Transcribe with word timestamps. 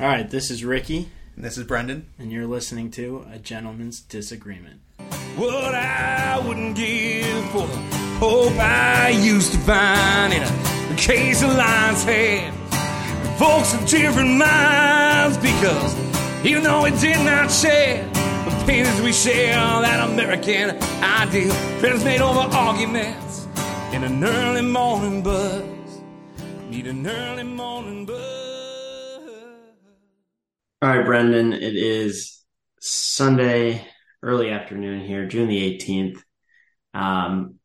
All 0.00 0.06
right, 0.06 0.28
this 0.30 0.50
is 0.50 0.64
Ricky, 0.64 1.10
And 1.36 1.44
this 1.44 1.58
is 1.58 1.64
Brendan. 1.64 2.06
and 2.18 2.32
you're 2.32 2.46
listening 2.46 2.90
to 2.92 3.26
A 3.32 3.38
Gentleman's 3.38 4.00
Disagreement. 4.00 4.80
What 5.36 5.74
I 5.74 6.38
wouldn't 6.46 6.74
give 6.74 7.50
for 7.50 7.66
the 7.66 7.76
hope 8.18 8.52
I 8.58 9.10
used 9.10 9.52
to 9.52 9.58
find 9.58 10.32
in 10.32 10.42
a 10.42 10.96
case 10.96 11.42
of 11.42 11.54
lion's 11.54 12.02
head. 12.04 12.54
Folks 13.38 13.74
of 13.74 13.86
different 13.86 14.38
minds 14.38 15.36
because 15.36 15.94
even 16.46 16.62
though 16.62 16.82
we 16.82 16.90
did 16.92 17.18
not 17.24 17.50
share 17.50 18.02
the 18.08 18.64
pains 18.66 19.00
we 19.02 19.12
share, 19.12 19.52
that 19.82 20.08
American 20.08 20.70
ideal 21.02 21.52
friends 21.80 22.02
made 22.04 22.22
over 22.22 22.40
arguments 22.56 23.46
in 23.92 24.02
an 24.04 24.24
early 24.24 24.62
morning 24.62 25.22
buzz. 25.22 25.62
Need 26.70 26.86
an 26.86 27.06
early 27.06 27.44
morning 27.44 28.06
buzz. 28.06 28.39
All 30.82 30.88
right, 30.88 31.04
Brendan, 31.04 31.52
it 31.52 31.76
is 31.76 32.42
Sunday, 32.80 33.86
early 34.22 34.48
afternoon 34.50 35.06
here, 35.06 35.26
June 35.26 35.46
the 35.46 35.78
18th. 35.78 36.22
Um, 36.94 37.56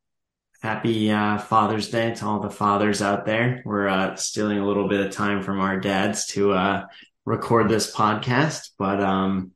happy 0.61 1.09
uh, 1.09 1.37
Father's 1.37 1.89
Day 1.89 2.13
to 2.13 2.25
all 2.25 2.41
the 2.41 2.49
fathers 2.49 3.01
out 3.01 3.25
there. 3.25 3.61
We're 3.63 3.87
uh, 3.87 4.17
stealing 4.17 4.59
a 4.59 4.67
little 4.67 4.89
bit 4.89 4.99
of 4.99 5.13
time 5.13 5.43
from 5.43 5.61
our 5.61 5.79
dads 5.79 6.25
to 6.33 6.51
uh, 6.51 6.87
record 7.23 7.69
this 7.69 7.95
podcast, 7.95 8.71
but 8.77 9.01
um, 9.01 9.51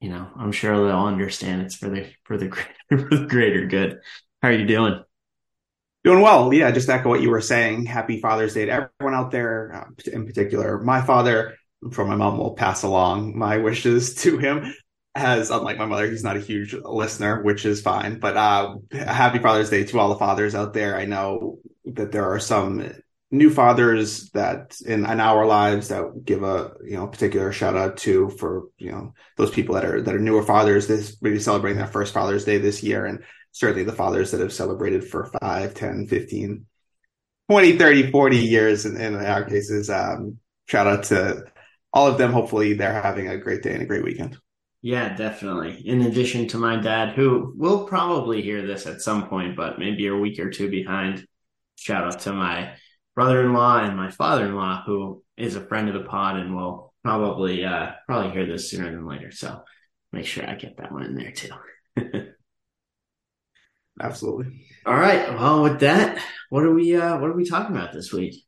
you 0.00 0.08
know, 0.08 0.26
I'm 0.34 0.52
sure 0.52 0.74
they'll 0.74 0.96
understand 0.96 1.60
it's 1.60 1.76
for 1.76 1.90
the 1.90 2.10
for 2.24 2.38
the 2.38 2.48
greater, 2.48 2.72
for 2.88 3.16
the 3.18 3.26
greater 3.26 3.66
good. 3.66 4.00
How 4.40 4.48
are 4.48 4.52
you 4.52 4.66
doing? 4.66 5.04
Doing 6.04 6.22
well. 6.22 6.54
Yeah, 6.54 6.70
just 6.70 6.88
echo 6.88 7.10
what 7.10 7.20
you 7.20 7.28
were 7.28 7.42
saying. 7.42 7.84
Happy 7.84 8.18
Father's 8.18 8.54
Day 8.54 8.64
to 8.64 8.72
everyone 8.72 9.14
out 9.14 9.30
there, 9.30 9.74
uh, 9.74 10.10
in 10.10 10.24
particular. 10.24 10.78
My 10.78 11.02
father, 11.02 11.58
from 11.92 12.08
my 12.08 12.16
mom, 12.16 12.38
will 12.38 12.54
pass 12.54 12.82
along 12.82 13.38
my 13.38 13.58
wishes 13.58 14.14
to 14.22 14.38
him. 14.38 14.74
As 15.14 15.50
unlike 15.50 15.76
my 15.76 15.86
mother, 15.86 16.08
he's 16.08 16.22
not 16.22 16.36
a 16.36 16.40
huge 16.40 16.72
listener, 16.72 17.42
which 17.42 17.64
is 17.64 17.82
fine. 17.82 18.20
But 18.20 18.36
uh, 18.36 18.76
happy 18.92 19.40
Father's 19.40 19.68
Day 19.68 19.84
to 19.84 19.98
all 19.98 20.10
the 20.10 20.16
fathers 20.16 20.54
out 20.54 20.72
there. 20.72 20.96
I 20.96 21.04
know 21.04 21.58
that 21.84 22.12
there 22.12 22.32
are 22.32 22.38
some 22.38 22.92
new 23.30 23.50
fathers 23.50 24.30
that 24.30 24.80
in, 24.84 25.06
in 25.06 25.20
our 25.20 25.46
lives 25.46 25.88
that 25.88 26.24
give 26.24 26.42
a 26.42 26.72
you 26.84 26.96
know 26.96 27.06
particular 27.06 27.52
shout 27.52 27.76
out 27.76 27.96
to 27.96 28.28
for 28.30 28.64
you 28.78 28.90
know 28.90 29.14
those 29.36 29.50
people 29.50 29.76
that 29.76 29.84
are 29.84 30.02
that 30.02 30.14
are 30.14 30.18
newer 30.18 30.42
fathers 30.42 30.88
this 30.88 31.16
maybe 31.22 31.38
celebrating 31.38 31.78
their 31.78 31.86
first 31.86 32.12
father's 32.12 32.44
day 32.44 32.58
this 32.58 32.82
year 32.82 33.06
and 33.06 33.22
certainly 33.52 33.84
the 33.84 33.92
fathers 33.92 34.32
that 34.32 34.40
have 34.40 34.52
celebrated 34.52 35.04
for 35.06 35.30
5 35.40 35.74
10 35.74 36.06
15 36.08 36.66
20 37.48 37.78
30 37.78 38.10
40 38.10 38.36
years 38.36 38.84
in, 38.84 39.00
in 39.00 39.14
our 39.14 39.44
cases 39.44 39.88
um 39.90 40.38
shout 40.66 40.88
out 40.88 41.04
to 41.04 41.44
all 41.92 42.06
of 42.06 42.18
them 42.18 42.32
hopefully 42.32 42.74
they're 42.74 43.02
having 43.02 43.28
a 43.28 43.38
great 43.38 43.62
day 43.62 43.72
and 43.72 43.82
a 43.82 43.86
great 43.86 44.04
weekend 44.04 44.36
Yeah, 44.82 45.14
definitely. 45.14 45.86
In 45.86 46.02
addition 46.02 46.48
to 46.48 46.58
my 46.58 46.76
dad, 46.76 47.14
who 47.14 47.52
will 47.56 47.84
probably 47.86 48.40
hear 48.40 48.66
this 48.66 48.86
at 48.86 49.02
some 49.02 49.28
point, 49.28 49.54
but 49.56 49.78
maybe 49.78 50.06
a 50.06 50.16
week 50.16 50.38
or 50.38 50.50
two 50.50 50.70
behind. 50.70 51.26
Shout 51.76 52.04
out 52.04 52.20
to 52.20 52.32
my 52.32 52.76
brother-in-law 53.14 53.84
and 53.84 53.96
my 53.96 54.10
father-in-law, 54.10 54.84
who 54.86 55.22
is 55.36 55.56
a 55.56 55.66
friend 55.66 55.88
of 55.88 55.94
the 55.94 56.08
pod 56.08 56.36
and 56.36 56.56
will 56.56 56.92
probably 57.02 57.64
uh 57.64 57.92
probably 58.06 58.32
hear 58.32 58.46
this 58.46 58.70
sooner 58.70 58.90
than 58.90 59.06
later. 59.06 59.30
So 59.30 59.62
make 60.12 60.26
sure 60.26 60.48
I 60.48 60.54
get 60.54 60.76
that 60.78 60.92
one 60.92 61.04
in 61.04 61.14
there 61.14 61.32
too. 61.32 61.50
absolutely 64.00 64.66
All 64.86 64.94
right. 64.94 65.34
Well, 65.34 65.62
with 65.62 65.80
that, 65.80 66.22
what 66.48 66.64
are 66.64 66.72
we 66.72 66.96
uh 66.96 67.18
what 67.18 67.30
are 67.30 67.36
we 67.36 67.44
talking 67.44 67.76
about 67.76 67.92
this 67.92 68.12
week? 68.12 68.44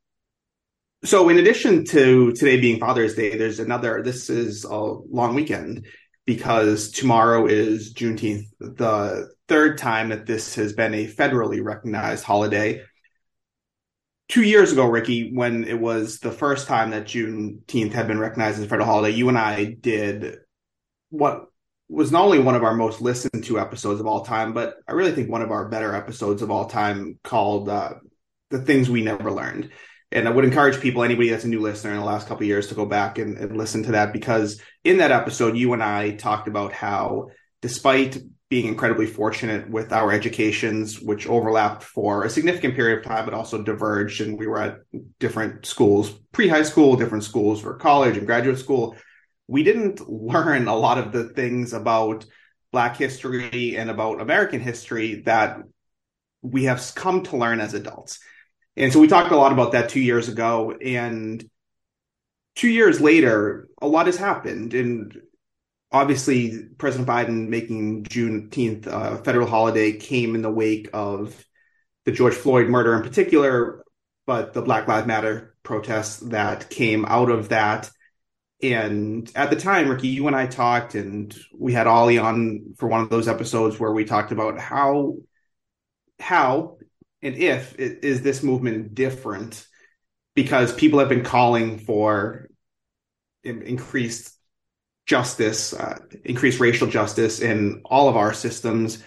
So, 1.04 1.28
in 1.28 1.38
addition 1.38 1.84
to 1.86 2.30
today 2.30 2.60
being 2.60 2.78
Father's 2.78 3.16
Day, 3.16 3.36
there's 3.36 3.58
another. 3.58 4.02
This 4.04 4.30
is 4.30 4.64
a 4.64 4.76
long 4.76 5.34
weekend 5.34 5.86
because 6.26 6.92
tomorrow 6.92 7.46
is 7.46 7.92
Juneteenth, 7.92 8.46
the 8.60 9.28
third 9.48 9.78
time 9.78 10.10
that 10.10 10.26
this 10.26 10.54
has 10.54 10.74
been 10.74 10.94
a 10.94 11.08
federally 11.08 11.62
recognized 11.62 12.22
holiday. 12.22 12.82
Two 14.28 14.42
years 14.42 14.70
ago, 14.70 14.86
Ricky, 14.86 15.34
when 15.34 15.64
it 15.64 15.78
was 15.78 16.20
the 16.20 16.30
first 16.30 16.68
time 16.68 16.90
that 16.90 17.06
Juneteenth 17.06 17.92
had 17.92 18.06
been 18.06 18.20
recognized 18.20 18.58
as 18.58 18.64
a 18.64 18.68
federal 18.68 18.86
holiday, 18.86 19.16
you 19.16 19.28
and 19.28 19.36
I 19.36 19.64
did 19.64 20.36
what 21.10 21.46
was 21.88 22.12
not 22.12 22.22
only 22.22 22.38
one 22.38 22.54
of 22.54 22.62
our 22.62 22.76
most 22.76 23.00
listened 23.00 23.42
to 23.44 23.58
episodes 23.58 23.98
of 23.98 24.06
all 24.06 24.24
time, 24.24 24.52
but 24.52 24.76
I 24.86 24.92
really 24.92 25.10
think 25.10 25.28
one 25.28 25.42
of 25.42 25.50
our 25.50 25.68
better 25.68 25.96
episodes 25.96 26.42
of 26.42 26.52
all 26.52 26.66
time 26.66 27.18
called 27.24 27.68
uh, 27.68 27.94
The 28.50 28.60
Things 28.60 28.88
We 28.88 29.02
Never 29.02 29.32
Learned 29.32 29.72
and 30.12 30.28
I 30.28 30.30
would 30.30 30.44
encourage 30.44 30.80
people, 30.80 31.02
anybody 31.02 31.30
that's 31.30 31.44
a 31.44 31.48
new 31.48 31.60
listener 31.60 31.92
in 31.92 31.98
the 31.98 32.04
last 32.04 32.28
couple 32.28 32.46
years, 32.46 32.68
to 32.68 32.74
go 32.74 32.86
back 32.86 33.18
and, 33.18 33.36
and, 33.38 33.56
listen 33.56 33.82
to 33.84 33.92
that 33.92 34.12
because 34.12 34.60
in 34.84 34.98
that 34.98 35.10
episode, 35.10 35.56
you 35.56 35.72
and 35.72 35.82
I 35.82 36.12
talked 36.12 36.48
about 36.48 36.72
how, 36.72 37.28
despite 37.60 38.18
being 38.48 38.66
incredibly 38.66 39.06
fortunate 39.06 39.70
with 39.70 39.92
our 39.92 40.12
educations, 40.12 41.00
which 41.00 41.26
overlapped 41.26 41.82
for 41.82 42.24
a 42.24 42.30
significant 42.30 42.74
period 42.74 42.98
of 42.98 43.04
time, 43.04 43.24
but 43.24 43.32
also 43.32 43.62
diverged, 43.62 44.20
and 44.20 44.38
we 44.38 44.46
were 44.46 44.60
at 44.60 44.80
different 45.18 45.64
schools, 45.64 46.10
pre 46.32 46.48
high 46.48 46.62
school, 46.62 46.96
different 46.96 47.24
schools 47.24 47.62
for 47.62 47.74
college 47.76 48.16
and 48.18 48.26
graduate 48.26 48.58
school, 48.58 48.96
we 49.48 49.62
didn't 49.62 50.00
learn 50.08 50.68
a 50.68 50.76
lot 50.76 50.98
of 50.98 51.12
the 51.12 51.24
things 51.30 51.72
about 51.72 52.26
Black 52.72 52.96
history 52.96 53.76
and 53.76 53.90
about 53.90 54.20
American 54.20 54.60
history 54.60 55.22
that 55.26 55.58
we 56.42 56.64
have 56.64 56.82
come 56.94 57.22
to 57.22 57.36
learn 57.36 57.60
as 57.60 57.74
adults. 57.74 58.18
And 58.76 58.92
so 58.92 59.00
we 59.00 59.08
talked 59.08 59.30
a 59.32 59.36
lot 59.36 59.52
about 59.52 59.72
that 59.72 59.90
two 59.90 60.00
years 60.00 60.28
ago. 60.28 60.72
And 60.72 61.44
two 62.56 62.68
years 62.68 63.00
later, 63.00 63.68
a 63.80 63.86
lot 63.86 64.06
has 64.06 64.16
happened. 64.16 64.74
And 64.74 65.20
obviously, 65.90 66.68
President 66.78 67.08
Biden 67.08 67.48
making 67.48 68.04
Juneteenth 68.04 68.86
a 68.86 69.22
federal 69.22 69.46
holiday 69.46 69.92
came 69.92 70.34
in 70.34 70.42
the 70.42 70.50
wake 70.50 70.88
of 70.92 71.44
the 72.04 72.12
George 72.12 72.34
Floyd 72.34 72.68
murder 72.68 72.94
in 72.94 73.02
particular, 73.02 73.84
but 74.26 74.54
the 74.54 74.62
Black 74.62 74.88
Lives 74.88 75.06
Matter 75.06 75.54
protests 75.62 76.18
that 76.20 76.70
came 76.70 77.04
out 77.04 77.30
of 77.30 77.50
that. 77.50 77.90
And 78.62 79.30
at 79.34 79.50
the 79.50 79.56
time, 79.56 79.88
Ricky, 79.88 80.08
you 80.08 80.28
and 80.28 80.36
I 80.36 80.46
talked, 80.46 80.94
and 80.94 81.36
we 81.56 81.72
had 81.72 81.88
Ollie 81.88 82.18
on 82.18 82.74
for 82.78 82.88
one 82.88 83.00
of 83.00 83.10
those 83.10 83.28
episodes 83.28 83.78
where 83.78 83.92
we 83.92 84.04
talked 84.04 84.32
about 84.32 84.58
how 84.58 85.16
how 86.20 86.78
and 87.22 87.36
if 87.36 87.74
is 87.78 88.22
this 88.22 88.42
movement 88.42 88.94
different 88.94 89.66
because 90.34 90.72
people 90.72 90.98
have 90.98 91.08
been 91.08 91.24
calling 91.24 91.78
for 91.78 92.48
increased 93.44 94.34
justice, 95.06 95.72
uh, 95.72 95.98
increased 96.24 96.60
racial 96.60 96.86
justice 96.86 97.40
in 97.40 97.82
all 97.84 98.08
of 98.08 98.16
our 98.16 98.32
systems, 98.32 99.02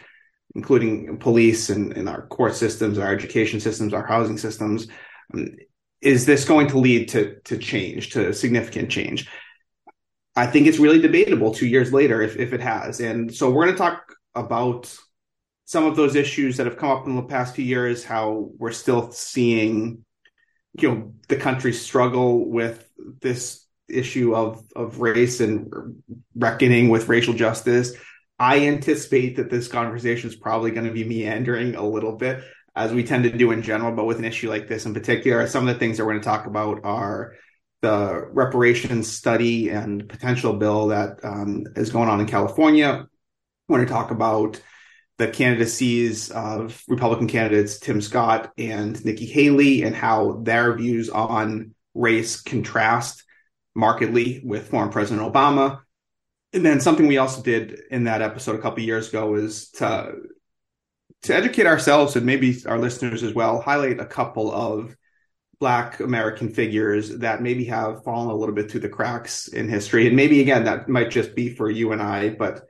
including 0.53 1.17
police 1.17 1.69
and, 1.69 1.95
and 1.97 2.07
our 2.07 2.27
court 2.27 2.55
systems, 2.55 2.97
our 2.97 3.13
education 3.13 3.59
systems, 3.59 3.93
our 3.93 4.05
housing 4.05 4.37
systems. 4.37 4.87
Um, 5.33 5.55
is 6.01 6.25
this 6.25 6.45
going 6.45 6.67
to 6.67 6.77
lead 6.77 7.09
to 7.09 7.39
to 7.45 7.57
change, 7.57 8.11
to 8.11 8.33
significant 8.33 8.89
change? 8.89 9.27
I 10.35 10.45
think 10.47 10.67
it's 10.67 10.79
really 10.79 10.99
debatable 10.99 11.53
two 11.53 11.67
years 11.67 11.93
later 11.93 12.21
if, 12.21 12.35
if 12.37 12.53
it 12.53 12.61
has. 12.61 12.99
And 12.99 13.33
so 13.33 13.49
we're 13.49 13.65
going 13.65 13.75
to 13.75 13.81
talk 13.81 14.13
about 14.35 14.95
some 15.65 15.85
of 15.85 15.95
those 15.95 16.15
issues 16.15 16.57
that 16.57 16.67
have 16.67 16.77
come 16.77 16.91
up 16.91 17.07
in 17.07 17.15
the 17.15 17.23
past 17.23 17.55
few 17.55 17.65
years, 17.65 18.03
how 18.03 18.49
we're 18.57 18.71
still 18.71 19.11
seeing, 19.11 20.05
you 20.73 20.89
know, 20.89 21.13
the 21.27 21.35
country 21.35 21.73
struggle 21.73 22.49
with 22.49 22.89
this 23.21 23.65
issue 23.87 24.35
of 24.35 24.63
of 24.75 24.99
race 24.99 25.41
and 25.41 25.71
reckoning 26.35 26.89
with 26.89 27.09
racial 27.09 27.33
justice. 27.33 27.93
I 28.37 28.67
anticipate 28.67 29.37
that 29.37 29.49
this 29.49 29.67
conversation 29.67 30.29
is 30.29 30.35
probably 30.35 30.71
going 30.71 30.87
to 30.87 30.91
be 30.91 31.03
meandering 31.03 31.75
a 31.75 31.87
little 31.87 32.15
bit, 32.15 32.43
as 32.75 32.91
we 32.91 33.03
tend 33.03 33.23
to 33.23 33.37
do 33.37 33.51
in 33.51 33.61
general, 33.61 33.95
but 33.95 34.05
with 34.05 34.19
an 34.19 34.25
issue 34.25 34.49
like 34.49 34.67
this 34.67 34.85
in 34.85 34.93
particular, 34.93 35.47
some 35.47 35.67
of 35.67 35.73
the 35.73 35.79
things 35.79 35.97
that 35.97 36.05
we're 36.05 36.11
going 36.11 36.21
to 36.21 36.25
talk 36.25 36.45
about 36.45 36.81
are 36.83 37.35
the 37.81 38.27
reparations 38.31 39.11
study 39.11 39.69
and 39.69 40.09
potential 40.09 40.53
bill 40.53 40.87
that 40.87 41.23
um, 41.23 41.63
is 41.75 41.91
going 41.91 42.09
on 42.09 42.19
in 42.19 42.27
California. 42.27 43.07
We're 43.67 43.77
going 43.77 43.87
to 43.87 43.93
talk 43.93 44.11
about 44.11 44.59
the 45.17 45.27
candidacies 45.27 46.29
of 46.31 46.83
Republican 46.87 47.27
candidates 47.27 47.79
Tim 47.79 48.01
Scott 48.01 48.51
and 48.57 49.03
Nikki 49.05 49.25
Haley 49.25 49.83
and 49.83 49.95
how 49.95 50.41
their 50.43 50.75
views 50.75 51.09
on 51.09 51.73
race 51.93 52.41
contrast 52.41 53.23
markedly 53.73 54.41
with 54.43 54.69
former 54.69 54.91
President 54.91 55.31
Obama. 55.31 55.81
And 56.53 56.65
then 56.65 56.79
something 56.79 57.07
we 57.07 57.17
also 57.17 57.41
did 57.41 57.81
in 57.91 58.05
that 58.05 58.21
episode 58.21 58.55
a 58.55 58.61
couple 58.61 58.83
years 58.83 59.09
ago 59.09 59.35
is 59.35 59.69
to 59.71 60.13
to 61.23 61.35
educate 61.35 61.65
ourselves 61.65 62.15
and 62.15 62.25
maybe 62.25 62.55
our 62.67 62.77
listeners 62.77 63.23
as 63.23 63.33
well, 63.33 63.59
highlight 63.59 63.99
a 63.99 64.05
couple 64.05 64.53
of 64.53 64.95
Black 65.59 65.99
American 65.99 66.49
figures 66.49 67.09
that 67.17 67.41
maybe 67.41 67.65
have 67.65 68.03
fallen 68.03 68.29
a 68.29 68.35
little 68.35 68.53
bit 68.53 68.69
through 68.69 68.81
the 68.81 68.89
cracks 68.89 69.47
in 69.47 69.67
history. 69.67 70.05
And 70.05 70.15
maybe 70.15 70.41
again, 70.41 70.65
that 70.65 70.87
might 70.87 71.09
just 71.09 71.35
be 71.35 71.49
for 71.55 71.69
you 71.69 71.93
and 71.93 72.01
I, 72.01 72.29
but 72.29 72.67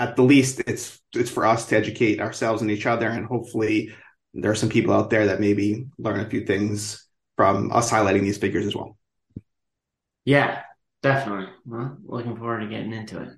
at 0.00 0.16
the 0.16 0.22
least 0.22 0.60
it's 0.66 1.00
it's 1.14 1.30
for 1.30 1.46
us 1.46 1.66
to 1.66 1.76
educate 1.76 2.20
ourselves 2.20 2.62
and 2.62 2.70
each 2.70 2.86
other 2.86 3.08
and 3.08 3.26
hopefully 3.26 3.92
there 4.34 4.50
are 4.50 4.54
some 4.56 4.68
people 4.68 4.94
out 4.94 5.10
there 5.10 5.26
that 5.26 5.40
maybe 5.40 5.86
learn 5.98 6.20
a 6.20 6.28
few 6.30 6.44
things 6.44 7.06
from 7.36 7.72
us 7.72 7.90
highlighting 7.90 8.22
these 8.22 8.38
figures 8.38 8.66
as 8.66 8.74
well 8.74 8.96
Yeah, 10.24 10.62
definitely. 11.02 11.48
Well, 11.64 11.96
looking 12.04 12.36
forward 12.36 12.60
to 12.60 12.68
getting 12.68 12.92
into 12.92 13.22
it. 13.22 13.30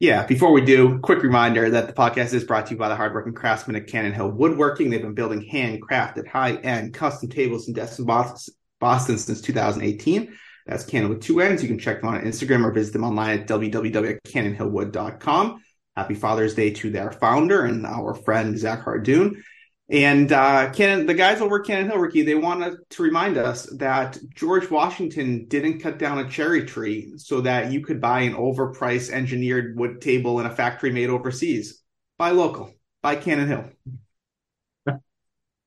Yeah, 0.00 0.26
before 0.26 0.52
we 0.52 0.60
do, 0.60 1.00
quick 1.00 1.22
reminder 1.22 1.70
that 1.70 1.88
the 1.88 1.92
podcast 1.92 2.32
is 2.32 2.44
brought 2.44 2.66
to 2.66 2.74
you 2.74 2.78
by 2.78 2.88
the 2.88 2.94
hardworking 2.94 3.34
craftsmen 3.34 3.74
at 3.76 3.88
Cannon 3.88 4.12
Hill 4.12 4.30
Woodworking. 4.30 4.90
They've 4.90 5.02
been 5.02 5.14
building 5.14 5.50
handcrafted, 5.52 6.28
high-end 6.28 6.94
custom 6.94 7.28
tables 7.28 7.66
and 7.66 7.74
desks 7.74 7.98
in 7.98 8.06
Destin, 8.06 8.54
Boston 8.78 9.18
since 9.18 9.40
2018. 9.40 10.32
That's 10.66 10.84
Cannon 10.84 11.08
with 11.08 11.22
two 11.22 11.40
ends. 11.40 11.62
You 11.62 11.68
can 11.68 11.80
check 11.80 12.00
them 12.00 12.10
on 12.10 12.20
Instagram 12.20 12.64
or 12.64 12.70
visit 12.70 12.92
them 12.92 13.02
online 13.02 13.40
at 13.40 13.48
www.cannonhillwood.com. 13.48 15.62
Happy 15.98 16.14
Father's 16.14 16.54
Day 16.54 16.70
to 16.70 16.90
their 16.90 17.10
founder 17.10 17.64
and 17.64 17.84
our 17.84 18.14
friend 18.14 18.56
Zach 18.56 18.84
Hardoon. 18.84 19.42
And 19.90 20.30
uh, 20.30 20.70
Cannon, 20.70 21.06
the 21.06 21.14
guys 21.14 21.40
over 21.40 21.58
at 21.58 21.66
Cannon 21.66 21.90
Hill, 21.90 21.98
Ricky, 21.98 22.22
they 22.22 22.36
wanted 22.36 22.76
to 22.90 23.02
remind 23.02 23.36
us 23.36 23.64
that 23.78 24.16
George 24.32 24.70
Washington 24.70 25.46
didn't 25.48 25.80
cut 25.80 25.98
down 25.98 26.18
a 26.18 26.28
cherry 26.28 26.64
tree 26.66 27.14
so 27.16 27.40
that 27.40 27.72
you 27.72 27.82
could 27.84 28.00
buy 28.00 28.20
an 28.20 28.34
overpriced 28.34 29.10
engineered 29.10 29.76
wood 29.76 30.00
table 30.00 30.38
in 30.38 30.46
a 30.46 30.54
factory 30.54 30.92
made 30.92 31.10
overseas. 31.10 31.82
Buy 32.16 32.30
local. 32.30 32.72
Buy 33.02 33.16
Cannon 33.16 33.48
Hill. 33.48 35.00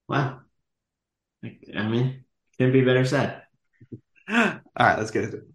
wow. 0.08 0.40
I 1.44 1.88
mean, 1.90 2.24
couldn't 2.58 2.72
be 2.72 2.86
better 2.86 3.04
said. 3.04 3.42
All 4.30 4.62
right, 4.80 4.98
let's 4.98 5.12
get 5.12 5.26
into 5.26 5.38
it. 5.38 5.51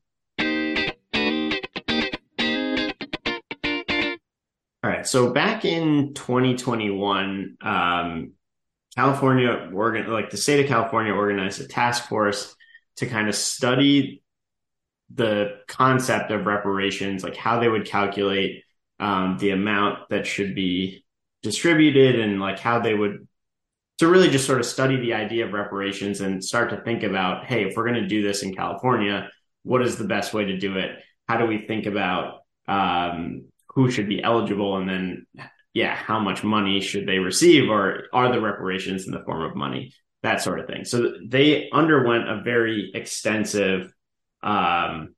All 4.87 4.93
right. 4.93 5.05
So 5.05 5.33
back 5.33 5.65
in 5.65 6.15
2021, 6.15 7.57
um, 7.61 8.33
California 8.95 9.69
organ 9.75 10.13
like 10.13 10.31
the 10.31 10.37
state 10.37 10.61
of 10.61 10.69
California 10.69 11.13
organized 11.13 11.61
a 11.61 11.67
task 11.67 12.09
force 12.09 12.55
to 12.99 13.07
kind 13.07 13.29
of 13.29 13.35
study 13.35 14.23
the 15.13 15.59
concept 15.67 16.31
of 16.31 16.47
reparations, 16.47 17.25
like 17.25 17.35
how 17.35 17.59
they 17.59 17.69
would 17.69 17.85
calculate 17.85 18.63
um, 19.01 19.39
the 19.41 19.51
amount 19.51 20.09
that 20.11 20.25
should 20.25 20.55
be 20.55 21.05
distributed 21.43 22.21
and 22.21 22.39
like 22.39 22.61
how 22.61 22.79
they 22.79 22.95
would 22.95 23.27
to 23.99 24.07
really 24.07 24.31
just 24.31 24.47
sort 24.47 24.61
of 24.61 24.67
study 24.67 25.01
the 25.01 25.15
idea 25.15 25.47
of 25.47 25.53
reparations 25.53 26.21
and 26.21 26.45
start 26.45 26.71
to 26.71 26.81
think 26.83 27.03
about, 27.03 27.45
hey, 27.45 27.65
if 27.65 27.77
we're 27.77 27.89
going 27.89 28.01
to 28.01 28.07
do 28.07 28.23
this 28.23 28.45
in 28.45 28.55
California, 28.55 29.29
what 29.65 29.83
is 29.83 29.97
the 29.97 30.07
best 30.07 30.33
way 30.33 30.45
to 30.45 30.57
do 30.57 30.79
it? 30.79 30.93
How 31.27 31.39
do 31.39 31.47
we 31.47 31.67
think 31.67 31.87
about 31.87 32.43
um, 32.69 33.47
who 33.77 33.91
should 33.91 34.09
be 34.09 34.23
eligible 34.23 34.79
and 34.79 34.89
then 34.89 35.27
yeah, 35.75 35.95
how 35.95 36.19
much 36.19 36.43
money 36.43 36.81
should 36.81 37.07
they 37.07 37.19
receive 37.19 37.69
or 37.69 38.05
are 38.11 38.33
the 38.33 38.41
reparations 38.41 39.05
in 39.07 39.13
the 39.13 39.23
form 39.23 39.43
of 39.43 39.55
money? 39.55 39.93
That 40.23 40.41
sort 40.41 40.59
of 40.59 40.67
thing. 40.67 40.87
So 40.87 41.13
they 41.23 41.69
underwent 41.71 42.27
a 42.27 42.41
very 42.43 42.91
extensive 42.95 43.93
um, 44.43 45.15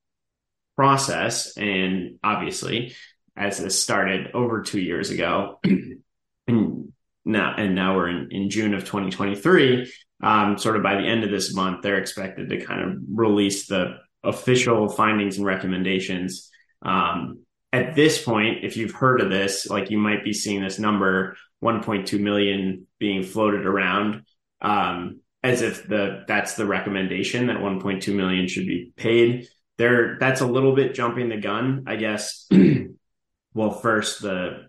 process. 0.75 1.57
And 1.57 2.19
obviously, 2.25 2.97
as 3.37 3.59
this 3.59 3.81
started 3.81 4.33
over 4.35 4.63
two 4.63 4.81
years 4.81 5.11
ago, 5.11 5.61
and 6.49 6.93
now 7.25 7.55
and 7.57 7.77
now 7.77 7.95
we're 7.95 8.09
in, 8.09 8.29
in 8.33 8.51
June 8.51 8.75
of 8.75 8.81
2023. 8.81 9.93
Um, 10.21 10.59
sort 10.59 10.75
of 10.75 10.83
by 10.83 10.97
the 10.97 11.07
end 11.07 11.23
of 11.23 11.31
this 11.31 11.55
month, 11.55 11.83
they're 11.83 11.99
expected 11.99 12.49
to 12.49 12.65
kind 12.65 12.81
of 12.81 12.99
release 13.09 13.69
the 13.69 13.99
official 14.25 14.89
findings 14.89 15.37
and 15.37 15.47
recommendations 15.47 16.51
um, 16.83 17.39
at 17.73 17.95
this 17.95 18.23
point, 18.23 18.65
if 18.65 18.77
you've 18.77 18.93
heard 18.93 19.21
of 19.21 19.31
this, 19.31 19.69
like 19.69 19.91
you 19.91 19.99
might 19.99 20.25
be 20.25 20.33
seeing 20.33 20.63
this 20.63 20.79
number 20.79 21.37
1.2 21.63 22.19
million 22.21 22.87
being 22.99 23.23
floated 23.23 23.67
around 23.67 24.23
um, 24.61 25.21
as 25.43 25.63
if 25.63 25.87
the 25.87 26.25
that's 26.27 26.55
the 26.55 26.67
recommendation 26.67 27.47
that 27.47 27.59
1.2 27.59 28.15
million 28.15 28.49
should 28.49 28.67
be 28.67 28.93
paid. 28.97 29.49
There, 29.77 30.17
that's 30.19 30.41
a 30.41 30.47
little 30.47 30.75
bit 30.75 30.95
jumping 30.95 31.29
the 31.29 31.37
gun, 31.37 31.85
I 31.87 31.97
guess. 31.97 32.49
well, 33.55 33.71
first, 33.71 34.23
the 34.23 34.67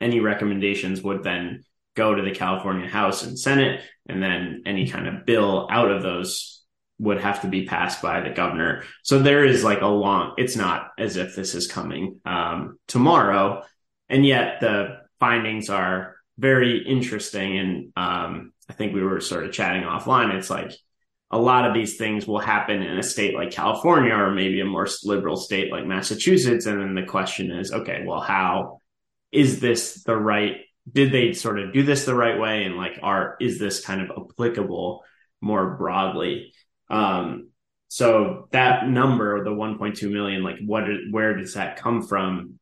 any 0.00 0.20
recommendations 0.20 1.02
would 1.02 1.22
then 1.22 1.64
go 1.94 2.14
to 2.14 2.22
the 2.22 2.32
California 2.32 2.88
House 2.88 3.22
and 3.22 3.38
Senate, 3.38 3.80
and 4.08 4.22
then 4.22 4.62
any 4.66 4.88
kind 4.88 5.06
of 5.06 5.24
bill 5.24 5.68
out 5.70 5.90
of 5.90 6.02
those 6.02 6.63
would 6.98 7.20
have 7.20 7.42
to 7.42 7.48
be 7.48 7.66
passed 7.66 8.00
by 8.00 8.20
the 8.20 8.30
governor. 8.30 8.84
So 9.02 9.18
there 9.18 9.44
is 9.44 9.64
like 9.64 9.80
a 9.80 9.86
long, 9.86 10.34
it's 10.36 10.56
not 10.56 10.90
as 10.98 11.16
if 11.16 11.34
this 11.34 11.54
is 11.54 11.66
coming 11.66 12.20
um, 12.24 12.78
tomorrow. 12.86 13.62
And 14.08 14.24
yet 14.24 14.60
the 14.60 15.00
findings 15.18 15.70
are 15.70 16.16
very 16.38 16.78
interesting. 16.86 17.58
And 17.58 17.92
um, 17.96 18.52
I 18.68 18.72
think 18.74 18.94
we 18.94 19.02
were 19.02 19.20
sort 19.20 19.44
of 19.44 19.52
chatting 19.52 19.82
offline. 19.82 20.34
It's 20.34 20.50
like 20.50 20.72
a 21.30 21.38
lot 21.38 21.66
of 21.66 21.74
these 21.74 21.96
things 21.96 22.26
will 22.26 22.38
happen 22.38 22.82
in 22.82 22.98
a 22.98 23.02
state 23.02 23.34
like 23.34 23.50
California 23.50 24.14
or 24.14 24.30
maybe 24.30 24.60
a 24.60 24.64
more 24.64 24.86
liberal 25.02 25.36
state 25.36 25.72
like 25.72 25.86
Massachusetts. 25.86 26.66
And 26.66 26.80
then 26.80 26.94
the 26.94 27.02
question 27.02 27.50
is, 27.50 27.72
okay, 27.72 28.04
well, 28.06 28.20
how 28.20 28.78
is 29.32 29.58
this 29.58 30.04
the 30.04 30.16
right? 30.16 30.58
Did 30.90 31.12
they 31.12 31.32
sort 31.32 31.58
of 31.58 31.72
do 31.72 31.82
this 31.82 32.04
the 32.04 32.14
right 32.14 32.38
way? 32.38 32.64
And 32.64 32.76
like, 32.76 33.00
are, 33.02 33.36
is 33.40 33.58
this 33.58 33.84
kind 33.84 34.00
of 34.00 34.10
applicable 34.16 35.02
more 35.40 35.76
broadly? 35.76 36.52
Um, 36.90 37.48
so 37.88 38.48
that 38.50 38.88
number, 38.88 39.44
the 39.44 39.50
1.2 39.50 40.10
million, 40.10 40.42
like 40.42 40.56
what, 40.64 40.84
where 41.10 41.36
does 41.36 41.54
that 41.54 41.76
come 41.76 42.02
from? 42.02 42.58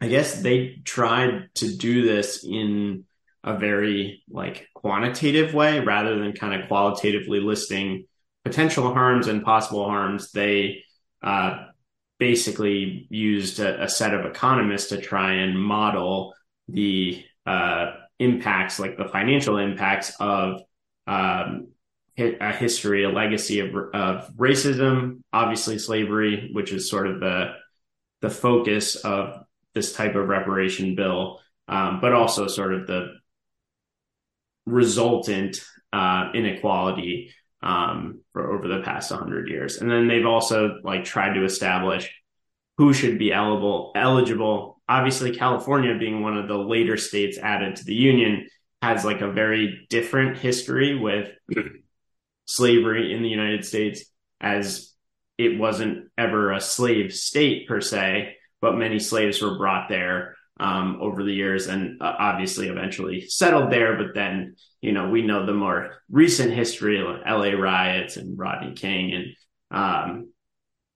I 0.00 0.08
guess 0.08 0.42
they 0.42 0.80
tried 0.84 1.48
to 1.56 1.76
do 1.76 2.02
this 2.02 2.44
in 2.44 3.04
a 3.42 3.56
very 3.56 4.22
like 4.30 4.68
quantitative 4.74 5.54
way 5.54 5.80
rather 5.80 6.18
than 6.18 6.32
kind 6.32 6.60
of 6.60 6.68
qualitatively 6.68 7.40
listing 7.40 8.06
potential 8.44 8.92
harms 8.92 9.26
and 9.26 9.44
possible 9.44 9.84
harms. 9.86 10.32
They, 10.32 10.84
uh, 11.22 11.64
basically 12.18 13.06
used 13.10 13.60
a, 13.60 13.84
a, 13.84 13.88
set 13.88 14.12
of 14.12 14.26
economists 14.26 14.88
to 14.88 15.00
try 15.00 15.34
and 15.34 15.60
model 15.60 16.34
the 16.66 17.24
uh, 17.46 17.92
impacts, 18.18 18.78
like 18.78 18.96
the 18.96 19.08
financial 19.08 19.58
impacts 19.58 20.14
of 20.18 20.60
um, 21.06 21.68
a 22.18 22.52
history, 22.52 23.04
a 23.04 23.10
legacy 23.10 23.60
of, 23.60 23.74
of 23.94 24.30
racism, 24.36 25.20
obviously 25.32 25.78
slavery, 25.78 26.50
which 26.52 26.72
is 26.72 26.90
sort 26.90 27.06
of 27.06 27.20
the 27.20 27.52
the 28.20 28.30
focus 28.30 28.96
of 28.96 29.44
this 29.74 29.92
type 29.92 30.16
of 30.16 30.28
reparation 30.28 30.96
bill, 30.96 31.40
um, 31.68 32.00
but 32.00 32.12
also 32.12 32.48
sort 32.48 32.74
of 32.74 32.86
the 32.88 33.12
resultant 34.66 35.62
uh, 35.92 36.30
inequality 36.34 37.32
um, 37.62 38.20
for 38.32 38.52
over 38.52 38.68
the 38.68 38.82
past 38.82 39.10
100 39.10 39.48
years. 39.48 39.78
And 39.78 39.90
then 39.90 40.08
they've 40.08 40.26
also 40.26 40.80
like 40.82 41.04
tried 41.04 41.34
to 41.34 41.44
establish 41.44 42.10
who 42.76 42.92
should 42.92 43.18
be 43.18 43.32
eligible. 43.32 43.92
Eligible, 43.94 44.80
obviously, 44.88 45.34
California 45.34 45.96
being 45.98 46.22
one 46.22 46.36
of 46.36 46.48
the 46.48 46.56
later 46.56 46.96
states 46.96 47.38
added 47.38 47.76
to 47.76 47.84
the 47.84 47.94
union 47.94 48.46
has 48.82 49.04
like 49.04 49.20
a 49.20 49.30
very 49.30 49.86
different 49.90 50.38
history 50.38 50.96
with 50.96 51.30
slavery 52.48 53.12
in 53.12 53.22
the 53.22 53.28
United 53.28 53.64
States 53.64 54.04
as 54.40 54.94
it 55.36 55.58
wasn't 55.58 56.08
ever 56.16 56.52
a 56.52 56.60
slave 56.60 57.14
state 57.14 57.68
per 57.68 57.80
se, 57.80 58.34
but 58.60 58.76
many 58.76 58.98
slaves 58.98 59.40
were 59.40 59.56
brought 59.56 59.88
there 59.88 60.34
um, 60.58 60.98
over 61.00 61.22
the 61.22 61.32
years 61.32 61.68
and 61.68 62.02
uh, 62.02 62.14
obviously 62.18 62.68
eventually 62.68 63.26
settled 63.28 63.70
there. 63.70 63.96
But 63.96 64.14
then, 64.14 64.56
you 64.80 64.92
know, 64.92 65.08
we 65.08 65.22
know 65.22 65.46
the 65.46 65.52
more 65.52 66.02
recent 66.10 66.52
history, 66.52 66.98
like 66.98 67.24
LA 67.24 67.50
riots 67.50 68.16
and 68.16 68.36
Rodney 68.36 68.74
King 68.74 69.14
and, 69.14 69.26
um, 69.70 70.32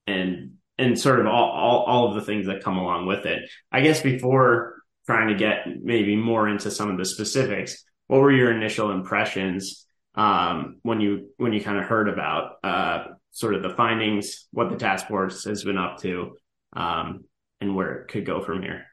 and, 0.07 0.53
and 0.77 0.99
sort 0.99 1.19
of 1.19 1.27
all, 1.27 1.51
all, 1.51 1.83
all 1.83 2.07
of 2.09 2.15
the 2.15 2.25
things 2.25 2.47
that 2.47 2.63
come 2.63 2.77
along 2.77 3.05
with 3.05 3.25
it. 3.25 3.49
I 3.71 3.81
guess 3.81 4.01
before 4.01 4.81
trying 5.05 5.29
to 5.29 5.35
get 5.35 5.67
maybe 5.81 6.15
more 6.15 6.49
into 6.49 6.71
some 6.71 6.89
of 6.89 6.97
the 6.97 7.05
specifics, 7.05 7.85
what 8.07 8.19
were 8.19 8.31
your 8.31 8.51
initial 8.51 8.91
impressions 8.91 9.85
um, 10.15 10.79
when 10.83 11.01
you 11.01 11.29
when 11.37 11.53
you 11.53 11.61
kind 11.61 11.77
of 11.77 11.85
heard 11.85 12.07
about 12.09 12.57
uh, 12.63 13.05
sort 13.31 13.55
of 13.55 13.63
the 13.63 13.71
findings, 13.71 14.47
what 14.51 14.69
the 14.69 14.77
task 14.77 15.07
force 15.07 15.45
has 15.45 15.63
been 15.63 15.77
up 15.77 15.99
to, 16.01 16.35
um, 16.75 17.25
and 17.61 17.75
where 17.75 18.01
it 18.01 18.07
could 18.07 18.25
go 18.25 18.43
from 18.43 18.61
here. 18.61 18.85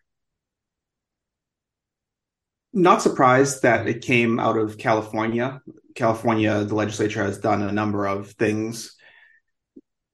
Not 2.72 3.02
surprised 3.02 3.62
that 3.62 3.88
it 3.88 4.02
came 4.02 4.38
out 4.38 4.56
of 4.56 4.78
California. 4.78 5.60
California, 5.94 6.64
the 6.64 6.74
legislature 6.74 7.24
has 7.24 7.38
done 7.38 7.62
a 7.62 7.72
number 7.72 8.06
of 8.06 8.30
things 8.32 8.96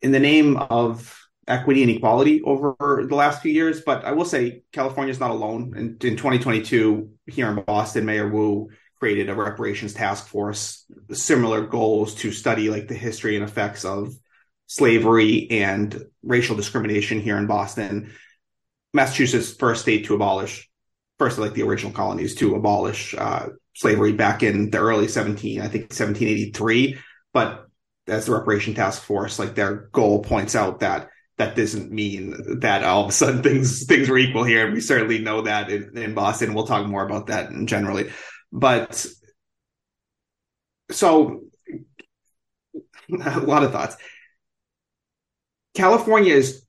in 0.01 0.11
the 0.11 0.21
name 0.21 0.57
of 0.57 1.19
equity 1.47 1.83
and 1.83 1.91
equality 1.91 2.43
over 2.43 2.75
the 3.09 3.15
last 3.15 3.43
few 3.43 3.53
years. 3.53 3.83
But 3.83 4.05
I 4.05 4.13
will 4.13 4.25
say 4.25 4.63
California 4.73 5.13
is 5.13 5.21
not 5.21 5.31
alone. 5.31 5.75
In, 5.77 5.85
in 6.09 6.17
2022, 6.17 7.11
here 7.27 7.51
in 7.51 7.63
Boston, 7.65 8.05
Mayor 8.05 8.29
Wu 8.29 8.71
created 8.99 9.29
a 9.29 9.35
reparations 9.35 9.95
task 9.95 10.27
force, 10.29 10.85
similar 11.13 11.67
goals 11.67 12.15
to 12.17 12.33
study 12.33 12.71
like 12.71 12.89
the 12.89 12.95
history 12.95 13.37
and 13.37 13.45
effects 13.45 13.85
of 13.85 14.15
slavery 14.67 15.49
and 15.51 16.05
racial 16.23 16.57
discrimination 16.57 17.21
here 17.21 17.37
in 17.37 17.47
Boston. 17.47 18.13
Massachusetts 18.93 19.55
first 19.55 19.83
state 19.83 20.07
to 20.07 20.15
abolish, 20.15 20.69
first 21.19 21.39
like 21.39 21.55
the 21.55 21.63
original 21.63 21.93
colonies 21.93 22.35
to 22.37 22.55
abolish 22.55 23.15
uh, 23.15 23.49
slavery 23.75 24.13
back 24.13 24.43
in 24.43 24.71
the 24.71 24.79
early 24.79 25.09
17, 25.09 25.61
I 25.61 25.69
think 25.69 25.85
1783. 25.85 26.99
But 27.33 27.67
as 28.09 28.27
the 28.27 28.33
reparation 28.33 28.75
task 28.75 29.03
force, 29.03 29.39
like 29.39 29.55
their 29.55 29.89
goal 29.93 30.23
points 30.23 30.55
out 30.55 30.81
that 30.81 31.11
that 31.39 31.55
doesn't 31.55 31.93
mean 31.93 32.61
that 32.61 32.83
all 32.83 33.05
of 33.05 33.11
a 33.11 33.13
sudden 33.13 33.43
things 33.43 33.85
things 33.85 34.09
were 34.09 34.19
equal 34.19 34.45
here. 34.45 34.65
And 34.65 34.75
we 34.75 34.81
certainly 34.81 35.19
know 35.19 35.43
that 35.43 35.71
in, 35.71 35.97
in 35.97 36.15
Boston. 36.15 36.55
We'll 36.55 36.67
talk 36.67 36.87
more 36.87 37.05
about 37.05 37.27
that 37.27 37.51
generally. 37.67 38.11
But 38.57 39.07
so 40.91 41.43
a 43.23 43.41
lot 43.41 43.63
of 43.63 43.71
thoughts. 43.71 43.97
California 45.75 46.33
is 46.35 46.65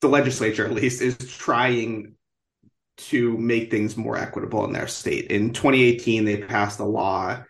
the 0.00 0.08
legislature, 0.08 0.66
at 0.66 0.72
least, 0.72 1.00
is 1.00 1.16
trying 1.16 2.16
to 2.96 3.38
make 3.38 3.70
things 3.70 3.96
more 3.96 4.16
equitable 4.16 4.64
in 4.64 4.72
their 4.72 4.88
state. 4.88 5.30
In 5.30 5.52
2018, 5.52 6.24
they 6.24 6.38
passed 6.38 6.80
a 6.80 6.84
law 6.84 7.44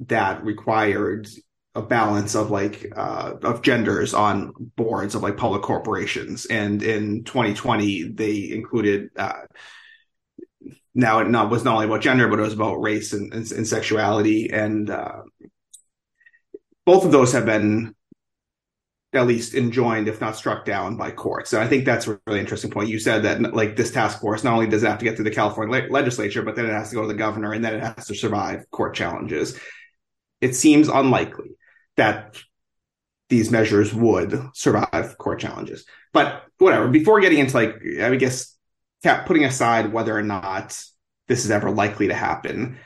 that 0.00 0.44
required 0.44 1.26
a 1.74 1.80
balance 1.80 2.34
of 2.34 2.50
like 2.50 2.92
uh, 2.94 3.34
of 3.42 3.62
genders 3.62 4.12
on 4.12 4.52
boards 4.76 5.14
of 5.14 5.22
like 5.22 5.38
public 5.38 5.62
corporations, 5.62 6.44
and 6.46 6.82
in 6.82 7.24
2020 7.24 8.12
they 8.12 8.50
included. 8.50 9.08
Uh, 9.16 9.46
now 10.96 11.20
it 11.20 11.28
not 11.28 11.50
was 11.50 11.62
not 11.62 11.74
only 11.74 11.86
about 11.86 12.00
gender, 12.00 12.26
but 12.26 12.38
it 12.38 12.42
was 12.42 12.54
about 12.54 12.80
race 12.80 13.12
and, 13.12 13.32
and, 13.32 13.50
and 13.52 13.68
sexuality, 13.68 14.50
and 14.50 14.88
uh, 14.90 15.22
both 16.86 17.04
of 17.04 17.12
those 17.12 17.32
have 17.32 17.44
been 17.44 17.94
at 19.12 19.26
least 19.26 19.54
enjoined, 19.54 20.08
if 20.08 20.20
not 20.20 20.36
struck 20.36 20.64
down 20.64 20.96
by 20.96 21.10
courts. 21.10 21.52
And 21.52 21.62
I 21.62 21.68
think 21.68 21.84
that's 21.84 22.06
a 22.06 22.20
really 22.26 22.40
interesting 22.40 22.70
point. 22.70 22.88
You 22.88 22.98
said 22.98 23.22
that 23.24 23.54
like 23.54 23.76
this 23.76 23.90
task 23.90 24.20
force 24.20 24.42
not 24.42 24.54
only 24.54 24.66
does 24.66 24.82
it 24.82 24.88
have 24.88 24.98
to 24.98 25.04
get 25.04 25.16
through 25.16 25.24
the 25.24 25.30
California 25.30 25.82
le- 25.82 25.92
legislature, 25.92 26.42
but 26.42 26.56
then 26.56 26.66
it 26.66 26.72
has 26.72 26.90
to 26.90 26.96
go 26.96 27.02
to 27.02 27.08
the 27.08 27.14
governor 27.14 27.52
and 27.52 27.64
then 27.64 27.74
it 27.74 27.82
has 27.82 28.06
to 28.06 28.14
survive 28.14 28.70
court 28.70 28.94
challenges. 28.94 29.58
It 30.40 30.54
seems 30.54 30.88
unlikely 30.88 31.50
that 31.96 32.36
these 33.28 33.50
measures 33.50 33.92
would 33.92 34.38
survive 34.54 35.16
court 35.18 35.40
challenges. 35.40 35.84
But 36.12 36.42
whatever. 36.58 36.88
Before 36.88 37.20
getting 37.20 37.38
into 37.38 37.54
like, 37.54 37.74
I 38.00 38.14
guess, 38.16 38.55
putting 39.02 39.44
aside 39.44 39.92
whether 39.92 40.16
or 40.16 40.22
not 40.22 40.80
this 41.28 41.44
is 41.44 41.50
ever 41.50 41.70
likely 41.70 42.08
to 42.08 42.14
happen, 42.14 42.78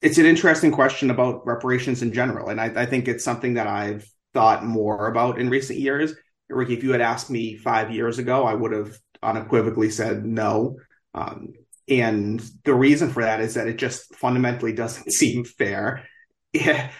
it's 0.00 0.18
an 0.18 0.26
interesting 0.26 0.72
question 0.72 1.10
about 1.10 1.46
reparations 1.46 2.02
in 2.02 2.12
general, 2.12 2.48
and 2.48 2.60
I, 2.60 2.82
I 2.82 2.86
think 2.86 3.06
it's 3.06 3.24
something 3.24 3.54
that 3.54 3.68
I've 3.68 4.06
thought 4.34 4.64
more 4.64 5.08
about 5.08 5.38
in 5.38 5.50
recent 5.50 5.78
years. 5.78 6.14
Ricky, 6.48 6.74
if 6.74 6.82
you 6.82 6.92
had 6.92 7.00
asked 7.00 7.30
me 7.30 7.56
five 7.56 7.90
years 7.92 8.18
ago, 8.18 8.44
I 8.44 8.54
would 8.54 8.72
have 8.72 8.98
unequivocally 9.22 9.90
said 9.90 10.24
no. 10.24 10.76
Um, 11.14 11.54
and 11.88 12.40
the 12.64 12.74
reason 12.74 13.10
for 13.10 13.22
that 13.22 13.40
is 13.40 13.54
that 13.54 13.68
it 13.68 13.76
just 13.76 14.14
fundamentally 14.14 14.72
doesn't 14.72 15.12
seem 15.12 15.44
fair. 15.44 16.06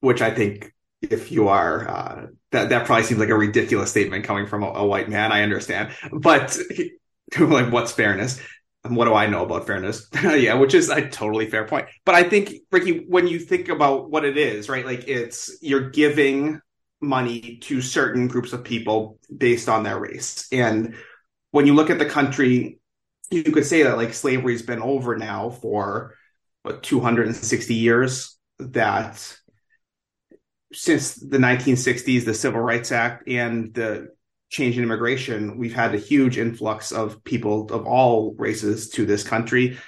Which 0.00 0.20
I 0.20 0.32
think 0.32 0.72
if 1.00 1.30
you 1.30 1.48
are, 1.48 1.88
uh, 1.88 2.26
that, 2.52 2.68
that 2.68 2.86
probably 2.86 3.04
seems 3.04 3.20
like 3.20 3.30
a 3.30 3.36
ridiculous 3.36 3.90
statement 3.90 4.24
coming 4.24 4.46
from 4.46 4.62
a, 4.62 4.68
a 4.68 4.86
white 4.86 5.08
man. 5.08 5.32
I 5.32 5.42
understand, 5.42 5.92
but 6.12 6.56
like 7.40 7.72
what's 7.72 7.92
fairness? 7.92 8.40
And 8.84 8.96
what 8.96 9.04
do 9.04 9.14
I 9.14 9.26
know 9.26 9.44
about 9.44 9.66
fairness? 9.66 10.08
yeah, 10.22 10.54
which 10.54 10.74
is 10.74 10.88
a 10.88 11.08
totally 11.08 11.48
fair 11.48 11.66
point. 11.66 11.86
But 12.04 12.16
I 12.16 12.24
think, 12.24 12.54
Ricky, 12.72 13.04
when 13.08 13.28
you 13.28 13.38
think 13.38 13.68
about 13.68 14.10
what 14.10 14.24
it 14.24 14.36
is, 14.36 14.68
right? 14.68 14.84
Like 14.84 15.06
it's 15.08 15.56
you're 15.60 15.90
giving 15.90 16.60
money 17.00 17.58
to 17.62 17.80
certain 17.80 18.28
groups 18.28 18.52
of 18.52 18.64
people 18.64 19.18
based 19.36 19.68
on 19.68 19.82
their 19.82 19.98
race. 19.98 20.46
And 20.52 20.96
when 21.52 21.66
you 21.66 21.74
look 21.74 21.90
at 21.90 21.98
the 21.98 22.06
country, 22.06 22.80
you 23.30 23.44
could 23.44 23.66
say 23.66 23.84
that 23.84 23.96
like 23.96 24.14
slavery's 24.14 24.62
been 24.62 24.82
over 24.82 25.16
now 25.16 25.50
for 25.50 26.16
what 26.62 26.82
260 26.82 27.74
years. 27.74 28.36
That 28.58 29.36
since 30.72 31.14
the 31.14 31.38
1960s, 31.38 32.24
the 32.24 32.34
Civil 32.34 32.60
Rights 32.60 32.92
Act 32.92 33.28
and 33.28 33.72
the 33.74 34.08
change 34.50 34.76
in 34.76 34.84
immigration, 34.84 35.58
we've 35.58 35.74
had 35.74 35.94
a 35.94 35.98
huge 35.98 36.38
influx 36.38 36.92
of 36.92 37.24
people 37.24 37.72
of 37.72 37.86
all 37.86 38.34
races 38.36 38.90
to 38.90 39.06
this 39.06 39.24
country. 39.24 39.78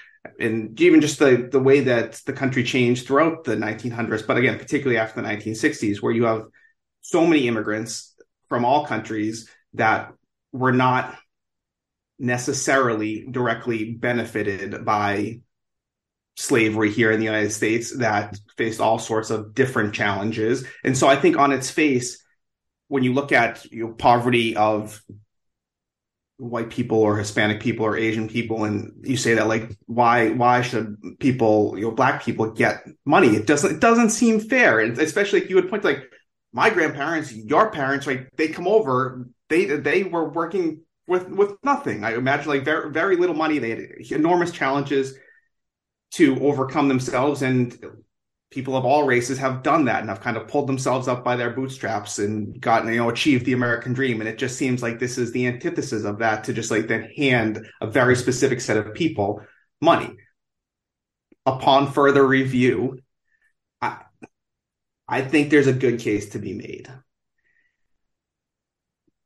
And 0.40 0.80
even 0.80 1.00
just 1.00 1.18
the, 1.18 1.48
the 1.50 1.60
way 1.60 1.80
that 1.80 2.20
the 2.24 2.32
country 2.32 2.64
changed 2.64 3.06
throughout 3.06 3.44
the 3.44 3.56
1900s, 3.56 4.26
but 4.26 4.38
again, 4.38 4.58
particularly 4.58 4.98
after 4.98 5.20
the 5.20 5.28
1960s, 5.28 6.00
where 6.00 6.12
you 6.12 6.24
have 6.24 6.44
so 7.02 7.26
many 7.26 7.46
immigrants 7.46 8.14
from 8.48 8.64
all 8.64 8.86
countries 8.86 9.50
that 9.74 10.12
were 10.52 10.72
not 10.72 11.14
necessarily 12.18 13.26
directly 13.30 13.92
benefited 13.92 14.84
by 14.84 15.40
slavery 16.36 16.90
here 16.90 17.10
in 17.10 17.18
the 17.18 17.24
United 17.24 17.52
States 17.52 17.96
that 17.98 18.38
faced 18.56 18.80
all 18.80 18.98
sorts 18.98 19.30
of 19.30 19.54
different 19.54 19.94
challenges. 19.94 20.66
And 20.82 20.96
so 20.96 21.06
I 21.06 21.16
think 21.16 21.38
on 21.38 21.52
its 21.52 21.70
face, 21.70 22.22
when 22.88 23.02
you 23.02 23.12
look 23.12 23.32
at 23.32 23.64
know, 23.72 23.92
poverty 23.92 24.56
of 24.56 25.00
white 26.36 26.70
people 26.70 26.98
or 26.98 27.16
Hispanic 27.16 27.60
people 27.60 27.86
or 27.86 27.96
Asian 27.96 28.28
people, 28.28 28.64
and 28.64 28.92
you 29.02 29.16
say 29.16 29.34
that 29.34 29.46
like 29.46 29.76
why 29.86 30.30
why 30.30 30.62
should 30.62 30.96
people 31.20 31.74
you 31.76 31.84
know 31.84 31.90
black 31.92 32.24
people 32.24 32.50
get 32.50 32.84
money? 33.04 33.28
It 33.28 33.46
doesn't 33.46 33.76
it 33.76 33.80
doesn't 33.80 34.10
seem 34.10 34.40
fair, 34.40 34.80
and 34.80 34.98
especially 34.98 35.40
if 35.40 35.48
you 35.48 35.56
would 35.56 35.70
point 35.70 35.84
like 35.84 36.10
my 36.52 36.70
grandparents, 36.70 37.32
your 37.32 37.70
parents, 37.70 38.06
right? 38.06 38.26
They 38.36 38.48
come 38.48 38.68
over, 38.68 39.26
they 39.48 39.64
they 39.64 40.02
were 40.02 40.28
working 40.28 40.82
with 41.06 41.28
with 41.28 41.52
nothing. 41.62 42.04
I 42.04 42.14
imagine 42.14 42.48
like 42.48 42.64
very 42.64 42.90
very 42.90 43.16
little 43.16 43.36
money. 43.36 43.58
They 43.58 43.70
had 43.70 43.80
enormous 44.10 44.50
challenges 44.50 45.14
to 46.14 46.40
overcome 46.40 46.88
themselves, 46.88 47.42
and 47.42 47.76
people 48.50 48.76
of 48.76 48.84
all 48.84 49.04
races 49.04 49.38
have 49.38 49.64
done 49.64 49.86
that 49.86 50.00
and 50.00 50.08
have 50.08 50.20
kind 50.20 50.36
of 50.36 50.46
pulled 50.46 50.68
themselves 50.68 51.08
up 51.08 51.24
by 51.24 51.34
their 51.34 51.50
bootstraps 51.50 52.20
and 52.20 52.60
gotten, 52.60 52.88
you 52.88 52.98
know, 52.98 53.08
achieved 53.08 53.44
the 53.44 53.52
American 53.52 53.92
dream. 53.92 54.20
And 54.20 54.28
it 54.28 54.38
just 54.38 54.56
seems 54.56 54.80
like 54.80 55.00
this 55.00 55.18
is 55.18 55.32
the 55.32 55.48
antithesis 55.48 56.04
of 56.04 56.20
that 56.20 56.44
to 56.44 56.52
just 56.52 56.70
like 56.70 56.86
then 56.86 57.10
hand 57.16 57.66
a 57.80 57.88
very 57.88 58.14
specific 58.14 58.60
set 58.60 58.76
of 58.76 58.94
people 58.94 59.42
money. 59.80 60.14
Upon 61.46 61.90
further 61.90 62.24
review, 62.24 63.00
I, 63.82 64.02
I 65.08 65.22
think 65.22 65.50
there's 65.50 65.66
a 65.66 65.72
good 65.72 65.98
case 65.98 66.30
to 66.30 66.38
be 66.38 66.54
made. 66.54 66.88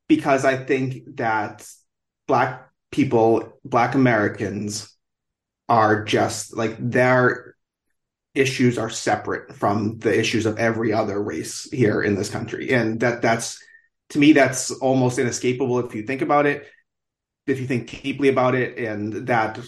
Because 0.09 0.47
I 0.47 0.57
think 0.57 1.16
that 1.16 1.68
Black 2.26 2.71
people, 2.90 3.61
Black 3.62 3.95
Americans 3.95 4.98
are 5.69 6.05
just 6.05 6.57
like 6.57 6.77
they're 6.79 7.55
issues 8.35 8.79
are 8.79 8.91
separate 8.91 9.55
from 9.55 9.99
the 9.99 10.17
issues 10.17 10.47
of 10.47 10.59
every 10.59 10.93
other 10.93 11.21
race 11.21 11.69
here 11.71 12.01
in 12.03 12.15
this 12.15 12.31
country. 12.31 12.73
And 12.73 13.01
that 13.01 13.21
that's 13.23 13.63
to 14.11 14.19
me 14.19 14.33
that's 14.33 14.71
almost 14.71 15.19
inescapable 15.19 15.81
if 15.81 15.95
you 15.95 16.03
think 16.03 16.23
about 16.23 16.47
it 16.47 16.67
if 17.47 17.61
you 17.61 17.67
think 17.67 18.03
deeply 18.03 18.29
about 18.29 18.55
it 18.55 18.79
and 18.79 19.27
that 19.29 19.59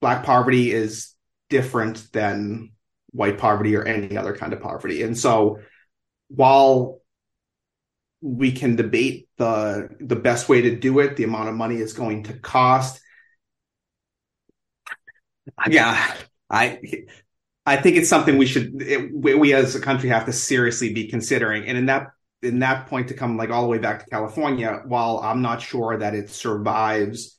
black 0.00 0.24
poverty 0.24 0.72
is 0.72 1.14
different 1.48 2.12
than 2.12 2.72
white 3.12 3.38
poverty 3.38 3.76
or 3.76 3.84
any 3.84 4.16
other 4.16 4.34
kind 4.34 4.52
of 4.52 4.60
poverty. 4.60 5.02
And 5.02 5.16
so 5.16 5.60
while 6.28 7.00
we 8.20 8.52
can 8.52 8.76
debate 8.76 9.28
the 9.36 9.88
the 10.00 10.16
best 10.16 10.48
way 10.48 10.62
to 10.62 10.76
do 10.76 11.00
it 11.00 11.16
the 11.16 11.24
amount 11.24 11.48
of 11.48 11.56
money 11.56 11.76
it's 11.76 11.92
going 11.92 12.22
to 12.22 12.32
cost 12.34 13.00
yeah 15.68 16.14
i 16.50 16.78
I 17.64 17.76
think 17.76 17.96
it's 17.96 18.08
something 18.08 18.38
we 18.38 18.46
should 18.46 18.82
it, 18.82 19.14
we 19.14 19.54
as 19.54 19.74
a 19.74 19.80
country 19.80 20.08
have 20.08 20.26
to 20.26 20.32
seriously 20.32 20.92
be 20.92 21.08
considering. 21.08 21.66
And 21.66 21.78
in 21.78 21.86
that 21.86 22.08
in 22.42 22.58
that 22.58 22.88
point 22.88 23.08
to 23.08 23.14
come 23.14 23.36
like 23.36 23.50
all 23.50 23.62
the 23.62 23.68
way 23.68 23.78
back 23.78 24.00
to 24.00 24.10
California, 24.10 24.82
while 24.84 25.20
I'm 25.22 25.42
not 25.42 25.62
sure 25.62 25.96
that 25.96 26.14
it 26.14 26.30
survives 26.30 27.38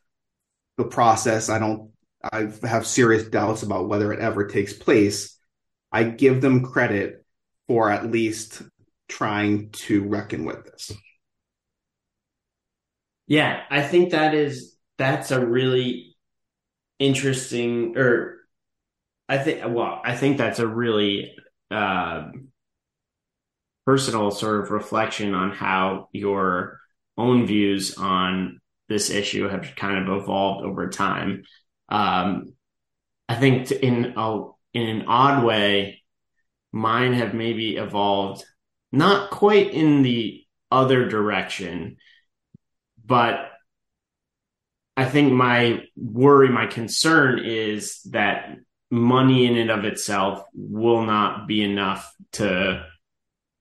the 0.78 0.86
process, 0.86 1.50
I 1.50 1.60
don't 1.60 1.92
I 2.32 2.50
have 2.64 2.88
serious 2.88 3.28
doubts 3.28 3.64
about 3.64 3.90
whether 3.90 4.14
it 4.14 4.22
ever 4.22 4.48
takes 4.48 4.72
place. 4.72 5.38
I 5.92 6.04
give 6.06 6.40
them 6.40 6.64
credit 6.64 7.26
for 7.68 7.92
at 7.92 8.10
least 8.10 8.62
trying 9.10 9.72
to 9.72 10.08
reckon 10.08 10.46
with 10.46 10.64
this. 10.64 10.94
Yeah, 13.28 13.62
I 13.70 13.82
think 13.82 14.12
that 14.12 14.34
is 14.34 14.78
that's 14.98 15.32
a 15.32 15.46
really 15.46 16.13
interesting 17.04 17.98
or 17.98 18.38
I 19.28 19.38
think 19.38 19.62
well, 19.66 20.02
I 20.04 20.16
think 20.16 20.38
that's 20.38 20.60
a 20.60 20.68
really 20.68 21.36
uh, 21.72 22.30
personal 23.86 24.32
sort 24.32 24.64
of 24.64 24.72
reflection 24.72 25.34
on 25.34 25.52
how 25.52 26.10
your 26.12 26.80
own 27.18 27.46
views 27.46 27.98
on 27.98 28.60
this 28.90 29.10
issue 29.10 29.48
have 29.48 29.76
kind 29.76 30.08
of 30.08 30.22
evolved 30.22 30.66
over 30.66 30.90
time. 30.90 31.44
Um, 31.90 32.54
I 33.30 33.36
think 33.36 33.72
in 33.72 34.14
a 34.18 34.44
in 34.74 34.88
an 34.88 35.06
odd 35.08 35.44
way, 35.44 36.04
mine 36.72 37.14
have 37.14 37.34
maybe 37.34 37.78
evolved 37.78 38.46
not 38.92 39.32
quite 39.32 39.74
in 39.74 40.04
the 40.04 40.44
other 40.70 41.08
direction, 41.08 41.98
but 43.04 43.53
I 44.96 45.06
think 45.06 45.34
my 45.34 45.86
worry, 45.96 46.50
my 46.50 46.68
concern 46.68 47.40
is 47.44 48.02
that 48.12 48.58
money 48.92 49.48
in 49.48 49.58
and 49.58 49.72
of 49.72 49.86
itself 49.86 50.44
will 50.54 51.04
not 51.04 51.48
be 51.48 51.64
enough 51.64 52.14
to 52.34 52.86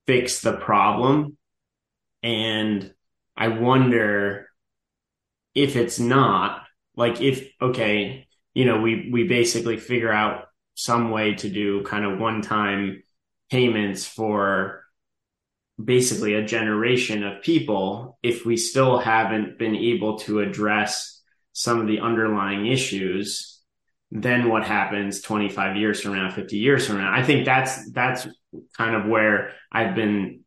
fix 0.07 0.43
the 0.43 0.53
problem. 0.53 1.39
And 2.23 2.93
I 3.37 3.49
wonder 3.49 4.49
if 5.55 5.77
it's 5.77 5.99
not 5.99 6.63
like 6.97 7.21
if 7.21 7.49
okay, 7.61 8.27
you 8.55 8.67
know, 8.67 8.81
we 8.81 9.09
we 9.11 9.27
basically 9.27 9.79
figure 9.79 10.13
out 10.13 10.45
some 10.75 11.11
way 11.11 11.35
to 11.35 11.49
do 11.49 11.83
kind 11.85 12.05
of 12.05 12.19
one 12.19 12.43
time 12.43 13.03
payments 13.51 14.07
for 14.07 14.83
basically 15.83 16.35
a 16.35 16.45
generation 16.45 17.25
of 17.25 17.43
people 17.43 18.19
if 18.23 18.45
we 18.45 18.57
still 18.57 18.99
haven't 18.99 19.59
been 19.59 19.75
able 19.75 20.19
to 20.19 20.41
address 20.41 21.12
some 21.53 21.81
of 21.81 21.87
the 21.87 22.01
underlying 22.01 22.67
issues 22.67 23.53
then 24.13 24.51
what 24.51 24.63
happens 24.63 25.23
25 25.23 25.77
years 25.77 26.01
from 26.03 26.15
now 26.15 26.31
50 26.31 26.59
years 26.59 26.87
from 26.87 26.99
now? 26.99 27.11
I 27.11 27.23
think 27.23 27.47
that's 27.47 27.91
that's 27.93 28.29
kind 28.77 28.95
of 28.95 29.07
where 29.07 29.53
i've 29.73 29.95
been 29.95 30.41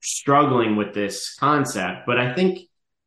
struggling 0.00 0.76
with 0.76 0.94
this 0.94 1.34
concept. 1.34 2.06
But 2.06 2.18
i 2.18 2.32
think 2.32 2.60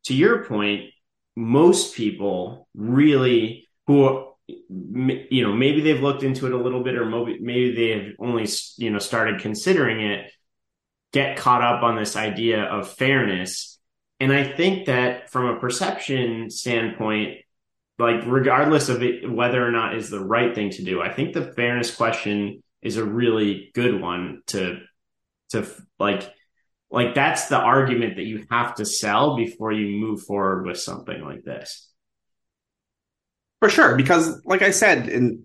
to 0.04 0.14
your 0.14 0.44
point 0.44 0.90
most 1.36 1.94
people 1.94 2.68
really 2.74 3.68
who 3.86 4.26
you 4.58 5.42
know 5.42 5.52
maybe 5.54 5.80
they've 5.80 6.02
looked 6.02 6.22
into 6.22 6.46
it 6.46 6.52
a 6.52 6.58
little 6.58 6.82
bit 6.82 6.96
or 6.96 7.06
maybe 7.06 7.74
they 7.74 7.90
have 7.90 8.12
only 8.18 8.46
you 8.76 8.90
know 8.90 8.98
started 8.98 9.40
considering 9.40 10.00
it 10.00 10.30
get 11.12 11.38
caught 11.38 11.62
up 11.62 11.82
on 11.82 11.96
this 11.96 12.16
idea 12.16 12.64
of 12.64 12.92
fairness 12.92 13.77
and 14.20 14.32
i 14.32 14.44
think 14.44 14.86
that 14.86 15.30
from 15.30 15.46
a 15.46 15.60
perception 15.60 16.50
standpoint 16.50 17.38
like 18.00 18.24
regardless 18.26 18.88
of 18.88 19.02
it, 19.02 19.28
whether 19.28 19.66
or 19.66 19.72
not 19.72 19.96
is 19.96 20.08
the 20.08 20.24
right 20.24 20.54
thing 20.54 20.70
to 20.70 20.82
do 20.82 21.00
i 21.00 21.12
think 21.12 21.34
the 21.34 21.52
fairness 21.52 21.94
question 21.94 22.62
is 22.82 22.96
a 22.96 23.04
really 23.04 23.70
good 23.74 24.00
one 24.00 24.42
to 24.46 24.78
to 25.50 25.66
like 25.98 26.32
like 26.90 27.14
that's 27.14 27.48
the 27.48 27.58
argument 27.58 28.16
that 28.16 28.24
you 28.24 28.44
have 28.50 28.76
to 28.76 28.86
sell 28.86 29.36
before 29.36 29.72
you 29.72 29.98
move 29.98 30.22
forward 30.22 30.66
with 30.66 30.78
something 30.78 31.22
like 31.22 31.44
this. 31.44 31.90
For 33.60 33.68
sure, 33.68 33.96
because 33.96 34.40
like 34.44 34.62
I 34.62 34.70
said, 34.70 35.08
and 35.08 35.40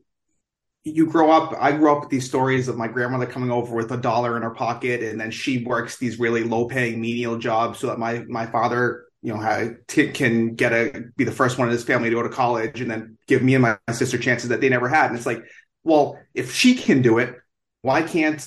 you 0.83 1.07
grow 1.07 1.31
up. 1.31 1.53
I 1.57 1.71
grew 1.71 1.91
up 1.91 2.01
with 2.01 2.09
these 2.09 2.25
stories 2.25 2.67
of 2.67 2.77
my 2.77 2.87
grandmother 2.87 3.25
coming 3.25 3.51
over 3.51 3.75
with 3.75 3.91
a 3.91 3.97
dollar 3.97 4.35
in 4.35 4.43
her 4.43 4.51
pocket, 4.51 5.01
and 5.01 5.19
then 5.19 5.31
she 5.31 5.63
works 5.63 5.97
these 5.97 6.19
really 6.19 6.43
low-paying 6.43 6.99
menial 6.99 7.37
jobs 7.37 7.79
so 7.79 7.87
that 7.87 7.99
my 7.99 8.25
my 8.27 8.45
father, 8.45 9.05
you 9.21 9.33
know, 9.33 9.75
can 9.87 10.55
get 10.55 10.73
a 10.73 11.05
be 11.15 11.23
the 11.23 11.31
first 11.31 11.57
one 11.57 11.69
in 11.69 11.71
his 11.71 11.85
family 11.85 12.09
to 12.09 12.15
go 12.15 12.23
to 12.23 12.29
college, 12.29 12.81
and 12.81 12.91
then 12.91 13.17
give 13.27 13.41
me 13.41 13.55
and 13.55 13.61
my 13.61 13.77
sister 13.93 14.17
chances 14.17 14.49
that 14.49 14.59
they 14.59 14.69
never 14.69 14.89
had. 14.89 15.07
And 15.07 15.15
it's 15.15 15.25
like, 15.25 15.41
well, 15.83 16.19
if 16.33 16.53
she 16.53 16.75
can 16.75 17.01
do 17.01 17.17
it, 17.19 17.35
why 17.81 18.01
can't 18.01 18.45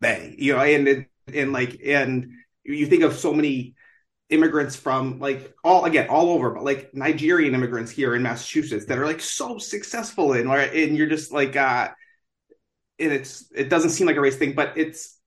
they? 0.00 0.34
You 0.38 0.54
know, 0.54 0.62
and 0.62 1.06
and 1.32 1.52
like 1.52 1.80
and 1.84 2.32
you 2.64 2.86
think 2.86 3.04
of 3.04 3.14
so 3.14 3.32
many 3.32 3.75
immigrants 4.28 4.74
from 4.74 5.20
like 5.20 5.54
all 5.62 5.84
again 5.84 6.08
all 6.08 6.30
over 6.30 6.50
but 6.50 6.64
like 6.64 6.92
nigerian 6.92 7.54
immigrants 7.54 7.92
here 7.92 8.14
in 8.14 8.22
massachusetts 8.22 8.86
that 8.86 8.98
are 8.98 9.06
like 9.06 9.20
so 9.20 9.56
successful 9.58 10.32
in 10.32 10.48
right 10.48 10.74
and 10.74 10.96
you're 10.96 11.06
just 11.06 11.30
like 11.30 11.54
uh 11.54 11.88
and 12.98 13.12
it's 13.12 13.50
it 13.54 13.68
doesn't 13.68 13.90
seem 13.90 14.06
like 14.06 14.16
a 14.16 14.20
race 14.20 14.36
thing 14.36 14.52
but 14.52 14.76
it's 14.76 15.20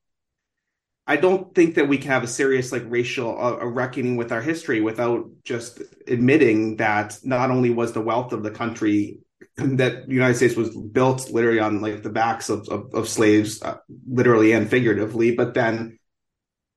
i 1.07 1.15
don't 1.15 1.55
think 1.55 1.75
that 1.75 1.87
we 1.87 1.97
can 1.97 2.11
have 2.11 2.23
a 2.23 2.27
serious 2.27 2.73
like 2.73 2.83
racial 2.87 3.41
uh, 3.41 3.65
reckoning 3.65 4.17
with 4.17 4.33
our 4.33 4.41
history 4.41 4.81
without 4.81 5.25
just 5.45 5.81
admitting 6.07 6.75
that 6.75 7.17
not 7.23 7.51
only 7.51 7.69
was 7.69 7.93
the 7.93 8.01
wealth 8.01 8.33
of 8.33 8.43
the 8.43 8.51
country 8.51 9.19
that 9.55 10.07
the 10.07 10.13
united 10.13 10.35
states 10.35 10.57
was 10.57 10.75
built 10.75 11.31
literally 11.31 11.59
on 11.59 11.79
like 11.79 12.03
the 12.03 12.09
backs 12.09 12.49
of 12.49 12.67
of, 12.67 12.93
of 12.93 13.07
slaves 13.07 13.61
uh, 13.61 13.77
literally 14.09 14.51
and 14.51 14.69
figuratively 14.69 15.33
but 15.33 15.53
then 15.53 15.97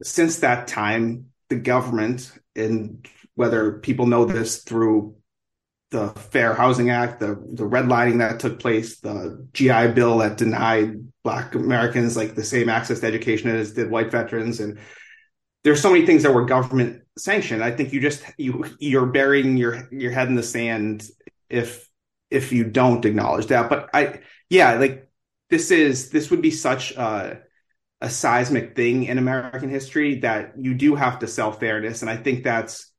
since 0.05 0.38
that 0.38 0.69
time 0.69 1.32
the 1.52 1.61
government, 1.61 2.32
and 2.56 3.06
whether 3.35 3.78
people 3.78 4.06
know 4.06 4.25
this 4.25 4.62
through 4.62 5.16
the 5.90 6.09
Fair 6.09 6.55
Housing 6.55 6.88
Act, 6.88 7.20
the 7.20 7.35
the 7.53 7.64
redlining 7.64 8.18
that 8.18 8.40
took 8.40 8.59
place, 8.59 9.00
the 9.00 9.46
GI 9.53 9.88
Bill 9.88 10.18
that 10.18 10.38
denied 10.38 11.12
Black 11.22 11.55
Americans 11.55 12.16
like 12.16 12.35
the 12.35 12.44
same 12.44 12.70
access 12.70 13.00
to 13.00 13.07
education 13.07 13.50
as 13.50 13.74
did 13.74 13.90
white 13.90 14.11
veterans, 14.11 14.61
and 14.61 14.79
there's 15.62 15.83
so 15.83 15.92
many 15.92 16.07
things 16.07 16.22
that 16.22 16.33
were 16.33 16.46
government 16.46 17.03
sanctioned. 17.18 17.62
I 17.62 17.70
think 17.70 17.92
you 17.92 18.00
just 18.00 18.24
you 18.38 18.64
you're 18.79 19.07
burying 19.07 19.59
your 19.59 19.88
your 19.92 20.11
head 20.11 20.29
in 20.29 20.35
the 20.35 20.42
sand 20.42 21.07
if 21.50 21.87
if 22.31 22.50
you 22.50 22.64
don't 22.64 23.05
acknowledge 23.05 23.48
that. 23.48 23.68
But 23.68 23.90
I 23.92 24.20
yeah, 24.48 24.74
like 24.74 25.11
this 25.50 25.70
is 25.70 26.09
this 26.09 26.31
would 26.31 26.40
be 26.40 26.50
such 26.50 26.92
a 26.92 27.42
a 28.03 28.11
seismic 28.11 28.75
thing 28.75 29.05
in 29.05 29.17
American 29.17 29.71
history 29.71 30.17
that 30.17 30.55
you 30.59 30.75
do 30.75 30.97
have 30.97 31.21
to 31.21 31.29
sell 31.29 31.53
fairness, 31.53 32.03
and 32.03 32.11
I 32.11 32.17
think 32.17 32.43
that's 32.43 32.93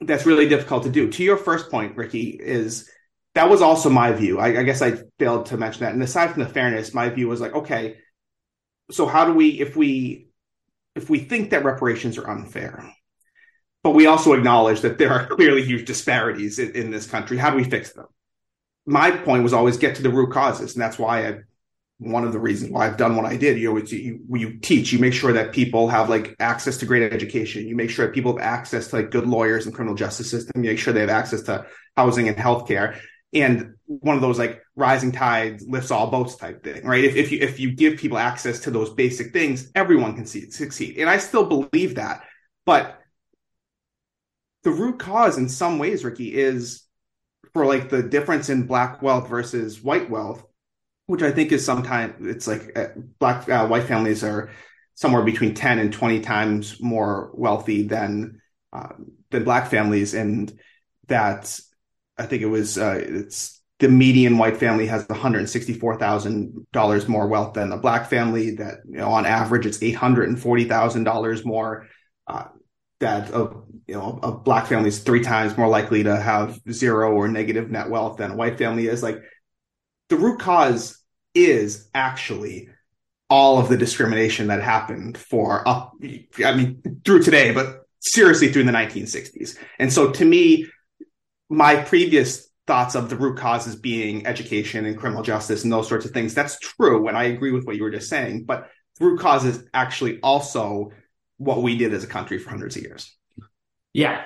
that's 0.00 0.24
really 0.24 0.48
difficult 0.48 0.84
to 0.84 0.90
do. 0.90 1.10
To 1.10 1.22
your 1.22 1.36
first 1.36 1.68
point, 1.68 1.96
Ricky, 1.96 2.30
is 2.30 2.88
that 3.34 3.50
was 3.50 3.60
also 3.60 3.90
my 3.90 4.12
view. 4.12 4.38
I, 4.38 4.60
I 4.60 4.62
guess 4.62 4.82
I 4.82 4.98
failed 5.18 5.46
to 5.46 5.56
mention 5.56 5.80
that. 5.80 5.94
And 5.94 6.02
aside 6.02 6.30
from 6.30 6.42
the 6.44 6.48
fairness, 6.48 6.94
my 6.94 7.08
view 7.08 7.28
was 7.28 7.40
like, 7.40 7.54
okay, 7.54 7.96
so 8.90 9.06
how 9.06 9.24
do 9.24 9.34
we 9.34 9.60
if 9.60 9.76
we 9.76 10.28
if 10.94 11.10
we 11.10 11.18
think 11.18 11.50
that 11.50 11.64
reparations 11.64 12.18
are 12.18 12.30
unfair, 12.30 12.88
but 13.82 13.92
we 13.92 14.06
also 14.06 14.32
acknowledge 14.34 14.82
that 14.82 14.98
there 14.98 15.10
are 15.10 15.26
clearly 15.26 15.64
huge 15.64 15.86
disparities 15.86 16.60
in, 16.60 16.70
in 16.76 16.90
this 16.92 17.06
country, 17.06 17.36
how 17.36 17.50
do 17.50 17.56
we 17.56 17.64
fix 17.64 17.92
them? 17.92 18.06
My 18.86 19.10
point 19.10 19.42
was 19.42 19.52
always 19.52 19.76
get 19.76 19.96
to 19.96 20.02
the 20.02 20.10
root 20.10 20.30
causes, 20.30 20.74
and 20.74 20.82
that's 20.82 21.00
why 21.00 21.26
I 21.26 21.38
one 22.02 22.24
of 22.24 22.32
the 22.32 22.38
reasons 22.38 22.70
why 22.72 22.86
I've 22.86 22.96
done 22.96 23.16
what 23.16 23.26
I 23.26 23.36
did. 23.36 23.58
You 23.58 23.70
know, 23.70 23.76
it's 23.76 23.92
you, 23.92 24.20
you 24.30 24.58
teach, 24.58 24.92
you 24.92 24.98
make 24.98 25.14
sure 25.14 25.32
that 25.32 25.52
people 25.52 25.88
have 25.88 26.08
like 26.08 26.34
access 26.40 26.78
to 26.78 26.86
great 26.86 27.12
education. 27.12 27.66
You 27.66 27.76
make 27.76 27.90
sure 27.90 28.06
that 28.06 28.14
people 28.14 28.36
have 28.36 28.42
access 28.46 28.88
to 28.88 28.96
like 28.96 29.10
good 29.10 29.26
lawyers 29.26 29.66
and 29.66 29.74
criminal 29.74 29.94
justice 29.94 30.30
system. 30.30 30.62
You 30.62 30.70
make 30.70 30.78
sure 30.78 30.92
they 30.92 31.00
have 31.00 31.10
access 31.10 31.42
to 31.42 31.66
housing 31.96 32.28
and 32.28 32.36
healthcare. 32.36 32.98
And 33.32 33.74
one 33.86 34.16
of 34.16 34.22
those 34.22 34.38
like 34.38 34.62
rising 34.76 35.12
tides 35.12 35.64
lifts 35.66 35.90
all 35.90 36.10
boats 36.10 36.36
type 36.36 36.62
thing, 36.62 36.84
right? 36.84 37.04
If, 37.04 37.16
if 37.16 37.32
you 37.32 37.38
if 37.40 37.60
you 37.60 37.72
give 37.72 37.98
people 37.98 38.18
access 38.18 38.60
to 38.60 38.70
those 38.70 38.90
basic 38.90 39.32
things, 39.32 39.70
everyone 39.74 40.14
can 40.14 40.26
see, 40.26 40.50
succeed. 40.50 40.98
And 40.98 41.08
I 41.08 41.18
still 41.18 41.46
believe 41.46 41.94
that. 41.94 42.24
But 42.66 42.98
the 44.64 44.70
root 44.70 44.98
cause 44.98 45.38
in 45.38 45.48
some 45.48 45.78
ways, 45.78 46.04
Ricky, 46.04 46.34
is 46.34 46.84
for 47.52 47.66
like 47.66 47.88
the 47.88 48.02
difference 48.02 48.48
in 48.48 48.66
black 48.66 49.02
wealth 49.02 49.28
versus 49.28 49.82
white 49.82 50.10
wealth 50.10 50.44
which 51.12 51.22
I 51.22 51.30
think 51.30 51.52
is 51.52 51.62
sometimes 51.62 52.26
it's 52.26 52.46
like 52.46 52.72
uh, 52.74 52.86
black 53.18 53.46
uh, 53.46 53.66
white 53.66 53.84
families 53.84 54.24
are 54.24 54.50
somewhere 54.94 55.22
between 55.22 55.52
10 55.52 55.78
and 55.78 55.92
20 55.92 56.20
times 56.20 56.80
more 56.80 57.30
wealthy 57.34 57.82
than 57.82 58.40
uh, 58.72 58.94
than 59.30 59.44
black 59.44 59.70
families. 59.70 60.14
And 60.14 60.50
that 61.08 61.60
I 62.16 62.24
think 62.24 62.40
it 62.40 62.46
was 62.46 62.78
uh, 62.78 62.98
it's 62.98 63.60
the 63.78 63.90
median 63.90 64.38
white 64.38 64.56
family 64.56 64.86
has 64.86 65.06
$164,000 65.06 67.08
more 67.08 67.28
wealth 67.28 67.52
than 67.52 67.68
the 67.68 67.76
black 67.76 68.08
family 68.08 68.56
that 68.56 68.78
you 68.88 68.96
know 68.96 69.10
on 69.10 69.26
average 69.26 69.66
it's 69.66 69.80
$840,000 69.80 71.44
more 71.44 71.88
uh, 72.26 72.44
that 73.00 73.28
a 73.34 73.50
you 73.86 73.96
know 73.96 74.18
a 74.22 74.32
black 74.32 74.66
family 74.66 74.88
is 74.88 75.00
three 75.00 75.22
times 75.22 75.58
more 75.58 75.68
likely 75.68 76.04
to 76.04 76.16
have 76.16 76.58
zero 76.70 77.12
or 77.12 77.28
negative 77.28 77.70
net 77.70 77.90
wealth 77.90 78.16
than 78.16 78.30
a 78.30 78.36
white 78.36 78.56
family 78.56 78.86
is. 78.86 79.02
Like 79.02 79.20
the 80.08 80.16
root 80.16 80.40
cause 80.40 81.01
is 81.34 81.88
actually 81.94 82.68
all 83.30 83.58
of 83.58 83.68
the 83.68 83.76
discrimination 83.76 84.48
that 84.48 84.62
happened 84.62 85.16
for 85.16 85.66
up 85.66 85.94
i 86.44 86.54
mean 86.54 86.82
through 87.04 87.22
today 87.22 87.52
but 87.52 87.86
seriously 88.00 88.52
through 88.52 88.64
the 88.64 88.72
1960s 88.72 89.56
and 89.78 89.92
so 89.92 90.10
to 90.10 90.24
me 90.24 90.66
my 91.48 91.76
previous 91.76 92.48
thoughts 92.66 92.94
of 92.94 93.10
the 93.10 93.16
root 93.16 93.38
causes 93.38 93.74
being 93.74 94.26
education 94.26 94.84
and 94.84 94.98
criminal 94.98 95.22
justice 95.22 95.64
and 95.64 95.72
those 95.72 95.88
sorts 95.88 96.04
of 96.04 96.10
things 96.12 96.34
that's 96.34 96.58
true 96.58 97.08
and 97.08 97.16
i 97.16 97.24
agree 97.24 97.52
with 97.52 97.64
what 97.64 97.76
you 97.76 97.82
were 97.82 97.90
just 97.90 98.08
saying 98.08 98.44
but 98.44 98.68
root 99.00 99.18
causes 99.18 99.64
actually 99.72 100.20
also 100.20 100.90
what 101.42 101.62
we 101.62 101.76
did 101.76 101.92
as 101.92 102.04
a 102.04 102.08
country 102.08 102.38
for 102.38 102.50
hundreds 102.50 102.76
of 102.76 102.82
years. 102.82 103.16
Yeah. 103.92 104.24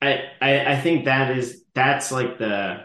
I 0.00 0.24
i, 0.40 0.72
I 0.72 0.80
think 0.80 1.06
that 1.06 1.36
is 1.36 1.64
that's 1.74 2.12
like 2.12 2.38
the 2.38 2.84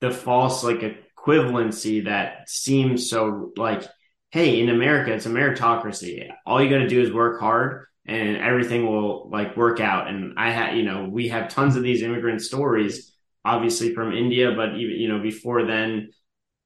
the 0.00 0.10
false 0.10 0.62
like 0.62 0.82
a 0.82 0.96
equivalency 1.26 2.04
that 2.04 2.48
seems 2.48 3.10
so 3.10 3.52
like, 3.56 3.84
hey, 4.30 4.60
in 4.60 4.68
America, 4.68 5.12
it's 5.12 5.26
a 5.26 5.30
meritocracy. 5.30 6.28
All 6.46 6.62
you 6.62 6.70
got 6.70 6.78
to 6.78 6.88
do 6.88 7.00
is 7.00 7.12
work 7.12 7.40
hard 7.40 7.86
and 8.06 8.36
everything 8.36 8.86
will 8.86 9.28
like 9.30 9.56
work 9.56 9.80
out. 9.80 10.08
And 10.08 10.34
I 10.36 10.50
had, 10.50 10.76
you 10.76 10.82
know, 10.82 11.08
we 11.10 11.28
have 11.28 11.48
tons 11.48 11.76
of 11.76 11.82
these 11.82 12.02
immigrant 12.02 12.42
stories, 12.42 13.14
obviously 13.44 13.94
from 13.94 14.12
India, 14.12 14.52
but 14.56 14.76
even, 14.76 14.96
you 14.96 15.08
know, 15.08 15.20
before 15.20 15.64
then, 15.66 16.10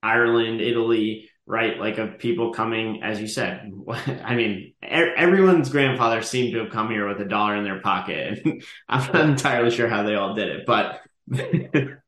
Ireland, 0.03 0.61
Italy, 0.61 1.31
right? 1.47 1.79
Like 1.79 1.99
of 1.99 2.19
people 2.19 2.53
coming, 2.53 3.03
as 3.03 3.21
you 3.21 3.27
said. 3.27 3.73
I 4.25 4.35
mean, 4.35 4.75
everyone's 4.83 5.71
grandfather 5.71 6.23
seemed 6.23 6.53
to 6.53 6.61
have 6.61 6.73
come 6.73 6.91
here 6.91 7.09
with 7.09 7.21
a 7.21 7.29
dollar 7.29 7.57
in 7.57 7.65
their 7.65 7.81
pocket. 7.81 8.43
I'm 8.89 9.13
not 9.13 9.29
entirely 9.29 9.71
sure 9.71 9.89
how 9.89 10.03
they 10.03 10.15
all 10.15 10.35
did 10.35 10.49
it, 10.49 10.67
but 10.67 11.01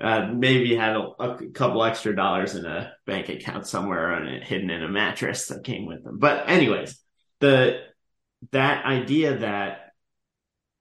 uh, 0.00 0.28
maybe 0.32 0.74
had 0.74 0.96
a, 0.96 1.08
a, 1.18 1.50
couple 1.52 1.84
extra 1.84 2.16
dollars 2.16 2.54
in 2.54 2.64
a 2.64 2.92
bank 3.06 3.28
account 3.28 3.66
somewhere 3.66 4.14
on 4.14 4.26
it, 4.26 4.42
hidden 4.42 4.70
in 4.70 4.82
a 4.82 4.88
mattress 4.88 5.48
that 5.48 5.64
came 5.64 5.86
with 5.86 6.02
them. 6.04 6.18
But 6.18 6.48
anyways, 6.48 6.98
the 7.40 7.82
that 8.52 8.84
idea 8.86 9.38
that 9.38 9.92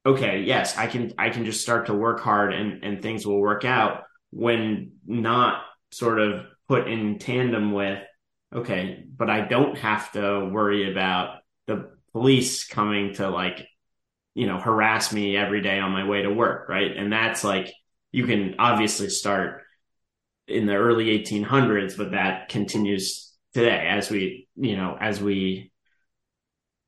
okay, 0.06 0.44
yes, 0.44 0.78
I 0.78 0.88
can 0.88 1.14
I 1.18 1.32
can 1.32 1.46
just 1.46 1.62
start 1.62 1.88
to 1.88 1.94
work 1.94 2.22
hard 2.22 2.54
and 2.54 2.84
and 2.84 3.02
things 3.02 3.26
will 3.26 3.42
work 3.42 3.66
out 3.66 4.04
when 4.32 4.94
not 5.06 5.64
sort 5.92 6.20
of 6.20 6.46
put 6.68 6.88
in 6.88 7.20
tandem 7.20 7.74
with 7.74 8.00
okay, 8.56 9.04
but 9.16 9.30
I 9.30 9.42
don't 9.42 9.78
have 9.78 10.12
to 10.14 10.50
worry 10.52 10.90
about 10.90 11.40
the 11.68 11.92
police 12.14 12.66
coming 12.66 13.16
to 13.16 13.30
like 13.30 13.68
you 14.34 14.48
know 14.48 14.60
harass 14.60 15.12
me 15.12 15.36
every 15.36 15.62
day 15.62 15.80
on 15.80 15.92
my 15.92 16.08
way 16.08 16.22
to 16.22 16.34
work, 16.34 16.70
right? 16.70 16.96
And 16.96 17.12
that's 17.12 17.44
like 17.44 17.74
you 18.12 18.26
can 18.26 18.56
obviously 18.60 19.10
start 19.10 19.64
in 20.48 20.66
the 20.66 20.76
early 20.76 21.06
1800s, 21.20 21.96
but 21.98 22.12
that 22.12 22.50
continues 22.50 23.34
today 23.54 23.88
as 23.88 24.10
we, 24.10 24.48
you 24.56 24.76
know, 24.76 24.98
as 25.00 25.22
we 25.22 25.72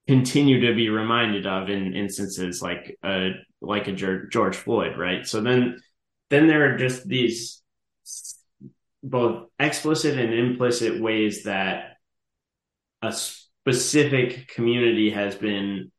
continue 0.07 0.67
to 0.67 0.75
be 0.75 0.89
reminded 0.89 1.45
of 1.45 1.69
in 1.69 1.95
instances 1.95 2.62
like 2.62 2.97
a 3.03 3.31
like 3.62 3.88
a 3.88 3.93
George 3.93 4.55
Floyd, 4.55 4.97
right? 4.97 5.27
So 5.27 5.41
then 5.41 5.77
then 6.29 6.47
there 6.47 6.73
are 6.73 6.77
just 6.77 7.07
these 7.07 7.62
both 9.03 9.47
explicit 9.60 10.17
and 10.17 10.34
implicit 10.34 11.01
ways 11.01 11.43
that 11.43 11.97
a 13.01 13.12
specific 13.12 14.47
community 14.49 15.10
has 15.12 15.36
been 15.36 15.91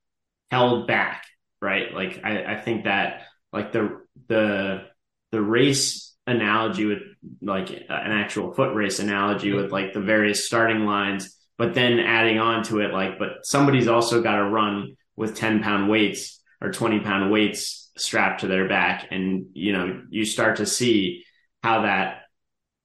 held 0.50 0.86
back, 0.86 1.24
right? 1.60 1.92
Like 1.92 2.20
I, 2.24 2.56
I 2.56 2.60
think 2.60 2.84
that 2.84 3.22
like 3.52 3.72
the 3.72 4.00
the 4.28 4.84
the 5.32 5.40
race 5.40 6.14
analogy 6.26 6.84
with 6.84 6.98
like 7.40 7.70
an 7.70 7.84
actual 7.88 8.52
foot 8.52 8.74
race 8.74 9.00
analogy 9.00 9.52
with 9.52 9.72
like 9.72 9.92
the 9.92 10.00
various 10.00 10.46
starting 10.46 10.84
lines, 10.84 11.36
but 11.58 11.74
then 11.74 11.98
adding 11.98 12.38
on 12.38 12.62
to 12.64 12.80
it, 12.80 12.92
like, 12.92 13.18
but 13.18 13.44
somebody's 13.44 13.88
also 13.88 14.22
got 14.22 14.36
to 14.36 14.44
run 14.44 14.96
with 15.16 15.34
10 15.34 15.62
pound 15.62 15.90
weights 15.90 16.40
or 16.60 16.70
20 16.70 17.00
pound 17.00 17.32
weights 17.32 17.90
strapped 17.96 18.42
to 18.42 18.46
their 18.46 18.68
back. 18.68 19.08
And, 19.10 19.46
you 19.52 19.72
know, 19.72 20.02
you 20.10 20.24
start 20.24 20.56
to 20.58 20.66
see 20.66 21.24
how 21.62 21.82
that 21.82 22.18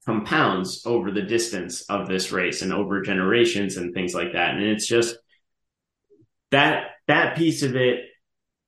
compounds 0.05 0.83
over 0.85 1.11
the 1.11 1.21
distance 1.21 1.81
of 1.89 2.07
this 2.07 2.31
race 2.31 2.61
and 2.61 2.73
over 2.73 3.01
generations 3.01 3.77
and 3.77 3.93
things 3.93 4.13
like 4.13 4.33
that. 4.33 4.55
And 4.55 4.63
it's 4.63 4.87
just 4.87 5.17
that, 6.51 6.87
that 7.07 7.37
piece 7.37 7.61
of 7.61 7.75
it 7.75 8.05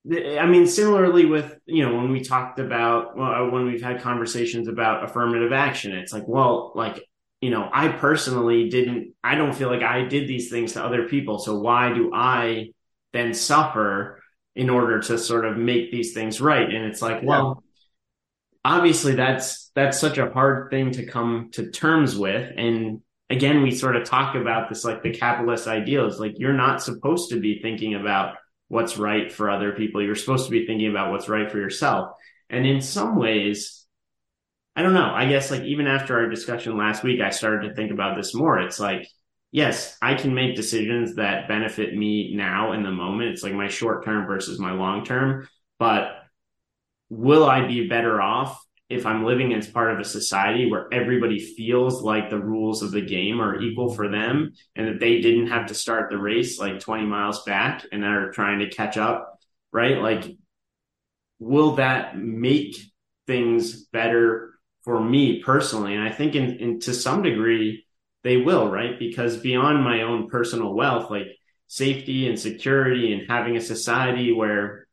I 0.08 0.46
mean, 0.46 0.66
similarly 0.66 1.26
with 1.26 1.58
you 1.66 1.86
know 1.86 1.96
when 1.96 2.12
we 2.12 2.22
talked 2.22 2.60
about 2.60 3.18
well, 3.18 3.32
uh, 3.32 3.50
when 3.50 3.66
we've 3.66 3.82
had 3.82 4.02
conversations 4.02 4.68
about 4.68 5.04
affirmative 5.04 5.52
action, 5.52 5.92
it's 5.92 6.14
like, 6.14 6.28
well, 6.28 6.72
like 6.74 7.04
you 7.42 7.50
know, 7.50 7.70
I 7.72 7.90
personally 7.90 8.70
didn't. 8.70 9.14
I 9.24 9.36
don't 9.36 9.54
feel 9.54 9.70
like 9.70 9.84
I 9.84 10.04
did 10.06 10.28
these 10.28 10.50
things 10.50 10.74
to 10.74 10.84
other 10.84 11.08
people, 11.08 11.40
so 11.40 11.60
why 11.60 11.94
do 11.94 12.12
I 12.14 12.70
then 13.12 13.34
suffer 13.34 14.22
in 14.56 14.70
order 14.70 15.00
to 15.02 15.18
sort 15.18 15.46
of 15.46 15.58
make 15.58 15.92
these 15.92 16.14
things 16.14 16.42
right? 16.42 16.70
And 16.70 16.86
it's 16.86 17.02
like, 17.02 17.22
well, 17.24 17.64
obviously 18.64 19.16
that's 19.16 19.72
that's 19.76 20.00
such 20.00 20.18
a 20.18 20.32
hard 20.32 20.70
thing 20.72 20.92
to 20.92 21.06
come 21.06 21.50
to 21.54 21.72
terms 21.72 22.18
with, 22.18 22.52
and 22.56 23.02
again, 23.30 23.64
we 23.64 23.72
sort 23.72 23.96
of 23.96 24.06
talk 24.06 24.36
about 24.36 24.70
this 24.70 24.86
like 24.86 25.04
the 25.04 25.14
capitalist 25.14 25.68
ideal 25.68 26.08
is 26.08 26.20
like 26.20 26.34
you're 26.38 26.54
not 26.54 26.82
supposed 26.82 27.32
to 27.32 27.40
be 27.40 27.60
thinking 27.62 27.96
about 27.96 28.36
what's 28.70 28.98
right 28.98 29.32
for 29.32 29.50
other 29.50 29.74
people. 29.74 30.02
You're 30.02 30.16
supposed 30.16 30.46
to 30.46 30.52
be 30.52 30.66
thinking 30.66 30.90
about 30.90 31.12
what's 31.12 31.28
right 31.28 31.52
for 31.52 31.58
yourself. 31.58 32.12
And 32.50 32.66
in 32.66 32.82
some 32.82 33.18
ways, 33.18 33.86
I 34.76 34.82
don't 34.82 34.94
know. 34.94 35.12
I 35.14 35.28
guess 35.28 35.52
like 35.52 35.64
even 35.64 35.88
after 35.88 36.18
our 36.18 36.30
discussion 36.30 36.78
last 36.78 37.04
week, 37.04 37.20
I 37.20 37.32
started 37.32 37.68
to 37.68 37.76
think 37.76 37.92
about 37.92 38.16
this 38.16 38.34
more. 38.34 38.60
It's 38.60 38.80
like, 38.80 39.08
yes, 39.52 39.98
I 40.02 40.14
can 40.14 40.34
make 40.34 40.56
decisions 40.56 41.16
that 41.16 41.48
benefit 41.48 41.94
me 41.94 42.34
now 42.36 42.72
in 42.72 42.84
the 42.84 42.92
moment. 42.92 43.32
It's 43.32 43.44
like 43.44 43.54
my 43.54 43.68
short 43.68 44.06
term 44.06 44.26
versus 44.26 44.60
my 44.60 44.72
long 44.72 45.04
term. 45.04 45.50
But 45.80 46.12
will 47.10 47.46
I 47.46 47.68
be 47.68 47.88
better 47.88 48.22
off 48.22 48.64
if 48.90 49.06
I'm 49.06 49.24
living 49.24 49.54
as 49.54 49.68
part 49.68 49.92
of 49.92 50.00
a 50.00 50.04
society 50.04 50.70
where 50.70 50.92
everybody 50.92 51.40
feels 51.40 52.02
like 52.02 52.30
the 52.30 52.40
rules 52.40 52.82
of 52.82 52.92
the 52.92 53.02
game 53.02 53.40
are 53.40 53.62
equal 53.62 53.94
for 53.94 54.10
them 54.10 54.54
and 54.76 54.88
that 54.88 55.00
they 55.00 55.22
didn't 55.22 55.48
have 55.48 55.68
to 55.68 55.76
start 55.76 56.10
the 56.10 56.18
race 56.18 56.60
like 56.60 56.80
20 56.80 57.06
miles 57.06 57.44
back 57.44 57.86
and 57.92 58.04
are 58.04 58.32
trying 58.32 58.60
to 58.60 58.70
catch 58.70 58.98
up, 58.98 59.40
right? 59.72 60.00
Like, 60.00 60.26
will 61.38 61.76
that 61.76 62.18
make 62.18 62.78
things 63.28 63.86
better 63.86 64.56
for 64.82 65.00
me 65.00 65.44
personally? 65.44 65.94
And 65.94 66.04
I 66.04 66.12
think 66.12 66.34
in, 66.34 66.58
in 66.58 66.80
to 66.82 66.94
some 66.94 67.22
degree 67.22 67.86
they 68.24 68.38
will, 68.38 68.70
right? 68.70 68.98
Because 68.98 69.38
beyond 69.38 69.84
my 69.84 70.02
own 70.02 70.30
personal 70.30 70.74
wealth, 70.74 71.12
like 71.12 71.28
safety 71.68 72.28
and 72.28 72.40
security 72.40 73.14
and 73.14 73.30
having 73.30 73.56
a 73.56 73.62
society 73.62 74.32
where, 74.32 74.88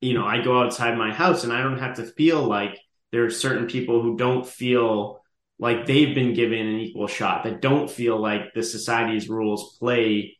you 0.00 0.14
know, 0.14 0.24
I 0.24 0.42
go 0.42 0.62
outside 0.62 0.96
my 0.96 1.12
house 1.12 1.44
and 1.44 1.52
I 1.52 1.62
don't 1.62 1.78
have 1.80 1.96
to 1.96 2.04
feel 2.04 2.42
like 2.42 2.78
there 3.14 3.24
are 3.24 3.30
certain 3.30 3.68
people 3.68 4.02
who 4.02 4.16
don't 4.16 4.44
feel 4.44 5.22
like 5.60 5.86
they've 5.86 6.16
been 6.16 6.34
given 6.34 6.66
an 6.66 6.80
equal 6.80 7.06
shot, 7.06 7.44
that 7.44 7.60
don't 7.60 7.88
feel 7.88 8.20
like 8.20 8.52
the 8.54 8.62
society's 8.64 9.28
rules 9.28 9.78
play 9.78 10.36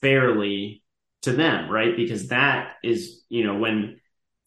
fairly 0.00 0.82
to 1.20 1.32
them, 1.32 1.70
right? 1.70 1.94
Because 1.94 2.28
that 2.28 2.76
is, 2.82 3.22
you 3.28 3.44
know, 3.46 3.58
when 3.58 4.00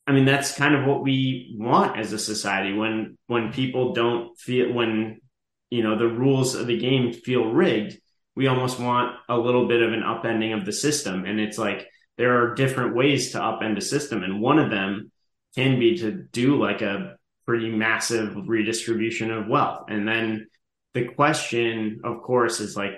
I 0.08 0.12
mean 0.12 0.26
that's 0.26 0.58
kind 0.58 0.74
of 0.74 0.88
what 0.88 1.04
we 1.04 1.56
want 1.60 2.00
as 2.00 2.14
a 2.14 2.18
society. 2.18 2.74
When 2.74 3.16
when 3.28 3.54
people 3.54 3.94
don't 3.94 4.36
feel 4.40 4.74
when 4.74 5.22
you 5.70 5.84
know 5.84 6.00
the 6.00 6.08
rules 6.08 6.56
of 6.56 6.66
the 6.66 6.80
game 6.80 7.14
feel 7.14 7.52
rigged, 7.52 8.00
we 8.36 8.48
almost 8.48 8.80
want 8.80 9.16
a 9.30 9.38
little 9.38 9.68
bit 9.68 9.84
of 9.84 9.94
an 9.94 10.02
upending 10.02 10.58
of 10.58 10.66
the 10.66 10.74
system. 10.74 11.26
And 11.26 11.40
it's 11.40 11.60
like 11.60 11.88
there 12.18 12.42
are 12.42 12.56
different 12.56 12.96
ways 12.96 13.34
to 13.34 13.40
upend 13.40 13.78
a 13.78 13.82
system. 13.82 14.24
And 14.24 14.42
one 14.42 14.58
of 14.58 14.72
them 14.72 15.12
can 15.54 15.80
be 15.80 16.00
to 16.00 16.12
do 16.12 16.60
like 16.60 16.82
a 16.82 17.17
pretty 17.48 17.72
massive 17.72 18.36
redistribution 18.48 19.32
of 19.32 19.48
wealth. 19.48 19.86
And 19.88 20.08
then 20.08 20.48
the 20.94 21.06
question, 21.06 22.02
of 22.04 22.22
course, 22.22 22.60
is 22.60 22.76
like, 22.76 22.92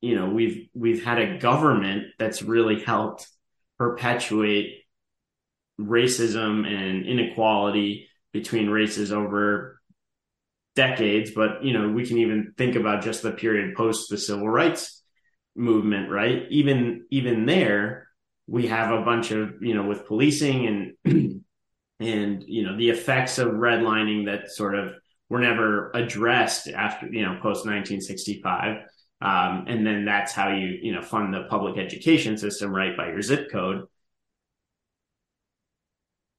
you 0.00 0.14
know, 0.14 0.30
we've 0.30 0.68
we've 0.72 1.04
had 1.04 1.18
a 1.18 1.38
government 1.38 2.04
that's 2.18 2.40
really 2.40 2.80
helped 2.80 3.26
perpetuate 3.78 4.84
racism 5.80 6.66
and 6.66 7.04
inequality 7.04 8.08
between 8.32 8.70
races 8.70 9.12
over 9.12 9.80
decades. 10.76 11.32
But 11.32 11.64
you 11.64 11.72
know, 11.72 11.88
we 11.88 12.06
can 12.06 12.18
even 12.18 12.54
think 12.56 12.76
about 12.76 13.02
just 13.02 13.22
the 13.22 13.32
period 13.32 13.74
post 13.76 14.08
the 14.08 14.18
civil 14.18 14.48
rights 14.48 15.02
movement, 15.56 16.08
right? 16.10 16.44
Even 16.50 17.06
even 17.10 17.46
there, 17.46 18.06
we 18.46 18.68
have 18.68 18.92
a 18.92 19.04
bunch 19.04 19.32
of 19.32 19.60
you 19.60 19.74
know 19.74 19.88
with 19.88 20.06
policing 20.06 20.94
and 21.04 21.44
and 22.00 22.44
you 22.46 22.62
know 22.64 22.76
the 22.76 22.90
effects 22.90 23.38
of 23.38 23.48
redlining 23.48 24.26
that 24.26 24.50
sort 24.50 24.74
of 24.74 24.92
were 25.28 25.40
never 25.40 25.90
addressed 25.94 26.68
after 26.68 27.06
you 27.06 27.22
know 27.22 27.34
post 27.34 27.66
1965 27.66 28.84
um, 29.20 29.64
and 29.66 29.86
then 29.86 30.04
that's 30.04 30.32
how 30.32 30.52
you 30.52 30.78
you 30.80 30.92
know 30.92 31.02
fund 31.02 31.34
the 31.34 31.44
public 31.44 31.76
education 31.76 32.38
system 32.38 32.74
right 32.74 32.96
by 32.96 33.08
your 33.08 33.22
zip 33.22 33.50
code. 33.50 33.86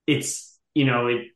It's 0.08 0.58
you 0.74 0.86
know 0.86 1.08
it 1.08 1.28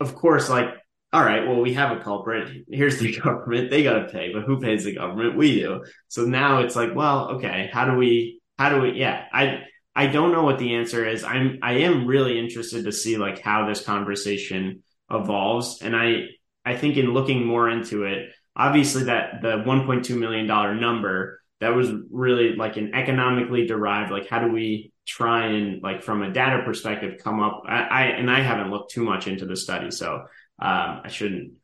of 0.00 0.14
course 0.14 0.48
like 0.48 0.68
all 1.12 1.24
right 1.24 1.46
well 1.46 1.60
we 1.60 1.74
have 1.74 1.96
a 1.96 2.00
culprit. 2.00 2.66
Here's 2.70 3.00
the 3.00 3.16
government. 3.20 3.70
They 3.70 3.82
got 3.82 3.98
to 3.98 4.12
pay 4.12 4.32
but 4.32 4.44
who 4.44 4.60
pays 4.60 4.84
the 4.84 4.94
government? 4.94 5.36
We 5.36 5.60
do. 5.60 5.84
So 6.08 6.24
now 6.24 6.60
it's 6.60 6.76
like 6.76 6.94
well 6.94 7.30
okay 7.32 7.68
how 7.72 7.84
do 7.86 7.96
we 7.96 8.40
how 8.58 8.70
do 8.70 8.80
we 8.80 8.92
yeah 8.92 9.24
i 9.32 9.64
I 9.96 10.08
don't 10.08 10.30
know 10.30 10.42
what 10.42 10.58
the 10.58 10.74
answer 10.74 11.08
is. 11.08 11.24
I'm 11.24 11.58
I 11.62 11.78
am 11.78 12.06
really 12.06 12.38
interested 12.38 12.84
to 12.84 12.92
see 12.92 13.16
like 13.16 13.40
how 13.40 13.66
this 13.66 13.82
conversation 13.82 14.82
evolves, 15.10 15.80
and 15.80 15.96
I 15.96 16.26
I 16.66 16.76
think 16.76 16.98
in 16.98 17.14
looking 17.14 17.46
more 17.46 17.70
into 17.70 18.04
it, 18.04 18.28
obviously 18.54 19.04
that 19.04 19.40
the 19.40 19.56
1.2 19.64 20.18
million 20.18 20.46
dollar 20.46 20.74
number 20.74 21.40
that 21.60 21.74
was 21.74 21.90
really 22.10 22.54
like 22.54 22.76
an 22.76 22.94
economically 22.94 23.66
derived 23.66 24.12
like 24.12 24.28
how 24.28 24.38
do 24.38 24.52
we 24.52 24.92
try 25.06 25.46
and 25.46 25.82
like 25.82 26.02
from 26.02 26.22
a 26.22 26.30
data 26.30 26.62
perspective 26.62 27.18
come 27.24 27.40
up 27.40 27.62
I, 27.66 27.82
I 27.82 28.02
and 28.02 28.30
I 28.30 28.40
haven't 28.40 28.70
looked 28.70 28.90
too 28.90 29.02
much 29.02 29.26
into 29.26 29.46
the 29.46 29.56
study, 29.56 29.90
so 29.90 30.26
um, 30.58 31.00
I 31.04 31.08
shouldn't 31.08 31.54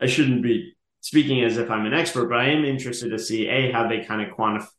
I 0.00 0.06
shouldn't 0.06 0.44
be 0.44 0.74
speaking 1.00 1.42
as 1.42 1.58
if 1.58 1.68
I'm 1.68 1.86
an 1.86 1.94
expert, 1.94 2.28
but 2.28 2.38
I 2.38 2.50
am 2.50 2.64
interested 2.64 3.10
to 3.10 3.18
see 3.18 3.48
a 3.48 3.72
how 3.72 3.88
they 3.88 4.04
kind 4.04 4.22
of 4.22 4.36
quantif- 4.36 4.70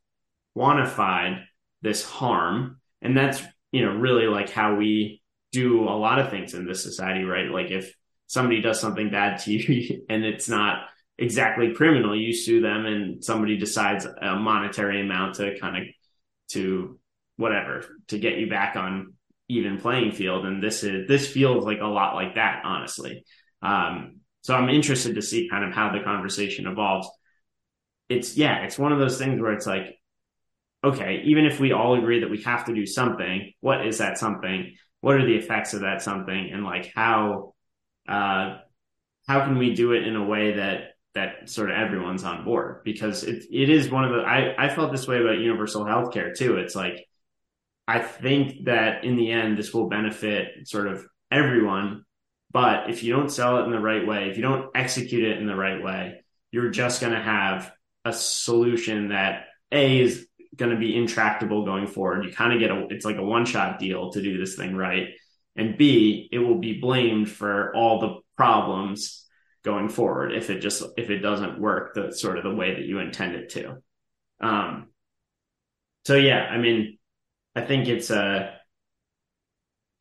quantified 0.55 1.43
this 1.81 2.05
harm 2.05 2.79
and 3.03 3.15
that's, 3.15 3.41
you 3.71 3.85
know, 3.85 3.91
really 3.91 4.27
like 4.27 4.49
how 4.49 4.75
we 4.75 5.21
do 5.51 5.83
a 5.83 5.91
lot 5.91 6.19
of 6.19 6.29
things 6.29 6.53
in 6.53 6.65
this 6.65 6.81
society, 6.81 7.23
right? 7.23 7.49
Like 7.49 7.69
if 7.69 7.93
somebody 8.27 8.61
does 8.61 8.79
something 8.79 9.11
bad 9.11 9.39
to 9.41 9.51
you 9.53 10.05
and 10.09 10.25
it's 10.25 10.49
not 10.49 10.85
exactly 11.17 11.73
criminal, 11.73 12.19
you 12.19 12.33
sue 12.33 12.61
them 12.61 12.85
and 12.85 13.23
somebody 13.23 13.57
decides 13.57 14.05
a 14.05 14.35
monetary 14.35 15.01
amount 15.01 15.35
to 15.35 15.57
kind 15.59 15.77
of 15.77 15.83
to 16.49 16.99
whatever 17.37 17.83
to 18.07 18.17
get 18.17 18.37
you 18.37 18.49
back 18.49 18.75
on 18.75 19.13
even 19.49 19.79
playing 19.79 20.11
field. 20.11 20.45
And 20.45 20.61
this 20.61 20.83
is 20.83 21.07
this 21.07 21.29
feels 21.29 21.65
like 21.65 21.79
a 21.81 21.85
lot 21.85 22.15
like 22.15 22.35
that, 22.35 22.61
honestly. 22.65 23.23
Um, 23.61 24.19
so 24.41 24.55
I'm 24.55 24.69
interested 24.69 25.15
to 25.15 25.21
see 25.21 25.49
kind 25.49 25.63
of 25.63 25.73
how 25.73 25.91
the 25.91 26.03
conversation 26.03 26.67
evolves. 26.67 27.09
It's 28.09 28.35
yeah, 28.35 28.63
it's 28.63 28.77
one 28.77 28.91
of 28.91 28.99
those 28.99 29.17
things 29.17 29.41
where 29.41 29.53
it's 29.53 29.67
like 29.67 29.97
okay, 30.83 31.21
even 31.25 31.45
if 31.45 31.59
we 31.59 31.71
all 31.71 31.95
agree 31.95 32.19
that 32.19 32.29
we 32.29 32.41
have 32.43 32.65
to 32.65 32.73
do 32.73 32.85
something, 32.85 33.53
what 33.61 33.85
is 33.85 33.99
that 33.99 34.17
something? 34.17 34.75
What 35.01 35.15
are 35.15 35.25
the 35.25 35.35
effects 35.35 35.73
of 35.73 35.81
that 35.81 36.01
something? 36.01 36.49
And 36.51 36.63
like 36.63 36.91
how 36.93 37.53
uh, 38.07 38.57
how 39.27 39.45
can 39.45 39.57
we 39.57 39.73
do 39.73 39.93
it 39.93 40.05
in 40.05 40.15
a 40.15 40.25
way 40.25 40.55
that 40.55 40.95
that 41.15 41.49
sort 41.49 41.71
of 41.71 41.77
everyone's 41.77 42.23
on 42.23 42.43
board? 42.43 42.83
Because 42.83 43.23
it 43.23 43.43
it 43.51 43.69
is 43.69 43.89
one 43.89 44.03
of 44.03 44.11
the 44.11 44.21
I, 44.21 44.65
I 44.65 44.69
felt 44.69 44.91
this 44.91 45.07
way 45.07 45.19
about 45.19 45.39
universal 45.39 45.85
healthcare 45.85 46.35
too. 46.35 46.57
It's 46.57 46.75
like 46.75 47.05
I 47.87 47.99
think 47.99 48.65
that 48.65 49.03
in 49.03 49.15
the 49.15 49.31
end 49.31 49.57
this 49.57 49.73
will 49.73 49.89
benefit 49.89 50.67
sort 50.67 50.87
of 50.87 51.05
everyone, 51.31 52.05
but 52.51 52.89
if 52.89 53.03
you 53.03 53.13
don't 53.13 53.31
sell 53.31 53.59
it 53.59 53.65
in 53.65 53.71
the 53.71 53.79
right 53.79 54.05
way, 54.05 54.29
if 54.29 54.37
you 54.37 54.43
don't 54.43 54.69
execute 54.75 55.23
it 55.23 55.37
in 55.37 55.47
the 55.47 55.55
right 55.55 55.83
way, 55.83 56.23
you're 56.51 56.69
just 56.69 57.01
going 57.01 57.13
to 57.13 57.21
have 57.21 57.71
a 58.05 58.13
solution 58.13 59.09
that 59.09 59.45
a 59.71 59.99
is 59.99 60.27
going 60.55 60.71
to 60.71 60.77
be 60.77 60.95
intractable 60.95 61.65
going 61.65 61.87
forward. 61.87 62.25
You 62.25 62.31
kind 62.31 62.53
of 62.53 62.59
get 62.59 62.71
a, 62.71 62.87
it's 62.89 63.05
like 63.05 63.17
a 63.17 63.23
one 63.23 63.45
shot 63.45 63.79
deal 63.79 64.11
to 64.11 64.21
do 64.21 64.37
this 64.37 64.55
thing 64.55 64.75
right. 64.75 65.09
And 65.55 65.77
B, 65.77 66.29
it 66.31 66.39
will 66.39 66.59
be 66.59 66.79
blamed 66.79 67.29
for 67.29 67.75
all 67.75 67.99
the 67.99 68.15
problems 68.35 69.25
going 69.63 69.89
forward 69.89 70.33
if 70.33 70.49
it 70.49 70.59
just, 70.59 70.83
if 70.97 71.09
it 71.09 71.19
doesn't 71.19 71.59
work 71.59 71.93
the 71.93 72.11
sort 72.11 72.37
of 72.37 72.43
the 72.43 72.53
way 72.53 72.73
that 72.73 72.83
you 72.83 72.99
intend 72.99 73.35
it 73.35 73.49
to. 73.49 73.77
Um, 74.41 74.89
so 76.05 76.15
yeah, 76.15 76.47
I 76.51 76.57
mean, 76.57 76.97
I 77.55 77.61
think 77.61 77.87
it's 77.87 78.09
a, 78.09 78.55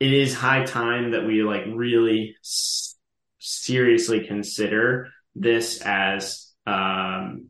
it 0.00 0.12
is 0.12 0.34
high 0.34 0.64
time 0.64 1.12
that 1.12 1.26
we 1.26 1.44
like 1.44 1.64
really 1.66 2.34
s- 2.42 2.96
seriously 3.38 4.26
consider 4.26 5.08
this 5.34 5.80
as, 5.80 6.52
um, 6.66 7.48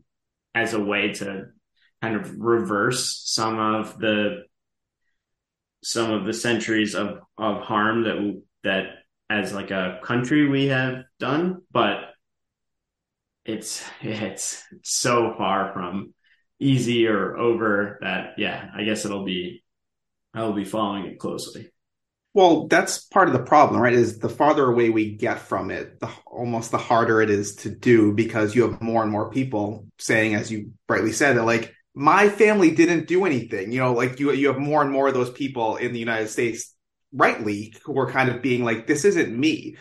as 0.53 0.73
a 0.73 0.79
way 0.79 1.13
to 1.13 1.45
kind 2.03 2.17
of 2.17 2.37
reverse 2.37 3.21
some 3.23 3.57
of 3.57 3.97
the 3.97 4.43
some 5.83 6.11
of 6.11 6.25
the 6.25 6.33
centuries 6.33 6.95
of 6.95 7.19
of 7.37 7.61
harm 7.61 8.03
that 8.03 8.41
that 8.65 8.83
as 9.29 9.53
like 9.53 9.71
a 9.71 9.99
country 10.03 10.45
we 10.49 10.65
have 10.65 11.05
done 11.17 11.61
but 11.71 11.99
it's 13.45 13.81
it's 14.01 14.61
so 14.81 15.33
far 15.37 15.71
from 15.71 16.13
easy 16.59 17.07
or 17.07 17.37
over 17.37 17.99
that 18.01 18.33
yeah 18.37 18.69
i 18.75 18.83
guess 18.83 19.05
it'll 19.05 19.23
be 19.23 19.63
i'll 20.33 20.51
be 20.51 20.65
following 20.65 21.05
it 21.05 21.19
closely. 21.19 21.69
Well 22.33 22.67
that's 22.67 22.97
part 22.97 23.27
of 23.27 23.33
the 23.33 23.43
problem 23.43 23.79
right 23.79 23.93
is 23.93 24.17
the 24.17 24.27
farther 24.27 24.65
away 24.65 24.89
we 24.89 25.15
get 25.15 25.39
from 25.39 25.71
it 25.71 26.01
the 26.01 26.09
almost 26.25 26.71
the 26.71 26.77
harder 26.79 27.21
it 27.21 27.29
is 27.29 27.55
to 27.57 27.69
do 27.69 28.11
because 28.11 28.55
you 28.55 28.63
have 28.63 28.81
more 28.81 29.03
and 29.03 29.11
more 29.11 29.29
people 29.29 29.85
saying 29.99 30.33
as 30.35 30.51
you 30.51 30.71
rightly 30.89 31.13
said 31.13 31.37
that 31.37 31.45
like 31.45 31.73
my 31.95 32.29
family 32.29 32.71
didn't 32.71 33.07
do 33.07 33.25
anything. 33.25 33.71
You 33.71 33.79
know, 33.79 33.93
like 33.93 34.19
you 34.19 34.31
you 34.31 34.47
have 34.47 34.57
more 34.57 34.81
and 34.81 34.91
more 34.91 35.07
of 35.07 35.13
those 35.13 35.29
people 35.29 35.75
in 35.77 35.93
the 35.93 35.99
United 35.99 36.29
States, 36.29 36.73
rightly, 37.11 37.73
who 37.83 37.97
are 37.99 38.11
kind 38.11 38.29
of 38.29 38.41
being 38.41 38.63
like, 38.63 38.87
"This 38.87 39.05
isn't 39.05 39.37
me." 39.37 39.77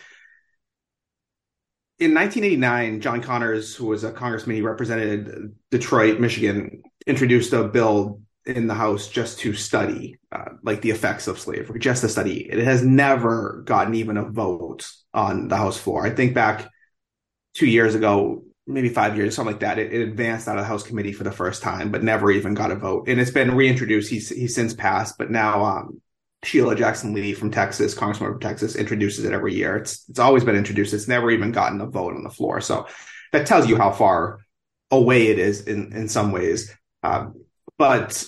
In 1.99 2.15
1989, 2.15 3.01
John 3.01 3.23
Conyers, 3.23 3.77
who 3.77 3.87
was 3.87 4.03
a 4.03 4.13
congressman, 4.13 4.57
he 4.57 4.63
represented 4.63 5.55
Detroit, 5.71 6.19
Michigan, 6.19 6.83
introduced 7.07 7.53
a 7.53 7.65
bill 7.65 8.21
in 8.45 8.67
the 8.67 8.75
House 8.75 9.09
just 9.09 9.39
to 9.41 9.55
study, 9.55 10.19
uh, 10.33 10.51
like 10.63 10.81
the 10.81 10.91
effects 10.91 11.29
of 11.29 11.39
slavery, 11.39 11.79
just 11.79 12.01
to 12.03 12.09
study. 12.09 12.51
It 12.51 12.65
has 12.65 12.83
never 12.83 13.63
gotten 13.65 13.95
even 13.95 14.17
a 14.17 14.25
vote 14.25 14.91
on 15.15 15.49
the 15.49 15.57
House 15.57 15.79
floor. 15.79 16.05
I 16.05 16.11
think 16.11 16.35
back 16.35 16.69
two 17.55 17.67
years 17.67 17.95
ago, 17.95 18.45
maybe 18.67 18.89
five 18.89 19.17
years, 19.17 19.35
something 19.35 19.55
like 19.55 19.61
that. 19.61 19.79
It, 19.79 19.93
it, 19.93 20.03
advanced 20.03 20.49
out 20.49 20.57
of 20.57 20.63
the 20.63 20.69
House 20.69 20.83
committee 20.83 21.13
for 21.13 21.25
the 21.25 21.33
first 21.33 21.63
time, 21.63 21.91
but 21.91 22.03
never 22.03 22.31
even 22.31 22.55
got 22.55 22.71
a 22.71 22.77
vote. 22.77 23.09
And 23.09 23.21
it's 23.21 23.31
been 23.31 23.55
reintroduced. 23.55 24.11
He's 24.11 24.29
he's 24.29 24.55
since 24.55 24.75
passed, 24.75 25.19
but 25.19 25.31
now 25.31 25.65
um, 25.65 26.01
Sheila 26.45 26.77
Jackson 26.77 27.13
Lee 27.15 27.35
from 27.35 27.51
Texas, 27.51 27.95
Congresswoman 27.95 28.33
from 28.33 28.41
Texas, 28.41 28.77
introduces 28.77 29.25
it 29.25 29.33
every 29.33 29.55
year. 29.55 29.77
It's 29.77 30.09
it's 30.09 30.19
always 30.19 30.45
been 30.45 30.57
introduced. 30.57 30.95
It's 30.95 31.09
never 31.09 31.31
even 31.31 31.53
gotten 31.53 31.81
a 31.81 31.87
vote 31.87 32.15
on 32.15 32.25
the 32.25 32.31
floor. 32.31 32.61
So 32.61 32.87
that 33.33 33.47
tells 33.47 33.69
you 33.69 33.77
how 33.77 33.91
far 33.93 34.39
away 34.91 35.29
it 35.29 35.39
is 35.39 35.63
in 35.63 35.93
in 35.93 36.09
some 36.09 36.33
ways. 36.33 36.75
Um, 37.03 37.45
but, 37.79 38.25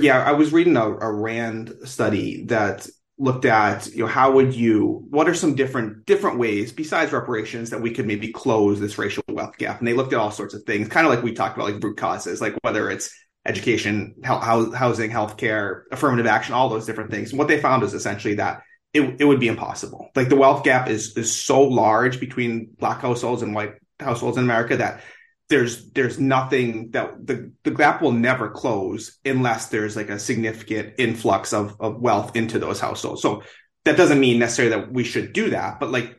yeah, 0.00 0.22
I 0.22 0.32
was 0.32 0.52
reading 0.52 0.76
a, 0.76 0.84
a 0.84 1.12
Rand 1.12 1.72
study 1.84 2.44
that 2.46 2.88
looked 3.20 3.44
at 3.44 3.86
you 3.88 4.00
know 4.00 4.06
how 4.06 4.32
would 4.32 4.54
you 4.54 5.04
what 5.10 5.28
are 5.28 5.34
some 5.34 5.54
different 5.54 6.06
different 6.06 6.38
ways 6.38 6.72
besides 6.72 7.12
reparations 7.12 7.70
that 7.70 7.82
we 7.82 7.90
could 7.90 8.06
maybe 8.06 8.32
close 8.32 8.80
this 8.80 8.98
racial 8.98 9.22
wealth 9.28 9.56
gap? 9.58 9.78
And 9.78 9.86
they 9.86 9.92
looked 9.92 10.12
at 10.12 10.18
all 10.18 10.30
sorts 10.30 10.54
of 10.54 10.62
things 10.64 10.88
kind 10.88 11.06
of 11.06 11.12
like 11.12 11.22
we 11.22 11.32
talked 11.32 11.56
about 11.56 11.70
like 11.70 11.82
root 11.82 11.96
causes 11.96 12.40
like 12.40 12.56
whether 12.62 12.90
it's 12.90 13.14
education 13.46 14.16
health, 14.24 14.74
housing 14.74 15.10
healthcare 15.10 15.82
affirmative 15.92 16.26
action 16.26 16.54
all 16.54 16.68
those 16.68 16.86
different 16.86 17.10
things. 17.10 17.30
And 17.30 17.38
what 17.38 17.48
they 17.48 17.60
found 17.60 17.82
is 17.82 17.94
essentially 17.94 18.34
that 18.34 18.62
it, 18.92 19.20
it 19.20 19.24
would 19.24 19.40
be 19.40 19.48
impossible. 19.48 20.10
Like 20.16 20.28
the 20.28 20.36
wealth 20.36 20.64
gap 20.64 20.88
is 20.88 21.16
is 21.16 21.34
so 21.34 21.62
large 21.62 22.20
between 22.20 22.70
black 22.78 23.00
households 23.00 23.42
and 23.42 23.54
white 23.54 23.74
households 24.00 24.38
in 24.38 24.44
america 24.44 24.78
that 24.78 25.02
there's 25.50 25.90
there's 25.90 26.18
nothing 26.18 26.92
that 26.92 27.26
the 27.26 27.52
the 27.64 27.72
gap 27.72 28.00
will 28.00 28.12
never 28.12 28.48
close 28.48 29.18
unless 29.24 29.66
there's 29.66 29.96
like 29.96 30.08
a 30.08 30.18
significant 30.18 30.94
influx 30.96 31.52
of 31.52 31.76
of 31.80 32.00
wealth 32.00 32.36
into 32.36 32.58
those 32.58 32.80
households. 32.80 33.20
So 33.20 33.42
that 33.84 33.96
doesn't 33.96 34.20
mean 34.20 34.38
necessarily 34.38 34.76
that 34.76 34.92
we 34.92 35.04
should 35.04 35.32
do 35.32 35.50
that, 35.50 35.80
but 35.80 35.90
like 35.90 36.18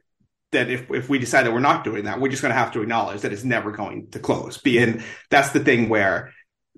that 0.52 0.70
if 0.70 0.92
if 0.92 1.10
we 1.10 1.18
decide 1.18 1.46
that 1.46 1.54
we're 1.54 1.62
not 1.62 1.86
doing 1.86 2.04
that, 2.06 2.20
we're 2.20 2.30
just 2.30 2.42
going 2.42 2.54
to 2.54 2.60
have 2.60 2.74
to 2.74 2.82
acknowledge 2.82 3.22
that 3.22 3.32
it's 3.32 3.46
never 3.46 3.72
going 3.72 4.12
to 4.12 4.20
close. 4.20 4.58
Be 4.58 4.78
and 4.80 5.04
that's 5.30 5.52
the 5.52 5.62
thing 5.62 5.88
where 5.88 6.34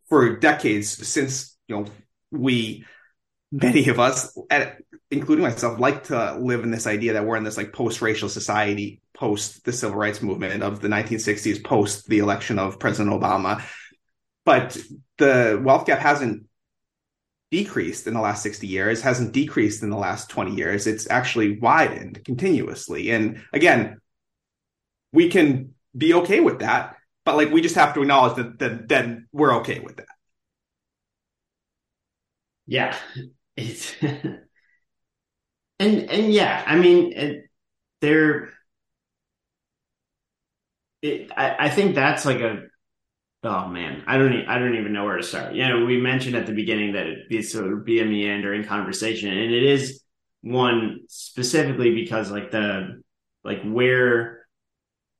for 0.07 0.37
decades 0.37 1.07
since 1.07 1.57
you 1.67 1.75
know 1.75 1.85
we 2.31 2.85
many 3.51 3.89
of 3.89 3.99
us 3.99 4.37
including 5.09 5.43
myself 5.43 5.79
like 5.79 6.05
to 6.05 6.37
live 6.39 6.63
in 6.63 6.71
this 6.71 6.87
idea 6.87 7.13
that 7.13 7.25
we're 7.25 7.35
in 7.35 7.43
this 7.43 7.57
like 7.57 7.73
post-racial 7.73 8.29
society 8.29 9.02
post 9.13 9.63
the 9.63 9.73
civil 9.73 9.97
rights 9.97 10.21
movement 10.21 10.63
of 10.63 10.81
the 10.81 10.87
1960s, 10.87 11.63
post 11.63 12.07
the 12.07 12.19
election 12.19 12.59
of 12.59 12.79
President 12.79 13.13
Obama. 13.13 13.63
But 14.45 14.77
the 15.17 15.61
wealth 15.63 15.85
gap 15.85 15.99
hasn't 15.99 16.45
decreased 17.51 18.07
in 18.07 18.15
the 18.15 18.19
last 18.19 18.41
60 18.43 18.65
years, 18.65 19.01
hasn't 19.01 19.31
decreased 19.31 19.83
in 19.83 19.89
the 19.89 19.97
last 19.97 20.29
20 20.29 20.55
years. 20.55 20.87
It's 20.87 21.09
actually 21.09 21.59
widened 21.59 22.25
continuously. 22.25 23.11
And 23.11 23.43
again, 23.53 24.01
we 25.11 25.29
can 25.29 25.75
be 25.95 26.15
okay 26.15 26.39
with 26.39 26.59
that, 26.59 26.97
but 27.23 27.37
like 27.37 27.51
we 27.51 27.61
just 27.61 27.75
have 27.75 27.93
to 27.93 28.01
acknowledge 28.01 28.37
that, 28.37 28.59
that 28.59 28.87
then 28.87 29.27
we're 29.31 29.57
okay 29.57 29.79
with 29.79 29.97
that. 29.97 30.07
Yeah. 32.65 32.97
It's 33.55 33.93
and 34.01 34.39
and 35.79 36.33
yeah, 36.33 36.63
I 36.65 36.75
mean, 36.75 37.13
it, 37.13 37.49
there 38.01 38.51
it, 41.03 41.31
I, 41.35 41.65
I 41.65 41.69
think 41.69 41.95
that's 41.95 42.25
like 42.25 42.39
a 42.39 42.63
oh 43.43 43.67
man, 43.67 44.03
I 44.07 44.17
don't 44.17 44.47
I 44.47 44.57
don't 44.57 44.75
even 44.75 44.93
know 44.93 45.03
where 45.03 45.17
to 45.17 45.23
start. 45.23 45.53
You 45.53 45.67
know, 45.67 45.85
we 45.85 45.99
mentioned 45.99 46.35
at 46.35 46.47
the 46.47 46.53
beginning 46.53 46.93
that 46.93 47.05
it, 47.05 47.17
this 47.29 47.53
would 47.53 47.85
be 47.85 47.99
a 47.99 48.05
meandering 48.05 48.63
conversation, 48.63 49.29
and 49.29 49.53
it 49.53 49.63
is 49.63 50.01
one 50.41 51.01
specifically 51.07 51.93
because 51.93 52.31
like 52.31 52.51
the 52.51 53.01
like 53.43 53.61
where 53.63 54.45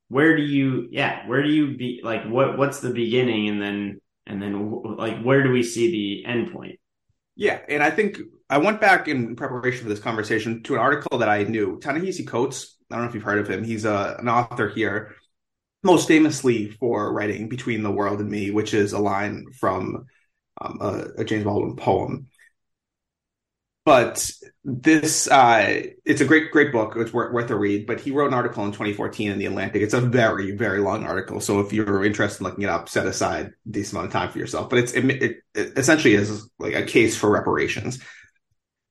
where 0.08 0.36
do 0.36 0.42
you 0.42 0.88
yeah 0.90 1.26
where 1.26 1.42
do 1.42 1.48
you 1.48 1.76
be 1.76 2.00
like 2.02 2.24
what 2.26 2.58
what's 2.58 2.80
the 2.80 2.90
beginning 2.90 3.48
and 3.48 3.60
then 3.60 4.00
and 4.26 4.40
then 4.40 4.70
like 4.96 5.22
where 5.22 5.42
do 5.42 5.50
we 5.50 5.62
see 5.62 5.90
the 5.90 6.30
end 6.30 6.52
point? 6.52 6.78
Yeah 7.36 7.58
and 7.68 7.82
i 7.82 7.90
think 7.90 8.18
i 8.50 8.58
went 8.58 8.82
back 8.82 9.08
in 9.08 9.34
preparation 9.34 9.82
for 9.82 9.88
this 9.88 9.98
conversation 9.98 10.62
to 10.64 10.74
an 10.74 10.80
article 10.80 11.18
that 11.18 11.28
i 11.28 11.42
knew. 11.44 11.80
Ta-Nehisi 11.80 12.26
Coates 12.26 12.76
i 12.90 12.94
don't 12.94 13.04
know 13.04 13.08
if 13.08 13.14
you've 13.14 13.24
heard 13.24 13.38
of 13.38 13.48
him. 13.48 13.64
He's 13.64 13.86
a, 13.86 13.94
uh, 13.94 14.16
an 14.18 14.28
author 14.28 14.68
here 14.68 15.16
most 15.84 16.08
famously 16.08 16.70
for 16.70 17.12
writing 17.12 17.48
Between 17.48 17.82
the 17.82 17.90
World 17.90 18.20
and 18.20 18.30
Me, 18.30 18.50
which 18.50 18.74
is 18.74 18.92
a 18.92 18.98
line 18.98 19.46
from 19.58 20.06
um, 20.60 20.78
a, 20.80 21.06
a, 21.18 21.24
James 21.24 21.44
Baldwin 21.44 21.76
poem. 21.76 22.28
But 23.84 24.30
this, 24.64 25.28
uh, 25.30 25.82
it's 26.06 26.22
a 26.22 26.24
great, 26.24 26.50
great 26.50 26.72
book. 26.72 26.94
It's 26.96 27.12
worth, 27.12 27.34
worth 27.34 27.50
a 27.50 27.56
read. 27.56 27.86
But 27.86 28.00
he 28.00 28.12
wrote 28.12 28.28
an 28.28 28.34
article 28.34 28.64
in 28.64 28.72
2014 28.72 29.30
in 29.30 29.38
The 29.38 29.44
Atlantic. 29.44 29.82
It's 29.82 29.92
a 29.92 30.00
very, 30.00 30.52
very 30.52 30.80
long 30.80 31.04
article. 31.04 31.38
So 31.40 31.60
if 31.60 31.72
you're 31.72 32.02
interested 32.02 32.40
in 32.40 32.44
looking 32.44 32.64
it 32.64 32.70
up, 32.70 32.88
set 32.88 33.06
aside 33.06 33.46
a 33.46 33.70
decent 33.70 33.92
amount 33.94 34.06
of 34.06 34.12
time 34.12 34.30
for 34.30 34.38
yourself. 34.38 34.70
But 34.70 34.78
it's, 34.78 34.92
it, 34.94 35.04
it, 35.04 35.36
it 35.54 35.78
essentially 35.78 36.14
is 36.14 36.48
like 36.58 36.74
a 36.74 36.86
case 36.86 37.14
for 37.14 37.30
reparations. 37.30 37.98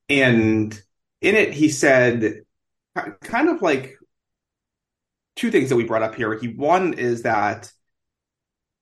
And 0.10 0.80
in 1.22 1.36
it, 1.36 1.54
he 1.54 1.70
said, 1.70 2.42
kind 3.22 3.50
of 3.50 3.64
like 3.64 3.98
two 5.36 5.52
things 5.52 5.70
that 5.70 5.76
we 5.76 5.84
brought 5.84 6.04
up 6.04 6.16
here. 6.16 6.38
He 6.38 6.48
one 6.48 6.94
is 6.94 7.24
that 7.24 7.72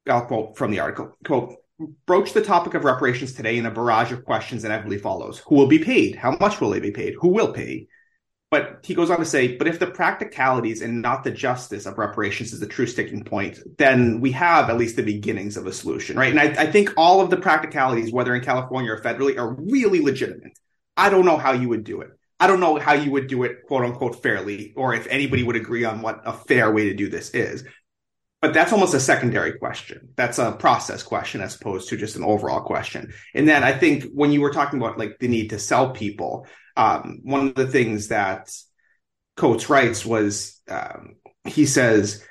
I'll 0.07 0.25
quote 0.25 0.57
from 0.57 0.71
the 0.71 0.79
article 0.79 1.15
quote 1.25 1.55
broach 2.05 2.33
the 2.33 2.43
topic 2.43 2.73
of 2.73 2.83
reparations 2.83 3.33
today 3.33 3.57
and 3.57 3.67
a 3.67 3.71
barrage 3.71 4.11
of 4.11 4.25
questions 4.25 4.63
inevitably 4.63 4.97
follows. 4.97 5.39
Who 5.47 5.55
will 5.55 5.67
be 5.67 5.79
paid? 5.79 6.15
How 6.15 6.37
much 6.39 6.61
will 6.61 6.69
they 6.69 6.79
be 6.79 6.91
paid? 6.91 7.15
Who 7.19 7.29
will 7.29 7.53
pay? 7.53 7.87
But 8.51 8.81
he 8.83 8.93
goes 8.93 9.09
on 9.09 9.19
to 9.19 9.25
say, 9.25 9.55
but 9.55 9.67
if 9.67 9.79
the 9.79 9.87
practicalities 9.87 10.81
and 10.81 11.01
not 11.01 11.23
the 11.23 11.31
justice 11.31 11.85
of 11.85 11.97
reparations 11.97 12.51
is 12.51 12.59
the 12.59 12.67
true 12.67 12.85
sticking 12.85 13.23
point, 13.23 13.59
then 13.77 14.19
we 14.19 14.33
have 14.33 14.69
at 14.69 14.77
least 14.77 14.97
the 14.97 15.03
beginnings 15.03 15.55
of 15.55 15.65
a 15.67 15.71
solution, 15.71 16.17
right? 16.17 16.31
And 16.31 16.39
I, 16.39 16.63
I 16.63 16.69
think 16.69 16.93
all 16.97 17.21
of 17.21 17.29
the 17.29 17.37
practicalities, 17.37 18.11
whether 18.11 18.35
in 18.35 18.43
California 18.43 18.91
or 18.91 18.99
federally, 18.99 19.37
are 19.37 19.53
really 19.53 20.01
legitimate. 20.01 20.51
I 20.97 21.09
don't 21.09 21.25
know 21.25 21.37
how 21.37 21.53
you 21.53 21.69
would 21.69 21.85
do 21.85 22.01
it. 22.01 22.09
I 22.41 22.47
don't 22.47 22.59
know 22.59 22.79
how 22.79 22.93
you 22.93 23.11
would 23.11 23.27
do 23.27 23.43
it, 23.43 23.67
quote 23.67 23.85
unquote, 23.85 24.23
fairly, 24.23 24.73
or 24.75 24.95
if 24.95 25.05
anybody 25.07 25.43
would 25.43 25.55
agree 25.55 25.85
on 25.85 26.01
what 26.01 26.21
a 26.25 26.33
fair 26.33 26.71
way 26.71 26.85
to 26.85 26.95
do 26.95 27.07
this 27.07 27.29
is. 27.29 27.63
But 28.41 28.55
that's 28.55 28.73
almost 28.73 28.95
a 28.95 28.99
secondary 28.99 29.59
question. 29.59 30.09
That's 30.15 30.39
a 30.39 30.51
process 30.51 31.03
question 31.03 31.41
as 31.41 31.55
opposed 31.55 31.89
to 31.89 31.97
just 31.97 32.15
an 32.15 32.23
overall 32.23 32.61
question. 32.61 33.13
And 33.35 33.47
then 33.47 33.63
I 33.63 33.73
think 33.73 34.05
when 34.11 34.31
you 34.31 34.41
were 34.41 34.51
talking 34.51 34.79
about 34.79 34.97
like 34.97 35.19
the 35.19 35.27
need 35.27 35.51
to 35.51 35.59
sell 35.59 35.91
people, 35.91 36.47
um, 36.75 37.19
one 37.21 37.49
of 37.49 37.53
the 37.53 37.67
things 37.67 38.07
that 38.07 38.51
Coates 39.37 39.69
writes 39.69 40.03
was 40.03 40.59
um, 40.67 41.17
he 41.45 41.67
says, 41.67 42.25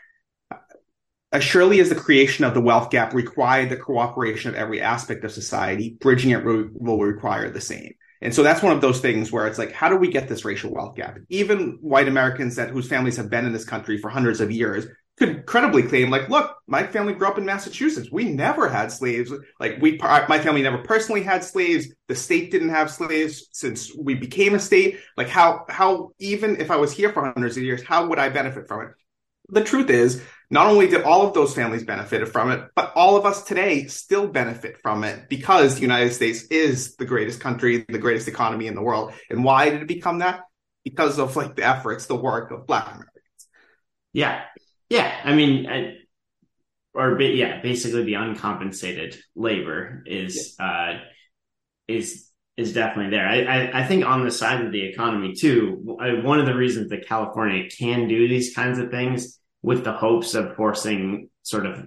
as 1.31 1.45
surely 1.45 1.79
as 1.79 1.89
the 1.89 1.95
creation 1.95 2.45
of 2.45 2.55
the 2.55 2.61
wealth 2.61 2.91
gap 2.91 3.15
required 3.15 3.71
the 3.71 3.77
cooperation 3.77 4.51
of 4.51 4.57
every 4.57 4.81
aspect 4.81 5.23
of 5.23 5.31
society, 5.31 5.97
bridging 6.01 6.31
it 6.31 6.45
re- 6.45 6.69
will 6.73 6.99
require 6.99 7.49
the 7.49 7.61
same. 7.61 7.95
And 8.23 8.35
so 8.35 8.43
that's 8.43 8.63
one 8.63 8.75
of 8.75 8.81
those 8.81 9.01
things 9.01 9.33
where 9.33 9.47
it's 9.47 9.59
like, 9.59 9.73
how 9.73 9.89
do 9.89 9.97
we 9.97 10.11
get 10.11 10.29
this 10.29 10.45
racial 10.45 10.73
wealth 10.73 10.97
gap? 10.97 11.17
Even 11.29 11.79
white 11.81 12.09
Americans 12.09 12.57
that 12.57 12.71
whose 12.71 12.89
families 12.89 13.17
have 13.17 13.31
been 13.31 13.47
in 13.47 13.53
this 13.53 13.65
country 13.65 13.97
for 13.97 14.11
hundreds 14.11 14.41
of 14.41 14.51
years 14.51 14.87
could 15.19 15.45
credibly 15.45 15.83
claim, 15.83 16.11
like, 16.11 16.29
look, 16.31 16.57
my 16.67 16.87
family 16.87 17.13
grew 17.13 17.29
up 17.29 17.37
in 17.37 17.45
Massachusetts. 17.45 18.11
We 18.11 18.25
never 18.25 18.69
had 18.69 18.91
slaves. 18.91 19.31
Like, 19.59 19.77
we, 19.81 19.99
my 19.99 20.39
family 20.39 20.63
never 20.63 20.79
personally 20.79 21.23
had 21.23 21.45
slaves. 21.45 21.89
The 22.09 22.15
state 22.15 22.51
didn't 22.51 22.71
have 22.71 22.91
slaves 22.91 23.49
since 23.53 23.95
we 23.95 24.15
became 24.15 24.55
a 24.55 24.59
state. 24.59 24.99
Like, 25.17 25.29
how, 25.29 25.67
how, 25.69 26.13
even 26.19 26.61
if 26.61 26.71
I 26.71 26.77
was 26.77 26.93
here 26.93 27.13
for 27.13 27.25
hundreds 27.25 27.57
of 27.57 27.63
years, 27.63 27.83
how 27.83 28.07
would 28.07 28.19
I 28.19 28.31
benefit 28.31 28.67
from 28.67 28.83
it? 28.83 28.89
The 29.51 29.65
truth 29.65 29.91
is, 29.91 30.23
not 30.51 30.67
only 30.67 30.89
did 30.89 31.03
all 31.03 31.27
of 31.27 31.33
those 31.33 31.55
families 31.55 31.85
benefit 31.85 32.27
from 32.29 32.51
it, 32.51 32.69
but 32.75 32.93
all 32.97 33.17
of 33.17 33.25
us 33.25 33.45
today 33.45 33.87
still 33.87 34.27
benefit 34.27 34.79
from 34.83 35.05
it 35.05 35.29
because 35.29 35.77
the 35.77 35.83
United 35.83 36.13
States 36.13 36.43
is 36.45 36.97
the 36.97 37.05
greatest 37.05 37.41
country, 37.41 37.85
the 37.89 37.99
greatest 37.99 38.27
economy 38.27 38.67
in 38.67 38.75
the 38.75 38.83
world. 38.83 39.13
And 39.31 39.45
why 39.45 39.71
did 39.71 39.83
it 39.83 39.89
become 39.89 40.19
that? 40.19 40.43
Because 40.85 41.21
of 41.21 41.37
like 41.37 41.55
the 41.55 41.65
efforts, 41.65 42.07
the 42.07 42.17
work 42.17 42.51
of 42.51 42.67
Black 42.67 42.87
Americans. 42.87 43.15
Yeah, 44.13 44.43
yeah, 44.89 45.21
I 45.23 45.35
mean, 45.35 45.69
I, 45.69 45.99
or 46.95 47.21
yeah, 47.21 47.61
basically 47.63 48.03
the 48.03 48.15
uncompensated 48.15 49.17
labor 49.37 50.03
is 50.05 50.57
yeah. 50.59 50.67
uh, 50.67 50.99
is 51.87 52.29
is 52.57 52.73
definitely 52.73 53.11
there. 53.11 53.27
I, 53.27 53.43
I, 53.43 53.81
I 53.81 53.87
think 53.87 54.05
on 54.05 54.25
the 54.25 54.33
side 54.33 54.65
of 54.65 54.73
the 54.73 54.83
economy 54.83 55.35
too, 55.35 55.97
I, 56.01 56.15
one 56.15 56.41
of 56.41 56.47
the 56.47 56.57
reasons 56.57 56.91
that 56.91 57.07
California 57.07 57.69
can 57.71 58.09
do 58.09 58.27
these 58.27 58.55
kinds 58.55 58.81
of 58.81 58.91
things 58.91 59.40
with 59.63 59.85
the 59.85 59.93
hopes 59.93 60.35
of 60.35 60.57
forcing 60.57 61.29
sort 61.43 61.67
of 61.67 61.87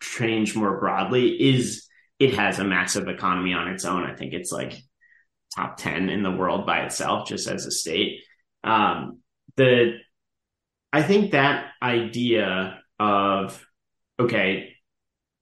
change 0.00 0.54
more 0.54 0.78
broadly 0.78 1.30
is 1.30 1.86
it 2.18 2.34
has 2.34 2.58
a 2.58 2.64
massive 2.64 3.08
economy 3.08 3.54
on 3.54 3.68
its 3.68 3.84
own. 3.84 4.04
I 4.04 4.14
think 4.14 4.32
it's 4.32 4.52
like 4.52 4.74
top 5.54 5.76
10 5.76 6.08
in 6.08 6.22
the 6.22 6.30
world 6.30 6.66
by 6.66 6.80
itself, 6.80 7.26
just 7.26 7.48
as 7.48 7.66
a 7.66 7.70
state. 7.70 8.20
Um, 8.62 9.20
the 9.56 9.98
I 10.92 11.02
think 11.02 11.32
that 11.32 11.70
idea 11.82 12.78
of, 13.00 13.64
okay, 14.20 14.74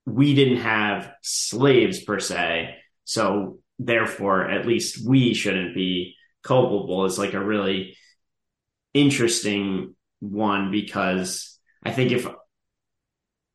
we 0.05 0.33
didn't 0.33 0.61
have 0.61 1.11
slaves 1.21 2.03
per 2.03 2.19
se, 2.19 2.75
so 3.03 3.59
therefore 3.77 4.49
at 4.49 4.65
least 4.65 5.05
we 5.05 5.33
shouldn't 5.33 5.75
be 5.75 6.15
culpable 6.43 7.05
is 7.05 7.19
like 7.19 7.33
a 7.33 7.43
really 7.43 7.97
interesting 8.93 9.95
one 10.21 10.71
because 10.71 11.59
I 11.83 11.91
think 11.91 12.11
if 12.11 12.27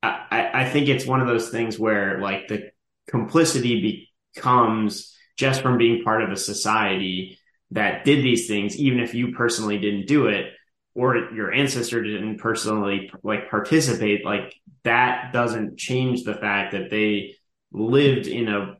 I, 0.02 0.50
I 0.52 0.68
think 0.68 0.88
it's 0.88 1.06
one 1.06 1.20
of 1.20 1.26
those 1.26 1.48
things 1.48 1.78
where 1.78 2.20
like 2.20 2.48
the 2.48 2.70
complicity 3.08 4.10
becomes 4.34 5.16
just 5.36 5.62
from 5.62 5.78
being 5.78 6.04
part 6.04 6.22
of 6.22 6.30
a 6.30 6.36
society 6.36 7.38
that 7.70 8.04
did 8.04 8.24
these 8.24 8.46
things, 8.46 8.76
even 8.76 9.00
if 9.00 9.14
you 9.14 9.32
personally 9.32 9.78
didn't 9.78 10.06
do 10.06 10.26
it, 10.26 10.52
or 10.94 11.30
your 11.34 11.52
ancestor 11.52 12.02
didn't 12.02 12.38
personally 12.38 13.10
like 13.22 13.50
participate, 13.50 14.24
like 14.24 14.54
that 14.84 15.32
doesn't 15.32 15.78
change 15.78 16.24
the 16.24 16.34
fact 16.34 16.72
that 16.72 16.90
they 16.90 17.34
lived 17.70 18.26
in 18.26 18.48
a 18.48 18.76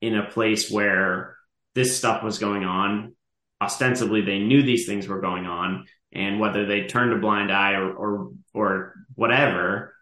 in 0.00 0.16
a 0.16 0.30
place 0.30 0.70
where 0.70 1.36
this 1.74 1.96
stuff 1.96 2.22
was 2.22 2.38
going 2.38 2.64
on. 2.64 3.14
Ostensibly, 3.60 4.22
they 4.22 4.38
knew 4.38 4.62
these 4.62 4.86
things 4.86 5.06
were 5.06 5.20
going 5.20 5.46
on, 5.46 5.86
and 6.12 6.40
whether 6.40 6.66
they 6.66 6.86
turned 6.86 7.12
a 7.12 7.18
blind 7.18 7.52
eye 7.52 7.74
or 7.74 7.92
or, 7.92 8.30
or 8.54 8.94
whatever, 9.14 9.94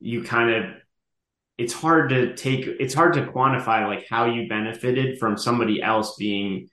you 0.00 0.22
kind 0.22 0.50
of 0.50 0.64
it's 1.56 1.72
hard 1.72 2.10
to 2.10 2.34
take 2.34 2.66
it's 2.66 2.94
hard 2.94 3.14
to 3.14 3.26
quantify 3.26 3.86
like 3.86 4.06
how 4.08 4.26
you 4.26 4.48
benefited 4.48 5.18
from 5.18 5.38
somebody 5.38 5.80
else 5.80 6.16
being 6.16 6.68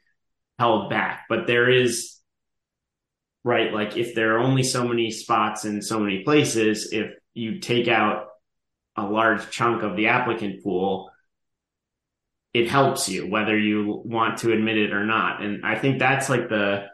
held 0.58 0.90
back 0.90 1.26
but 1.30 1.46
there 1.46 1.70
is 1.70 2.22
right? 3.44 3.74
Like 3.74 3.98
if 3.98 4.14
there 4.14 4.36
are 4.36 4.40
only 4.40 4.64
so 4.64 4.88
many 4.88 5.12
spots 5.12 5.66
in 5.66 5.82
so 5.82 6.00
many 6.00 6.24
places, 6.24 6.92
if 6.92 7.12
you 7.34 7.60
take 7.60 7.88
out 7.88 8.28
a 8.96 9.04
large 9.04 9.50
chunk 9.50 9.84
of 9.84 9.96
the 9.96 10.08
applicant 10.08 10.64
pool, 10.64 11.10
it 12.54 12.70
helps 12.70 13.08
you 13.08 13.28
whether 13.28 13.58
you 13.58 14.02
want 14.06 14.40
to 14.40 14.52
admit 14.52 14.78
it 14.78 14.92
or 14.92 15.06
not. 15.06 15.42
And 15.42 15.66
I 15.66 15.78
think 15.78 16.00
that's 16.00 16.30
like 16.30 16.50
the 16.50 16.88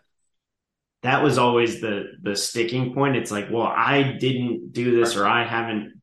that 1.04 1.24
was 1.24 1.38
always 1.38 1.82
the 1.82 2.14
the 2.22 2.36
sticking 2.36 2.94
point. 2.94 3.16
It's 3.16 3.32
like, 3.32 3.50
well, 3.52 3.68
I 3.68 4.18
didn't 4.20 4.74
do 4.74 4.96
this 4.96 5.16
or 5.16 5.28
I 5.28 5.44
haven't 5.44 5.94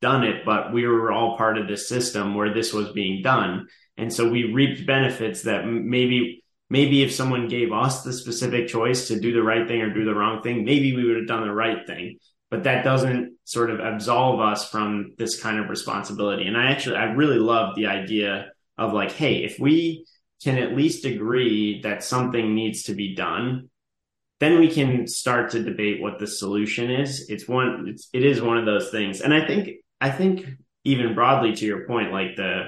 done 0.00 0.24
it, 0.24 0.44
but 0.44 0.72
we 0.72 0.86
were 0.86 1.10
all 1.10 1.36
part 1.36 1.58
of 1.58 1.68
this 1.68 1.88
system 1.88 2.34
where 2.34 2.52
this 2.52 2.72
was 2.72 2.92
being 2.92 3.22
done. 3.22 3.66
And 3.96 4.12
so 4.12 4.28
we 4.28 4.52
reaped 4.52 4.86
benefits 4.86 5.42
that 5.42 5.66
maybe 5.66 6.44
maybe 6.68 7.02
if 7.02 7.12
someone 7.12 7.48
gave 7.48 7.72
us 7.72 8.02
the 8.02 8.12
specific 8.12 8.68
choice 8.68 9.08
to 9.08 9.20
do 9.20 9.32
the 9.32 9.42
right 9.42 9.66
thing 9.66 9.80
or 9.80 9.92
do 9.92 10.04
the 10.04 10.14
wrong 10.14 10.42
thing, 10.42 10.64
maybe 10.64 10.94
we 10.94 11.04
would 11.04 11.16
have 11.16 11.28
done 11.28 11.46
the 11.46 11.54
right 11.54 11.86
thing. 11.86 12.18
But 12.50 12.64
that 12.64 12.84
doesn't 12.84 13.36
sort 13.44 13.70
of 13.70 13.80
absolve 13.80 14.40
us 14.40 14.68
from 14.68 15.14
this 15.18 15.40
kind 15.40 15.58
of 15.58 15.68
responsibility. 15.68 16.46
And 16.46 16.56
I 16.56 16.70
actually, 16.70 16.96
I 16.96 17.04
really 17.04 17.38
love 17.38 17.74
the 17.74 17.86
idea 17.86 18.50
of 18.78 18.92
like, 18.92 19.12
hey, 19.12 19.44
if 19.44 19.58
we 19.58 20.06
can 20.42 20.58
at 20.58 20.76
least 20.76 21.04
agree 21.04 21.80
that 21.82 22.04
something 22.04 22.54
needs 22.54 22.84
to 22.84 22.94
be 22.94 23.14
done, 23.14 23.68
then 24.40 24.58
we 24.58 24.70
can 24.70 25.06
start 25.06 25.50
to 25.50 25.62
debate 25.62 26.00
what 26.00 26.18
the 26.18 26.26
solution 26.26 26.90
is. 26.90 27.28
It's 27.28 27.48
one, 27.48 27.86
it's, 27.88 28.08
it 28.12 28.24
is 28.24 28.42
one 28.42 28.58
of 28.58 28.66
those 28.66 28.90
things. 28.90 29.20
And 29.20 29.32
I 29.32 29.46
think, 29.46 29.70
I 30.00 30.10
think 30.10 30.46
even 30.84 31.14
broadly 31.14 31.54
to 31.54 31.64
your 31.66 31.86
point, 31.86 32.12
like 32.12 32.36
the, 32.36 32.66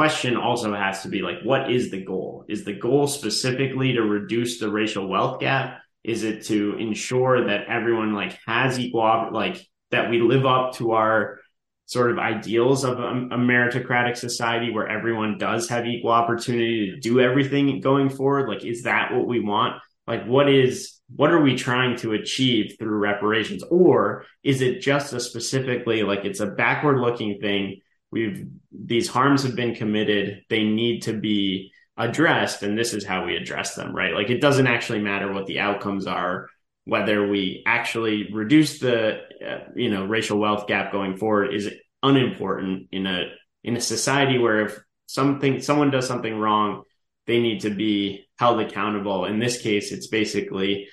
question 0.00 0.34
also 0.34 0.74
has 0.74 1.02
to 1.02 1.08
be 1.08 1.20
like, 1.20 1.42
what 1.42 1.70
is 1.70 1.90
the 1.90 2.02
goal? 2.02 2.46
Is 2.48 2.64
the 2.64 2.72
goal 2.72 3.06
specifically 3.06 3.92
to 3.92 4.00
reduce 4.00 4.58
the 4.58 4.70
racial 4.70 5.06
wealth 5.06 5.40
gap? 5.40 5.82
Is 6.02 6.24
it 6.24 6.46
to 6.46 6.74
ensure 6.78 7.48
that 7.48 7.66
everyone 7.68 8.14
like 8.14 8.38
has 8.46 8.78
equal, 8.78 9.28
like 9.30 9.60
that 9.90 10.08
we 10.08 10.22
live 10.22 10.46
up 10.46 10.72
to 10.76 10.92
our 10.92 11.40
sort 11.84 12.12
of 12.12 12.18
ideals 12.18 12.82
of 12.82 12.98
a, 12.98 13.08
a 13.08 13.36
meritocratic 13.36 14.16
society 14.16 14.72
where 14.72 14.88
everyone 14.88 15.36
does 15.36 15.68
have 15.68 15.84
equal 15.84 16.12
opportunity 16.12 16.92
to 16.92 16.96
do 16.98 17.20
everything 17.20 17.78
going 17.82 18.08
forward? 18.08 18.48
Like, 18.48 18.64
is 18.64 18.84
that 18.84 19.12
what 19.12 19.26
we 19.26 19.40
want? 19.40 19.82
Like, 20.10 20.26
what 20.26 20.48
is, 20.50 20.98
what 21.14 21.30
are 21.30 21.40
we 21.40 21.54
trying 21.54 21.96
to 21.98 22.14
achieve 22.14 22.74
through 22.78 22.98
reparations? 22.98 23.62
Or 23.62 24.24
is 24.42 24.60
it 24.60 24.80
just 24.80 25.12
a 25.12 25.20
specifically 25.20 26.02
like 26.02 26.24
it's 26.24 26.40
a 26.40 26.46
backward 26.46 26.98
looking 26.98 27.38
thing. 27.40 27.80
We've 28.10 28.44
these 28.72 29.06
harms 29.06 29.44
have 29.44 29.54
been 29.54 29.76
committed. 29.76 30.42
They 30.50 30.64
need 30.64 31.02
to 31.02 31.12
be 31.12 31.70
addressed 31.96 32.64
and 32.64 32.76
this 32.76 32.92
is 32.92 33.04
how 33.04 33.24
we 33.24 33.36
address 33.36 33.76
them 33.76 33.94
right? 33.94 34.12
Like 34.12 34.30
it 34.30 34.40
doesn't 34.40 34.66
actually 34.66 34.98
matter 34.98 35.32
what 35.32 35.46
the 35.46 35.60
outcomes 35.60 36.08
are 36.08 36.48
whether 36.86 37.28
we 37.28 37.62
actually 37.66 38.32
reduce 38.32 38.80
the 38.80 39.20
uh, 39.46 39.58
you 39.76 39.90
know 39.90 40.04
racial 40.06 40.38
wealth 40.38 40.66
gap 40.66 40.90
going 40.90 41.16
forward 41.16 41.54
is 41.54 41.70
unimportant 42.02 42.88
in 42.90 43.06
a 43.06 43.26
in 43.62 43.76
a 43.76 43.80
society 43.80 44.38
where 44.38 44.66
if 44.66 44.82
something 45.06 45.60
someone 45.60 45.90
does 45.90 46.08
something 46.08 46.36
wrong 46.36 46.82
they 47.30 47.40
need 47.40 47.60
to 47.60 47.70
be 47.70 48.26
held 48.38 48.60
accountable 48.60 49.24
in 49.24 49.38
this 49.38 49.60
case 49.62 49.92
it's 49.92 50.08
basically 50.08 50.88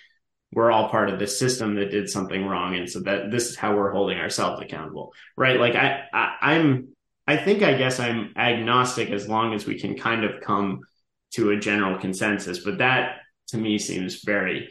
we're 0.54 0.72
all 0.72 0.90
part 0.90 1.10
of 1.10 1.20
this 1.20 1.38
system 1.38 1.76
that 1.76 1.92
did 1.92 2.10
something 2.10 2.46
wrong 2.46 2.76
and 2.76 2.90
so 2.90 3.00
that 3.02 3.32
this 3.32 3.50
is 3.50 3.56
how 3.58 3.76
we're 3.76 3.92
holding 3.92 4.18
ourselves 4.18 4.62
accountable 4.62 5.14
right 5.36 5.60
like 5.60 5.76
i, 5.76 6.04
I 6.14 6.36
i'm 6.42 6.90
I 7.28 7.36
think 7.36 7.62
I 7.62 7.74
guess 7.74 8.00
I'm 8.00 8.32
agnostic 8.38 9.10
as 9.10 9.28
long 9.28 9.54
as 9.54 9.66
we 9.66 9.78
can 9.78 9.98
kind 9.98 10.24
of 10.24 10.40
come 10.42 10.82
to 11.34 11.52
a 11.52 11.60
general 11.60 12.00
consensus, 12.00 12.60
but 12.60 12.78
that 12.78 13.18
to 13.50 13.58
me 13.58 13.78
seems 13.78 14.24
very, 14.24 14.70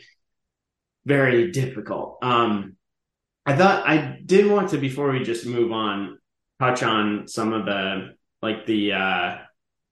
very 1.05 1.51
difficult. 1.51 2.19
Um, 2.23 2.77
I 3.45 3.55
thought 3.57 3.87
I 3.87 4.19
did 4.25 4.51
want 4.51 4.71
to 4.71 4.79
before 4.79 5.11
we 5.11 5.23
just 5.23 5.45
move 5.45 5.71
on 5.71 6.19
touch 6.59 6.83
on 6.83 7.29
some 7.29 7.53
of 7.53 7.67
the 7.67 8.15
like 8.41 8.65
the 8.65 8.93
uh, 8.95 9.37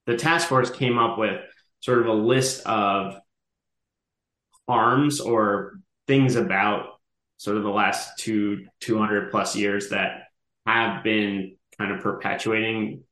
the 0.07 0.17
task 0.17 0.49
force 0.49 0.71
came 0.71 0.99
up 0.99 1.19
with 1.19 1.41
sort 1.85 1.99
of 1.99 2.07
a 2.07 2.13
list 2.15 2.65
of 2.67 3.17
harms 4.67 5.21
or 5.21 5.75
things 6.07 6.35
about 6.35 6.87
sort 7.37 7.59
of 7.59 7.63
the 7.63 7.69
last 7.69 8.19
two 8.19 8.65
200 8.81 9.31
plus 9.31 9.55
years 9.55 9.91
that 9.91 10.29
have 10.65 11.05
been 11.05 11.57
kind 11.77 11.93
of 11.93 12.01
perpetuating 12.01 13.03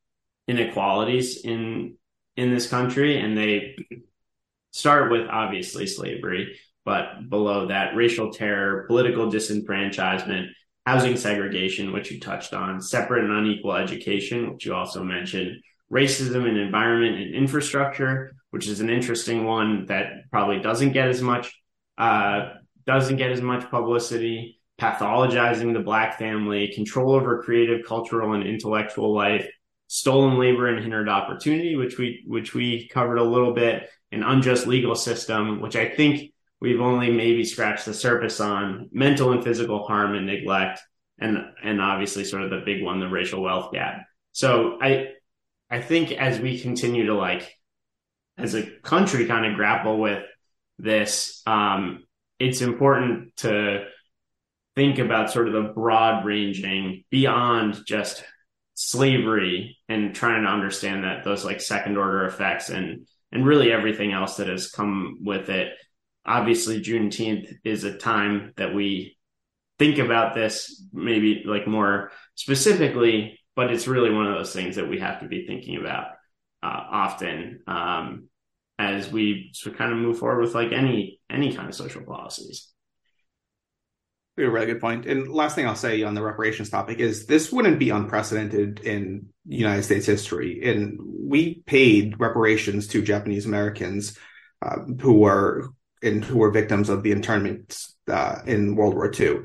inequalities 0.48 1.44
in 1.44 1.98
in 2.38 2.50
this 2.50 2.66
country. 2.66 3.20
And 3.20 3.36
they 3.36 3.76
start 4.70 5.12
with 5.12 5.28
obviously 5.28 5.86
slavery 5.86 6.58
but 6.86 7.28
below 7.28 7.66
that 7.66 7.94
racial 7.94 8.32
terror 8.32 8.86
political 8.86 9.30
disenfranchisement 9.30 10.46
housing 10.86 11.16
segregation 11.18 11.92
which 11.92 12.10
you 12.10 12.18
touched 12.18 12.54
on 12.54 12.80
separate 12.80 13.22
and 13.22 13.32
unequal 13.34 13.74
education 13.74 14.50
which 14.50 14.64
you 14.64 14.74
also 14.74 15.04
mentioned 15.04 15.60
racism 15.92 16.48
in 16.48 16.56
environment 16.56 17.20
and 17.20 17.34
infrastructure 17.34 18.32
which 18.52 18.68
is 18.68 18.80
an 18.80 18.90
interesting 18.90 19.44
one 19.44 19.86
that 19.86 20.30
probably 20.30 20.60
doesn't 20.60 20.92
get 20.92 21.08
as 21.08 21.22
much 21.22 21.58
uh, 21.98 22.50
doesn't 22.86 23.16
get 23.16 23.32
as 23.32 23.40
much 23.40 23.68
publicity, 23.70 24.60
pathologizing 24.80 25.72
the 25.72 25.80
black 25.80 26.18
family, 26.18 26.72
control 26.74 27.14
over 27.14 27.42
creative, 27.42 27.86
cultural, 27.86 28.34
and 28.34 28.46
intellectual 28.46 29.14
life, 29.14 29.48
stolen 29.86 30.38
labor 30.38 30.68
and 30.68 30.80
hindered 30.80 31.08
opportunity, 31.08 31.76
which 31.76 31.96
we 31.98 32.24
which 32.26 32.52
we 32.54 32.88
covered 32.88 33.16
a 33.16 33.24
little 33.24 33.54
bit, 33.54 33.88
an 34.12 34.22
unjust 34.22 34.66
legal 34.66 34.94
system, 34.94 35.62
which 35.62 35.74
I 35.74 35.88
think 35.88 36.32
we've 36.60 36.80
only 36.80 37.10
maybe 37.10 37.44
scratched 37.44 37.86
the 37.86 37.94
surface 37.94 38.38
on, 38.38 38.90
mental 38.92 39.32
and 39.32 39.42
physical 39.42 39.86
harm 39.86 40.14
and 40.14 40.26
neglect, 40.26 40.80
and 41.18 41.38
and 41.64 41.80
obviously 41.80 42.24
sort 42.24 42.42
of 42.42 42.50
the 42.50 42.62
big 42.66 42.82
one, 42.82 43.00
the 43.00 43.08
racial 43.08 43.42
wealth 43.42 43.72
gap. 43.72 44.02
So 44.32 44.78
I 44.82 45.12
I 45.72 45.80
think 45.80 46.12
as 46.12 46.38
we 46.38 46.60
continue 46.60 47.06
to 47.06 47.14
like 47.14 47.56
as 48.36 48.54
a 48.54 48.70
country 48.82 49.24
kind 49.24 49.46
of 49.46 49.56
grapple 49.56 49.98
with 49.98 50.22
this, 50.78 51.42
um, 51.46 52.04
it's 52.38 52.60
important 52.60 53.34
to 53.36 53.86
think 54.74 54.98
about 54.98 55.30
sort 55.30 55.48
of 55.48 55.54
the 55.54 55.72
broad 55.72 56.26
ranging 56.26 57.04
beyond 57.10 57.80
just 57.86 58.22
slavery 58.74 59.78
and 59.88 60.14
trying 60.14 60.42
to 60.42 60.48
understand 60.48 61.04
that 61.04 61.24
those 61.24 61.42
like 61.42 61.62
second 61.62 61.96
order 61.96 62.26
effects 62.26 62.68
and 62.68 63.06
and 63.32 63.46
really 63.46 63.72
everything 63.72 64.12
else 64.12 64.36
that 64.36 64.48
has 64.48 64.70
come 64.70 65.20
with 65.22 65.48
it. 65.48 65.72
Obviously, 66.26 66.82
Juneteenth 66.82 67.50
is 67.64 67.84
a 67.84 67.96
time 67.96 68.52
that 68.58 68.74
we 68.74 69.16
think 69.78 69.96
about 69.96 70.34
this 70.34 70.84
maybe 70.92 71.44
like 71.46 71.66
more 71.66 72.12
specifically, 72.34 73.40
but 73.54 73.70
it's 73.70 73.86
really 73.86 74.12
one 74.12 74.26
of 74.26 74.34
those 74.34 74.52
things 74.52 74.76
that 74.76 74.88
we 74.88 74.98
have 75.00 75.20
to 75.20 75.28
be 75.28 75.46
thinking 75.46 75.76
about 75.76 76.06
uh, 76.62 76.84
often. 76.90 77.60
Um, 77.66 78.28
as 78.78 79.10
we 79.10 79.50
sort 79.54 79.74
of 79.74 79.78
kind 79.78 79.92
of 79.92 79.98
move 79.98 80.18
forward 80.18 80.40
with 80.40 80.54
like 80.54 80.72
any 80.72 81.20
any 81.30 81.54
kind 81.54 81.68
of 81.68 81.74
social 81.74 82.02
policies. 82.02 82.68
A 84.38 84.48
really 84.48 84.66
good 84.66 84.80
point. 84.80 85.04
And 85.04 85.28
last 85.28 85.54
thing 85.54 85.66
I'll 85.66 85.76
say 85.76 86.02
on 86.02 86.14
the 86.14 86.22
reparations 86.22 86.70
topic 86.70 86.98
is 86.98 87.26
this 87.26 87.52
wouldn't 87.52 87.78
be 87.78 87.90
unprecedented 87.90 88.80
in 88.80 89.26
United 89.46 89.82
States 89.82 90.06
history. 90.06 90.62
And 90.64 90.98
we 91.02 91.56
paid 91.66 92.18
reparations 92.18 92.86
to 92.88 93.02
Japanese 93.02 93.44
Americans 93.44 94.18
uh, 94.62 94.78
who 95.00 95.18
were 95.18 95.68
and 96.02 96.24
who 96.24 96.38
were 96.38 96.50
victims 96.50 96.88
of 96.88 97.02
the 97.02 97.12
internment 97.12 97.78
uh, 98.08 98.38
in 98.46 98.74
World 98.74 98.94
War 98.94 99.12
II. 99.12 99.42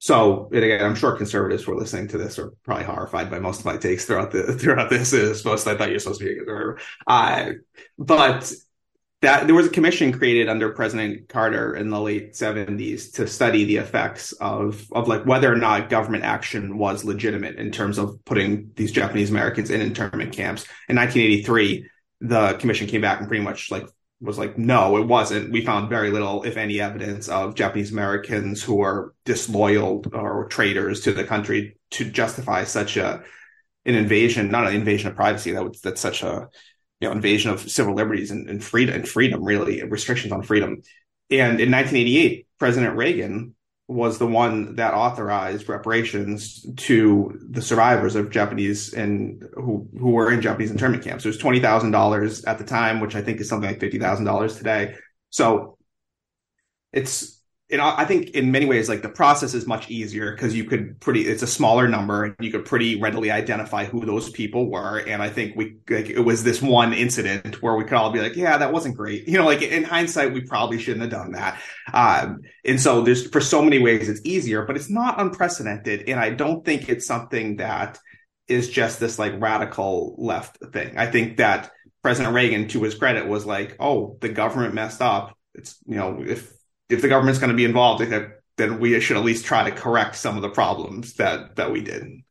So, 0.00 0.48
and 0.50 0.64
again, 0.64 0.82
I'm 0.82 0.94
sure 0.94 1.12
conservatives 1.12 1.64
who 1.64 1.72
are 1.72 1.78
listening 1.78 2.08
to 2.08 2.18
this 2.18 2.38
are 2.38 2.52
probably 2.64 2.84
horrified 2.84 3.30
by 3.30 3.38
most 3.38 3.60
of 3.60 3.66
my 3.66 3.76
takes 3.76 4.06
throughout 4.06 4.30
the 4.30 4.54
throughout 4.58 4.88
this. 4.88 5.12
Is 5.12 5.38
supposed 5.38 5.68
I 5.68 5.76
thought 5.76 5.88
you 5.88 5.94
were 5.94 6.00
supposed 6.00 6.20
to 6.20 6.44
be 6.44 6.50
a 6.50 6.74
uh, 7.06 7.52
but 7.98 8.50
that 9.20 9.46
there 9.46 9.54
was 9.54 9.66
a 9.66 9.70
commission 9.70 10.10
created 10.10 10.48
under 10.48 10.70
President 10.70 11.28
Carter 11.28 11.76
in 11.76 11.90
the 11.90 12.00
late 12.00 12.32
70s 12.32 13.12
to 13.12 13.26
study 13.26 13.64
the 13.64 13.76
effects 13.76 14.32
of 14.32 14.90
of 14.92 15.06
like 15.06 15.26
whether 15.26 15.52
or 15.52 15.56
not 15.56 15.90
government 15.90 16.24
action 16.24 16.78
was 16.78 17.04
legitimate 17.04 17.56
in 17.56 17.70
terms 17.70 17.98
of 17.98 18.24
putting 18.24 18.70
these 18.76 18.92
Japanese 18.92 19.30
Americans 19.30 19.70
in 19.70 19.82
internment 19.82 20.32
camps. 20.32 20.64
In 20.88 20.96
1983, 20.96 21.86
the 22.22 22.54
commission 22.54 22.86
came 22.86 23.02
back 23.02 23.18
and 23.18 23.28
pretty 23.28 23.44
much 23.44 23.70
like 23.70 23.86
was 24.20 24.38
like, 24.38 24.58
no, 24.58 24.98
it 24.98 25.06
wasn't. 25.06 25.50
We 25.50 25.64
found 25.64 25.88
very 25.88 26.10
little, 26.10 26.42
if 26.42 26.56
any, 26.56 26.80
evidence 26.80 27.28
of 27.28 27.54
Japanese 27.54 27.90
Americans 27.90 28.62
who 28.62 28.82
are 28.82 29.14
disloyal 29.24 30.04
or 30.12 30.46
traitors 30.48 31.00
to 31.02 31.12
the 31.12 31.24
country 31.24 31.76
to 31.92 32.04
justify 32.04 32.64
such 32.64 32.96
a 32.96 33.22
an 33.86 33.94
invasion, 33.94 34.50
not 34.50 34.66
an 34.66 34.74
invasion 34.74 35.08
of 35.08 35.16
privacy. 35.16 35.52
That 35.52 35.64
was 35.64 35.80
that's 35.80 36.00
such 36.00 36.22
a 36.22 36.48
you 37.00 37.08
know 37.08 37.12
invasion 37.12 37.50
of 37.50 37.70
civil 37.70 37.94
liberties 37.94 38.30
and, 38.30 38.48
and 38.48 38.62
freedom 38.62 38.94
and 38.94 39.08
freedom, 39.08 39.42
really 39.42 39.82
restrictions 39.84 40.32
on 40.32 40.42
freedom. 40.42 40.82
And 41.30 41.60
in 41.60 41.70
1988, 41.70 42.46
President 42.58 42.96
Reagan 42.96 43.54
was 43.90 44.18
the 44.18 44.26
one 44.26 44.76
that 44.76 44.94
authorized 44.94 45.68
reparations 45.68 46.64
to 46.76 47.36
the 47.50 47.60
survivors 47.60 48.14
of 48.14 48.30
Japanese 48.30 48.94
and 48.94 49.42
who 49.54 49.88
who 49.98 50.10
were 50.10 50.30
in 50.30 50.40
Japanese 50.40 50.70
internment 50.70 51.02
camps. 51.02 51.24
It 51.24 51.28
was 51.28 51.38
twenty 51.38 51.58
thousand 51.58 51.90
dollars 51.90 52.44
at 52.44 52.58
the 52.58 52.64
time, 52.64 53.00
which 53.00 53.16
I 53.16 53.22
think 53.22 53.40
is 53.40 53.48
something 53.48 53.68
like 53.68 53.80
fifty 53.80 53.98
thousand 53.98 54.26
dollars 54.26 54.56
today. 54.56 54.94
So 55.30 55.76
it's 56.92 57.39
and 57.72 57.80
I 57.80 58.04
think 58.04 58.30
in 58.30 58.50
many 58.50 58.66
ways, 58.66 58.88
like 58.88 59.02
the 59.02 59.08
process 59.08 59.54
is 59.54 59.66
much 59.66 59.90
easier 59.90 60.32
because 60.32 60.56
you 60.56 60.64
could 60.64 60.98
pretty, 61.00 61.22
it's 61.22 61.42
a 61.42 61.46
smaller 61.46 61.86
number 61.86 62.24
and 62.24 62.34
you 62.40 62.50
could 62.50 62.64
pretty 62.64 63.00
readily 63.00 63.30
identify 63.30 63.84
who 63.84 64.04
those 64.04 64.28
people 64.28 64.68
were. 64.68 64.98
And 64.98 65.22
I 65.22 65.28
think 65.28 65.54
we, 65.56 65.76
like, 65.88 66.10
it 66.10 66.18
was 66.20 66.42
this 66.42 66.60
one 66.60 66.92
incident 66.92 67.62
where 67.62 67.76
we 67.76 67.84
could 67.84 67.94
all 67.94 68.10
be 68.10 68.20
like, 68.20 68.34
yeah, 68.34 68.58
that 68.58 68.72
wasn't 68.72 68.96
great. 68.96 69.28
You 69.30 69.38
know, 69.38 69.46
like 69.46 69.62
in 69.62 69.84
hindsight, 69.84 70.32
we 70.32 70.40
probably 70.40 70.78
shouldn't 70.80 71.02
have 71.02 71.10
done 71.10 71.32
that. 71.32 71.60
Um, 71.92 72.40
and 72.64 72.80
so 72.80 73.02
there's, 73.02 73.28
for 73.28 73.40
so 73.40 73.62
many 73.62 73.78
ways, 73.78 74.08
it's 74.08 74.20
easier, 74.24 74.64
but 74.64 74.76
it's 74.76 74.90
not 74.90 75.20
unprecedented. 75.20 76.08
And 76.08 76.18
I 76.18 76.30
don't 76.30 76.64
think 76.64 76.88
it's 76.88 77.06
something 77.06 77.56
that 77.56 78.00
is 78.48 78.68
just 78.68 78.98
this 78.98 79.20
like 79.20 79.40
radical 79.40 80.16
left 80.18 80.58
thing. 80.72 80.98
I 80.98 81.06
think 81.06 81.36
that 81.36 81.70
President 82.02 82.34
Reagan, 82.34 82.66
to 82.68 82.82
his 82.82 82.96
credit, 82.96 83.28
was 83.28 83.46
like, 83.46 83.76
oh, 83.78 84.18
the 84.20 84.28
government 84.28 84.74
messed 84.74 85.00
up. 85.00 85.36
It's, 85.54 85.78
you 85.86 85.96
know, 85.96 86.24
if, 86.26 86.52
if 86.90 87.02
the 87.02 87.08
government's 87.08 87.38
going 87.38 87.50
to 87.50 87.56
be 87.56 87.64
involved, 87.64 88.04
then 88.56 88.78
we 88.78 88.98
should 89.00 89.16
at 89.16 89.24
least 89.24 89.44
try 89.44 89.68
to 89.68 89.74
correct 89.74 90.16
some 90.16 90.36
of 90.36 90.42
the 90.42 90.50
problems 90.50 91.14
that 91.14 91.56
that 91.56 91.72
we 91.72 91.80
did. 91.80 92.22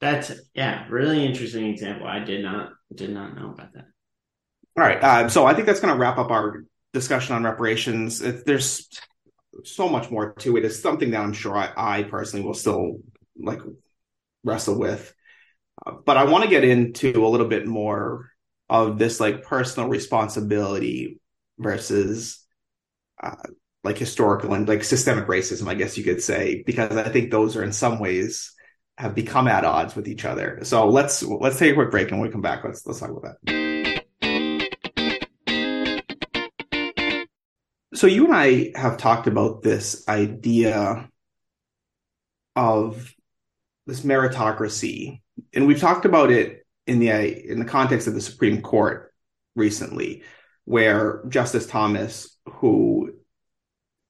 That's 0.00 0.32
yeah, 0.54 0.86
really 0.88 1.24
interesting 1.24 1.66
example. 1.66 2.06
I 2.06 2.20
did 2.20 2.42
not 2.42 2.72
did 2.94 3.10
not 3.10 3.36
know 3.36 3.50
about 3.50 3.72
that. 3.74 3.86
All 4.76 4.84
right, 4.84 5.02
uh, 5.02 5.28
so 5.28 5.46
I 5.46 5.54
think 5.54 5.66
that's 5.66 5.80
going 5.80 5.92
to 5.92 5.98
wrap 5.98 6.18
up 6.18 6.30
our 6.30 6.64
discussion 6.92 7.34
on 7.34 7.44
reparations. 7.44 8.22
It, 8.22 8.46
there's 8.46 8.88
so 9.64 9.88
much 9.88 10.10
more 10.10 10.32
to 10.34 10.56
it. 10.56 10.64
It's 10.64 10.80
something 10.80 11.10
that 11.10 11.20
I'm 11.20 11.32
sure 11.32 11.56
I, 11.56 11.72
I 11.76 12.02
personally 12.04 12.46
will 12.46 12.54
still 12.54 13.00
like 13.36 13.60
wrestle 14.44 14.78
with, 14.78 15.12
uh, 15.84 15.92
but 16.04 16.16
I 16.16 16.24
want 16.24 16.44
to 16.44 16.50
get 16.50 16.64
into 16.64 17.26
a 17.26 17.28
little 17.28 17.48
bit 17.48 17.66
more 17.66 18.30
of 18.68 18.98
this 18.98 19.20
like 19.20 19.42
personal 19.42 19.88
responsibility 19.88 21.20
versus 21.58 22.42
uh, 23.22 23.34
like 23.82 23.98
historical 23.98 24.52
and 24.54 24.68
like 24.68 24.84
systemic 24.84 25.26
racism, 25.26 25.68
I 25.68 25.74
guess 25.74 25.96
you 25.96 26.04
could 26.04 26.22
say, 26.22 26.62
because 26.66 26.96
I 26.96 27.08
think 27.08 27.30
those 27.30 27.56
are 27.56 27.64
in 27.64 27.72
some 27.72 27.98
ways 27.98 28.52
have 28.98 29.14
become 29.14 29.48
at 29.48 29.64
odds 29.64 29.96
with 29.96 30.06
each 30.06 30.24
other. 30.26 30.60
So 30.62 30.88
let's 30.88 31.22
let's 31.22 31.58
take 31.58 31.72
a 31.72 31.74
quick 31.74 31.90
break 31.90 32.10
and 32.10 32.20
when 32.20 32.28
we 32.28 32.32
come 32.32 32.42
back, 32.42 32.64
let's 32.64 32.86
let's 32.86 33.00
talk 33.00 33.10
about 33.10 33.22
that. 33.22 33.60
So 37.94 38.06
you 38.06 38.26
and 38.26 38.34
I 38.34 38.72
have 38.76 38.96
talked 38.98 39.26
about 39.26 39.62
this 39.62 40.06
idea 40.08 41.08
of 42.56 43.14
this 43.86 44.02
meritocracy, 44.02 45.20
and 45.54 45.66
we've 45.66 45.80
talked 45.80 46.04
about 46.04 46.30
it 46.30 46.66
in 46.86 46.98
the 46.98 47.10
in 47.10 47.58
the 47.58 47.64
context 47.64 48.06
of 48.06 48.14
the 48.14 48.20
Supreme 48.20 48.62
Court 48.62 49.12
recently, 49.56 50.22
where 50.64 51.22
Justice 51.28 51.66
Thomas, 51.66 52.38
who 52.46 53.19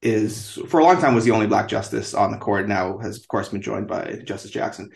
is 0.02 0.58
for 0.68 0.80
a 0.80 0.84
long 0.84 1.00
time 1.00 1.14
was 1.14 1.24
the 1.24 1.30
only 1.30 1.46
black 1.46 1.68
justice 1.68 2.14
on 2.14 2.30
the 2.30 2.38
court. 2.38 2.68
Now 2.68 2.98
has 2.98 3.18
of 3.18 3.28
course 3.28 3.48
been 3.48 3.62
joined 3.62 3.88
by 3.88 4.20
Justice 4.24 4.50
Jackson, 4.50 4.90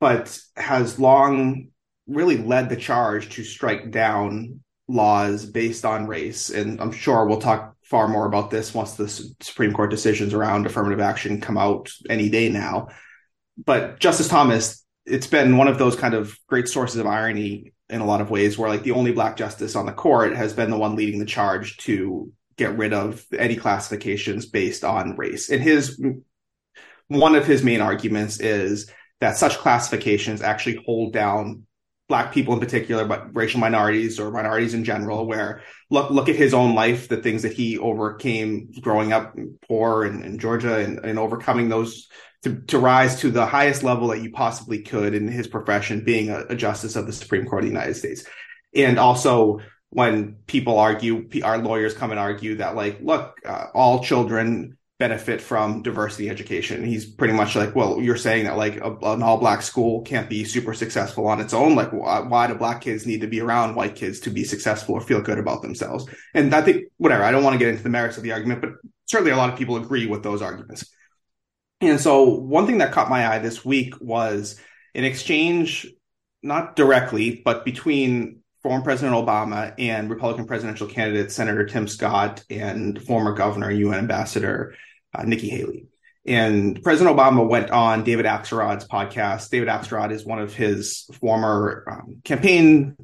but 0.00 0.38
has 0.56 0.98
long 0.98 1.68
really 2.06 2.38
led 2.38 2.68
the 2.68 2.76
charge 2.76 3.30
to 3.30 3.44
strike 3.44 3.90
down 3.90 4.60
laws 4.88 5.46
based 5.46 5.84
on 5.84 6.06
race. 6.06 6.50
And 6.50 6.80
I'm 6.80 6.92
sure 6.92 7.26
we'll 7.26 7.40
talk 7.40 7.74
far 7.82 8.08
more 8.08 8.26
about 8.26 8.50
this 8.50 8.74
once 8.74 8.92
the 8.92 9.08
Supreme 9.40 9.72
Court 9.72 9.90
decisions 9.90 10.34
around 10.34 10.66
affirmative 10.66 11.00
action 11.00 11.40
come 11.40 11.56
out 11.56 11.90
any 12.08 12.28
day 12.28 12.48
now. 12.48 12.88
But 13.62 14.00
Justice 14.00 14.28
Thomas, 14.28 14.84
it's 15.06 15.26
been 15.26 15.56
one 15.56 15.68
of 15.68 15.78
those 15.78 15.96
kind 15.96 16.14
of 16.14 16.36
great 16.48 16.68
sources 16.68 16.96
of 16.98 17.06
irony 17.06 17.72
in 17.88 18.00
a 18.00 18.06
lot 18.06 18.20
of 18.20 18.30
ways 18.30 18.58
where 18.58 18.68
like 18.68 18.82
the 18.82 18.92
only 18.92 19.12
black 19.12 19.36
justice 19.36 19.76
on 19.76 19.86
the 19.86 19.92
court 19.92 20.34
has 20.34 20.52
been 20.52 20.70
the 20.70 20.78
one 20.78 20.96
leading 20.96 21.20
the 21.20 21.26
charge 21.26 21.76
to 21.76 22.32
get 22.56 22.76
rid 22.76 22.92
of 22.92 23.24
any 23.36 23.56
classifications 23.56 24.46
based 24.46 24.84
on 24.84 25.16
race. 25.16 25.50
And 25.50 25.62
his 25.62 26.00
one 27.08 27.34
of 27.34 27.46
his 27.46 27.62
main 27.62 27.80
arguments 27.80 28.40
is 28.40 28.90
that 29.20 29.36
such 29.36 29.58
classifications 29.58 30.42
actually 30.42 30.82
hold 30.86 31.12
down 31.12 31.66
black 32.08 32.32
people 32.32 32.52
in 32.54 32.60
particular, 32.60 33.06
but 33.06 33.34
racial 33.34 33.60
minorities 33.60 34.20
or 34.20 34.30
minorities 34.30 34.74
in 34.74 34.84
general, 34.84 35.26
where 35.26 35.62
look 35.90 36.10
look 36.10 36.28
at 36.28 36.36
his 36.36 36.54
own 36.54 36.74
life, 36.74 37.08
the 37.08 37.16
things 37.16 37.42
that 37.42 37.52
he 37.52 37.78
overcame 37.78 38.72
growing 38.80 39.12
up 39.12 39.34
poor 39.66 40.04
in, 40.04 40.22
in 40.22 40.38
Georgia 40.38 40.76
and, 40.78 40.98
and 40.98 41.18
overcoming 41.18 41.68
those 41.68 42.08
to, 42.42 42.60
to 42.66 42.78
rise 42.78 43.20
to 43.20 43.30
the 43.30 43.46
highest 43.46 43.82
level 43.82 44.08
that 44.08 44.22
you 44.22 44.30
possibly 44.30 44.82
could 44.82 45.14
in 45.14 45.28
his 45.28 45.46
profession, 45.46 46.04
being 46.04 46.28
a, 46.28 46.44
a 46.50 46.54
justice 46.54 46.94
of 46.94 47.06
the 47.06 47.12
Supreme 47.12 47.46
Court 47.46 47.64
of 47.64 47.70
the 47.70 47.74
United 47.74 47.94
States. 47.94 48.24
And 48.74 48.98
also 48.98 49.60
when 49.94 50.34
people 50.46 50.78
argue, 50.78 51.28
our 51.44 51.56
lawyers 51.58 51.94
come 51.94 52.10
and 52.10 52.18
argue 52.18 52.56
that 52.56 52.74
like, 52.74 52.98
look, 53.00 53.38
uh, 53.46 53.66
all 53.74 54.02
children 54.02 54.76
benefit 54.98 55.40
from 55.40 55.82
diversity 55.82 56.28
education. 56.28 56.84
He's 56.84 57.06
pretty 57.06 57.32
much 57.32 57.54
like, 57.54 57.76
well, 57.76 58.00
you're 58.00 58.16
saying 58.16 58.46
that 58.46 58.56
like 58.56 58.76
a, 58.78 58.90
an 59.02 59.22
all 59.22 59.38
black 59.38 59.62
school 59.62 60.02
can't 60.02 60.28
be 60.28 60.42
super 60.44 60.74
successful 60.74 61.28
on 61.28 61.40
its 61.40 61.54
own. 61.54 61.76
Like, 61.76 61.92
why, 61.92 62.20
why, 62.20 62.48
do 62.48 62.56
black 62.56 62.80
kids 62.80 63.06
need 63.06 63.20
to 63.20 63.28
be 63.28 63.40
around 63.40 63.76
white 63.76 63.94
kids 63.94 64.18
to 64.20 64.30
be 64.30 64.42
successful 64.42 64.96
or 64.96 65.00
feel 65.00 65.22
good 65.22 65.38
about 65.38 65.62
themselves? 65.62 66.06
And 66.34 66.52
I 66.52 66.62
think, 66.62 66.86
whatever, 66.96 67.22
I 67.22 67.30
don't 67.30 67.44
want 67.44 67.54
to 67.54 67.58
get 67.58 67.68
into 67.68 67.84
the 67.84 67.88
merits 67.88 68.16
of 68.16 68.24
the 68.24 68.32
argument, 68.32 68.62
but 68.62 68.70
certainly 69.06 69.30
a 69.30 69.36
lot 69.36 69.50
of 69.50 69.56
people 69.58 69.76
agree 69.76 70.06
with 70.06 70.24
those 70.24 70.42
arguments. 70.42 70.90
And 71.80 72.00
so 72.00 72.24
one 72.24 72.66
thing 72.66 72.78
that 72.78 72.90
caught 72.90 73.10
my 73.10 73.28
eye 73.28 73.38
this 73.38 73.64
week 73.64 73.94
was 74.00 74.58
an 74.92 75.04
exchange, 75.04 75.86
not 76.42 76.74
directly, 76.74 77.42
but 77.44 77.64
between 77.64 78.40
former 78.64 78.82
President 78.82 79.14
Obama 79.14 79.74
and 79.78 80.08
Republican 80.08 80.46
presidential 80.46 80.86
candidate 80.86 81.30
Senator 81.30 81.66
Tim 81.66 81.86
Scott 81.86 82.42
and 82.48 83.00
former 83.00 83.34
governor 83.34 83.68
and 83.68 83.78
UN 83.78 83.98
ambassador 83.98 84.74
uh, 85.14 85.22
Nikki 85.22 85.50
Haley. 85.50 85.86
And 86.26 86.82
President 86.82 87.14
Obama 87.14 87.46
went 87.46 87.70
on 87.70 88.04
David 88.04 88.24
Axelrod's 88.24 88.88
podcast. 88.88 89.50
David 89.50 89.68
Axelrod 89.68 90.12
is 90.12 90.24
one 90.24 90.38
of 90.38 90.54
his 90.54 91.06
former 91.20 91.84
um, 91.86 92.22
campaign 92.24 92.96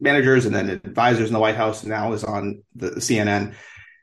managers 0.00 0.44
and 0.44 0.54
then 0.54 0.68
advisors 0.70 1.28
in 1.28 1.32
the 1.32 1.38
White 1.38 1.54
House, 1.54 1.82
and 1.82 1.90
now 1.90 2.12
is 2.12 2.24
on 2.24 2.64
the 2.74 2.90
CNN. 2.96 3.54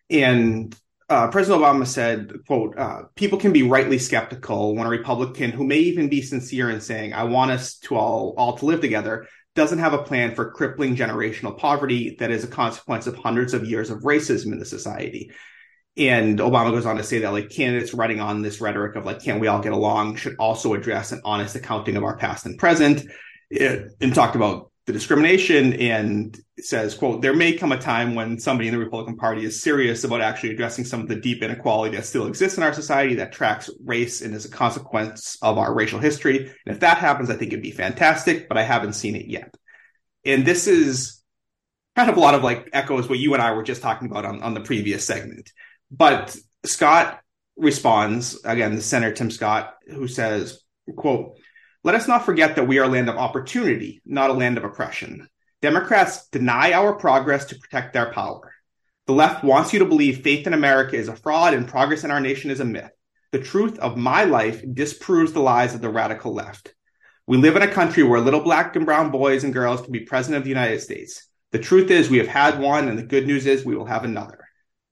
And 0.09 0.73
uh, 1.09 1.27
President 1.27 1.61
Obama 1.61 1.85
said, 1.85 2.31
quote, 2.47 2.77
uh, 2.77 3.01
people 3.15 3.37
can 3.37 3.51
be 3.51 3.63
rightly 3.63 3.99
skeptical 3.99 4.73
when 4.73 4.87
a 4.87 4.89
Republican 4.89 5.51
who 5.51 5.65
may 5.65 5.79
even 5.79 6.07
be 6.07 6.21
sincere 6.21 6.69
in 6.69 6.79
saying, 6.79 7.13
I 7.13 7.25
want 7.25 7.51
us 7.51 7.77
to 7.79 7.97
all, 7.97 8.33
all 8.37 8.57
to 8.57 8.65
live 8.65 8.79
together, 8.79 9.27
doesn't 9.55 9.79
have 9.79 9.93
a 9.93 10.03
plan 10.03 10.35
for 10.35 10.51
crippling 10.51 10.95
generational 10.95 11.57
poverty 11.57 12.15
that 12.19 12.31
is 12.31 12.43
a 12.43 12.47
consequence 12.47 13.07
of 13.07 13.15
hundreds 13.15 13.53
of 13.53 13.65
years 13.65 13.89
of 13.89 13.99
racism 14.01 14.51
in 14.51 14.59
the 14.59 14.65
society. 14.65 15.31
And 15.95 16.39
Obama 16.39 16.71
goes 16.71 16.87
on 16.87 16.97
to 16.97 17.03
say 17.03 17.19
that 17.19 17.31
like 17.31 17.49
candidates 17.49 17.93
running 17.93 18.19
on 18.19 18.41
this 18.41 18.59
rhetoric 18.59 18.95
of 18.95 19.05
like, 19.05 19.23
can't 19.23 19.39
we 19.39 19.47
all 19.47 19.61
get 19.61 19.73
along 19.73 20.15
should 20.15 20.35
also 20.39 20.73
address 20.73 21.11
an 21.11 21.21
honest 21.23 21.55
accounting 21.55 21.97
of 21.97 22.03
our 22.03 22.17
past 22.17 22.47
and 22.47 22.57
present. 22.57 23.05
It, 23.51 23.91
and 24.01 24.15
talked 24.15 24.35
about 24.35 24.71
the 24.85 24.93
discrimination 24.93 25.73
and 25.73 26.37
says, 26.59 26.93
quote, 26.93 27.21
there 27.21 27.33
may 27.33 27.53
come 27.53 27.71
a 27.71 27.77
time 27.77 28.15
when 28.15 28.37
somebody 28.37 28.67
in 28.67 28.73
the 28.73 28.79
Republican 28.79 29.15
Party 29.15 29.45
is 29.45 29.61
serious 29.61 30.03
about 30.03 30.19
actually 30.19 30.51
addressing 30.51 30.83
some 30.83 30.99
of 30.99 31.07
the 31.07 31.15
deep 31.15 31.41
inequality 31.41 31.95
that 31.95 32.05
still 32.05 32.27
exists 32.27 32.57
in 32.57 32.63
our 32.63 32.73
society 32.73 33.15
that 33.15 33.31
tracks 33.31 33.69
race 33.85 34.21
and 34.21 34.35
is 34.35 34.43
a 34.45 34.49
consequence 34.49 35.37
of 35.41 35.57
our 35.57 35.73
racial 35.73 35.99
history. 35.99 36.37
And 36.65 36.75
if 36.75 36.81
that 36.81 36.97
happens, 36.97 37.29
I 37.29 37.37
think 37.37 37.53
it'd 37.53 37.63
be 37.63 37.71
fantastic, 37.71 38.49
but 38.49 38.57
I 38.57 38.63
haven't 38.63 38.93
seen 38.93 39.15
it 39.15 39.27
yet. 39.27 39.55
And 40.25 40.45
this 40.45 40.67
is 40.67 41.23
kind 41.95 42.09
of 42.09 42.17
a 42.17 42.21
lot 42.21 42.35
of 42.35 42.43
like 42.43 42.69
echoes 42.73 43.07
what 43.07 43.19
you 43.19 43.33
and 43.33 43.41
I 43.41 43.53
were 43.53 43.63
just 43.63 43.81
talking 43.81 44.09
about 44.09 44.25
on, 44.25 44.43
on 44.43 44.53
the 44.53 44.61
previous 44.61 45.07
segment. 45.07 45.49
But 45.91 46.35
Scott 46.65 47.21
responds, 47.55 48.43
again, 48.43 48.75
the 48.75 48.81
Senator 48.81 49.13
Tim 49.13 49.31
Scott, 49.31 49.75
who 49.87 50.07
says, 50.07 50.61
quote, 50.97 51.37
let 51.83 51.95
us 51.95 52.07
not 52.07 52.25
forget 52.25 52.55
that 52.55 52.67
we 52.67 52.79
are 52.79 52.85
a 52.85 52.89
land 52.89 53.09
of 53.09 53.17
opportunity, 53.17 54.01
not 54.05 54.29
a 54.29 54.33
land 54.33 54.57
of 54.57 54.63
oppression. 54.63 55.27
Democrats 55.61 56.27
deny 56.29 56.73
our 56.73 56.93
progress 56.93 57.45
to 57.45 57.59
protect 57.59 57.93
their 57.93 58.11
power. 58.11 58.53
The 59.07 59.13
left 59.13 59.43
wants 59.43 59.73
you 59.73 59.79
to 59.79 59.85
believe 59.85 60.21
faith 60.21 60.47
in 60.47 60.53
America 60.53 60.95
is 60.95 61.09
a 61.09 61.15
fraud 61.15 61.53
and 61.53 61.67
progress 61.67 62.05
in 62.05 62.11
our 62.11 62.21
nation 62.21 62.51
is 62.51 62.61
a 62.61 62.65
myth. 62.65 62.91
The 63.33 63.39
truth 63.39 63.79
of 63.79 63.97
my 63.97 64.23
life 64.23 64.63
disproves 64.73 65.33
the 65.33 65.41
lies 65.41 65.75
of 65.75 65.81
the 65.81 65.89
radical 65.89 66.33
left. 66.33 66.73
We 67.27 67.37
live 67.37 67.55
in 67.55 67.61
a 67.61 67.67
country 67.67 68.03
where 68.03 68.21
little 68.21 68.41
black 68.41 68.75
and 68.75 68.85
brown 68.85 69.11
boys 69.11 69.43
and 69.43 69.53
girls 69.53 69.81
can 69.81 69.91
be 69.91 70.01
president 70.01 70.37
of 70.37 70.43
the 70.43 70.49
United 70.49 70.81
States. 70.81 71.27
The 71.51 71.59
truth 71.59 71.91
is, 71.91 72.09
we 72.09 72.17
have 72.17 72.27
had 72.27 72.59
one, 72.59 72.87
and 72.87 72.97
the 72.97 73.03
good 73.03 73.27
news 73.27 73.45
is, 73.45 73.65
we 73.65 73.75
will 73.75 73.85
have 73.85 74.03
another. 74.03 74.39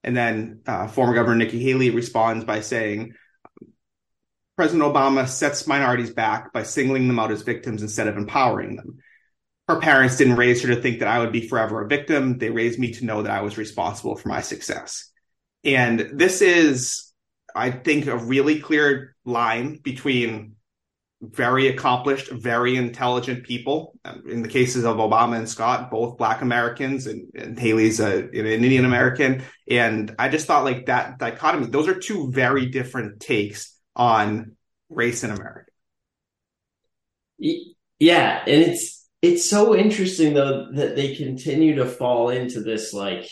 And 0.03 0.15
then 0.15 0.61
uh, 0.65 0.87
former 0.87 1.13
Governor 1.13 1.35
Nikki 1.35 1.59
Haley 1.59 1.89
responds 1.89 2.45
by 2.45 2.61
saying, 2.61 3.13
President 4.61 4.83
Obama 4.83 5.27
sets 5.27 5.65
minorities 5.65 6.13
back 6.13 6.53
by 6.53 6.61
singling 6.61 7.07
them 7.07 7.17
out 7.17 7.31
as 7.31 7.41
victims 7.41 7.81
instead 7.81 8.07
of 8.07 8.15
empowering 8.15 8.75
them. 8.75 8.99
Her 9.67 9.79
parents 9.79 10.17
didn't 10.17 10.35
raise 10.35 10.61
her 10.61 10.67
to 10.67 10.79
think 10.79 10.99
that 10.99 11.07
I 11.07 11.17
would 11.17 11.31
be 11.31 11.47
forever 11.47 11.81
a 11.81 11.87
victim. 11.87 12.37
They 12.37 12.51
raised 12.51 12.77
me 12.77 12.93
to 12.93 13.05
know 13.05 13.23
that 13.23 13.31
I 13.31 13.41
was 13.41 13.57
responsible 13.57 14.15
for 14.15 14.29
my 14.29 14.41
success. 14.41 15.09
And 15.63 16.11
this 16.13 16.43
is, 16.43 17.11
I 17.55 17.71
think, 17.71 18.05
a 18.05 18.15
really 18.15 18.59
clear 18.59 19.15
line 19.25 19.79
between 19.81 20.57
very 21.23 21.67
accomplished, 21.67 22.29
very 22.29 22.75
intelligent 22.75 23.43
people. 23.43 23.97
In 24.29 24.43
the 24.43 24.47
cases 24.47 24.83
of 24.83 24.97
Obama 24.97 25.39
and 25.39 25.49
Scott, 25.49 25.89
both 25.89 26.19
Black 26.19 26.43
Americans, 26.43 27.07
and, 27.07 27.31
and 27.33 27.57
Haley's 27.57 27.99
a, 27.99 28.25
an 28.25 28.45
Indian 28.45 28.85
American. 28.85 29.41
And 29.67 30.13
I 30.19 30.29
just 30.29 30.45
thought 30.45 30.65
like 30.65 30.85
that 30.85 31.17
dichotomy, 31.17 31.65
those 31.65 31.87
are 31.87 31.97
two 31.97 32.31
very 32.31 32.67
different 32.67 33.19
takes 33.19 33.70
on 33.95 34.55
race 34.89 35.23
in 35.23 35.31
America. 35.31 35.71
Yeah, 37.99 38.43
and 38.45 38.63
it's 38.63 39.07
it's 39.21 39.49
so 39.49 39.75
interesting 39.75 40.33
though 40.33 40.67
that 40.73 40.95
they 40.95 41.15
continue 41.15 41.75
to 41.75 41.85
fall 41.85 42.29
into 42.29 42.61
this 42.61 42.93
like 42.93 43.29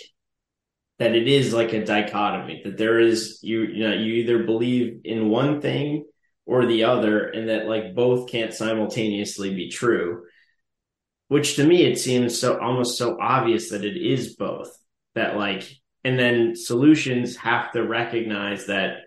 that 0.99 1.15
it 1.15 1.27
is 1.27 1.53
like 1.53 1.73
a 1.73 1.85
dichotomy 1.85 2.61
that 2.63 2.77
there 2.77 2.99
is 2.99 3.39
you 3.41 3.61
you 3.63 3.87
know 3.87 3.95
you 3.95 4.13
either 4.13 4.43
believe 4.43 5.01
in 5.03 5.29
one 5.29 5.61
thing 5.61 6.05
or 6.45 6.65
the 6.65 6.83
other 6.83 7.27
and 7.29 7.49
that 7.49 7.67
like 7.67 7.95
both 7.95 8.29
can't 8.29 8.53
simultaneously 8.53 9.53
be 9.53 9.69
true 9.69 10.23
which 11.27 11.55
to 11.55 11.63
me 11.63 11.83
it 11.83 11.97
seems 11.97 12.39
so 12.39 12.59
almost 12.59 12.97
so 12.97 13.17
obvious 13.19 13.69
that 13.69 13.85
it 13.85 13.97
is 13.97 14.35
both 14.35 14.75
that 15.15 15.37
like 15.37 15.69
and 16.03 16.17
then 16.17 16.55
solutions 16.55 17.35
have 17.37 17.71
to 17.71 17.83
recognize 17.83 18.67
that 18.67 18.97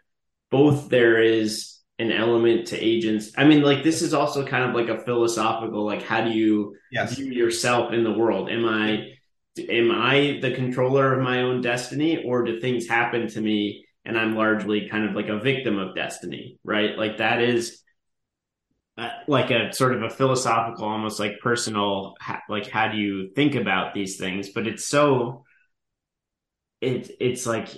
both 0.53 0.89
there 0.89 1.21
is 1.21 1.81
an 1.99 2.13
element 2.13 2.69
to 2.69 2.79
agents. 2.79 3.33
I 3.37 3.45
mean, 3.45 3.63
like 3.63 3.83
this 3.83 4.03
is 4.03 4.15
also 4.15 4.47
kind 4.47 4.65
of 4.69 4.75
like 4.77 4.89
a 4.89 5.03
philosophical, 5.05 5.85
like 5.85 6.03
how 6.03 6.23
do 6.23 6.31
you 6.31 6.77
yes. 6.93 7.17
view 7.17 7.33
yourself 7.33 7.93
in 7.93 8.05
the 8.05 8.13
world? 8.13 8.51
Am 8.51 8.65
I 8.65 9.09
am 9.69 9.91
I 9.91 10.39
the 10.41 10.55
controller 10.55 11.15
of 11.15 11.25
my 11.25 11.43
own 11.43 11.61
destiny, 11.63 12.23
or 12.25 12.45
do 12.45 12.61
things 12.61 12.87
happen 12.87 13.27
to 13.29 13.41
me 13.41 13.85
and 14.05 14.19
I'm 14.19 14.37
largely 14.37 14.89
kind 14.89 15.09
of 15.09 15.17
like 15.17 15.29
a 15.29 15.41
victim 15.41 15.79
of 15.79 15.97
destiny? 15.97 16.59
Right? 16.63 16.97
Like 16.97 17.19
that 17.19 17.43
is. 17.43 17.81
Uh, 18.99 19.09
like 19.27 19.51
a 19.51 19.73
sort 19.73 19.95
of 19.95 20.03
a 20.03 20.11
philosophical, 20.11 20.85
almost 20.85 21.19
like 21.19 21.41
personal, 21.43 22.15
ha- 22.21 22.43
like 22.51 22.69
how 22.69 22.89
do 22.93 22.99
you 22.99 23.31
think 23.35 23.55
about 23.55 23.95
these 23.95 24.19
things? 24.19 24.51
But 24.51 24.67
it's 24.67 24.87
so, 24.87 25.45
it 26.83 27.11
it's 27.19 27.47
like 27.47 27.69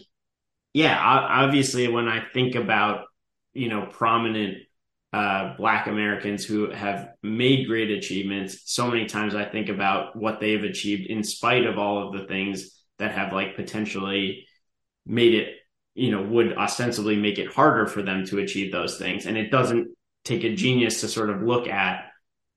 yeah, 0.75 0.99
obviously, 1.01 1.89
when 1.89 2.09
I 2.09 2.25
think 2.35 2.57
about 2.57 3.07
you 3.55 3.68
know 3.68 3.87
prominent 3.91 4.59
uh, 5.12 5.57
Black 5.57 5.87
Americans 5.87 6.45
who 6.45 6.70
have 6.70 7.11
made 7.22 7.68
great 7.68 7.91
achievements, 7.91 8.62
so 8.64 8.89
many 8.89 9.07
times 9.07 9.37
I 9.37 9.45
think 9.45 9.68
about 9.68 10.16
what 10.16 10.41
they've 10.41 10.64
achieved 10.64 11.09
in 11.09 11.22
spite 11.22 11.64
of 11.64 11.79
all 11.79 12.09
of 12.09 12.12
the 12.12 12.27
things 12.27 12.77
that 12.99 13.12
have 13.12 13.33
like 13.33 13.55
potentially 13.55 14.47
made 15.07 15.35
it, 15.35 15.55
you 15.95 16.11
know, 16.11 16.22
would 16.22 16.57
ostensibly 16.57 17.16
make 17.16 17.39
it 17.39 17.53
harder 17.53 17.87
for 17.87 18.03
them 18.03 18.27
to 18.27 18.41
achieve 18.41 18.72
those 18.72 18.99
things. 18.99 19.27
And 19.27 19.37
it 19.39 19.53
doesn't 19.53 19.95
take 20.25 20.43
a 20.43 20.57
genius 20.57 21.01
to 21.03 21.09
sort 21.09 21.31
of 21.31 21.43
look 21.43 21.68
at 21.68 22.07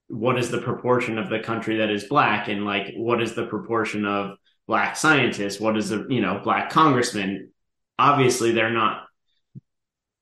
what 0.07 0.39
is 0.39 0.49
the 0.49 0.61
proportion 0.61 1.19
of 1.19 1.29
the 1.29 1.39
country 1.39 1.77
that 1.77 1.91
is 1.91 2.05
black 2.05 2.47
and 2.47 2.65
like 2.65 2.93
what 2.95 3.21
is 3.21 3.35
the 3.35 3.45
proportion 3.45 4.05
of 4.05 4.37
black 4.65 4.95
scientists 4.95 5.59
what 5.59 5.75
is 5.75 5.89
the 5.89 6.07
you 6.09 6.21
know 6.21 6.39
black 6.43 6.69
congressman 6.69 7.51
obviously 7.99 8.51
they're 8.51 8.71
not 8.71 9.03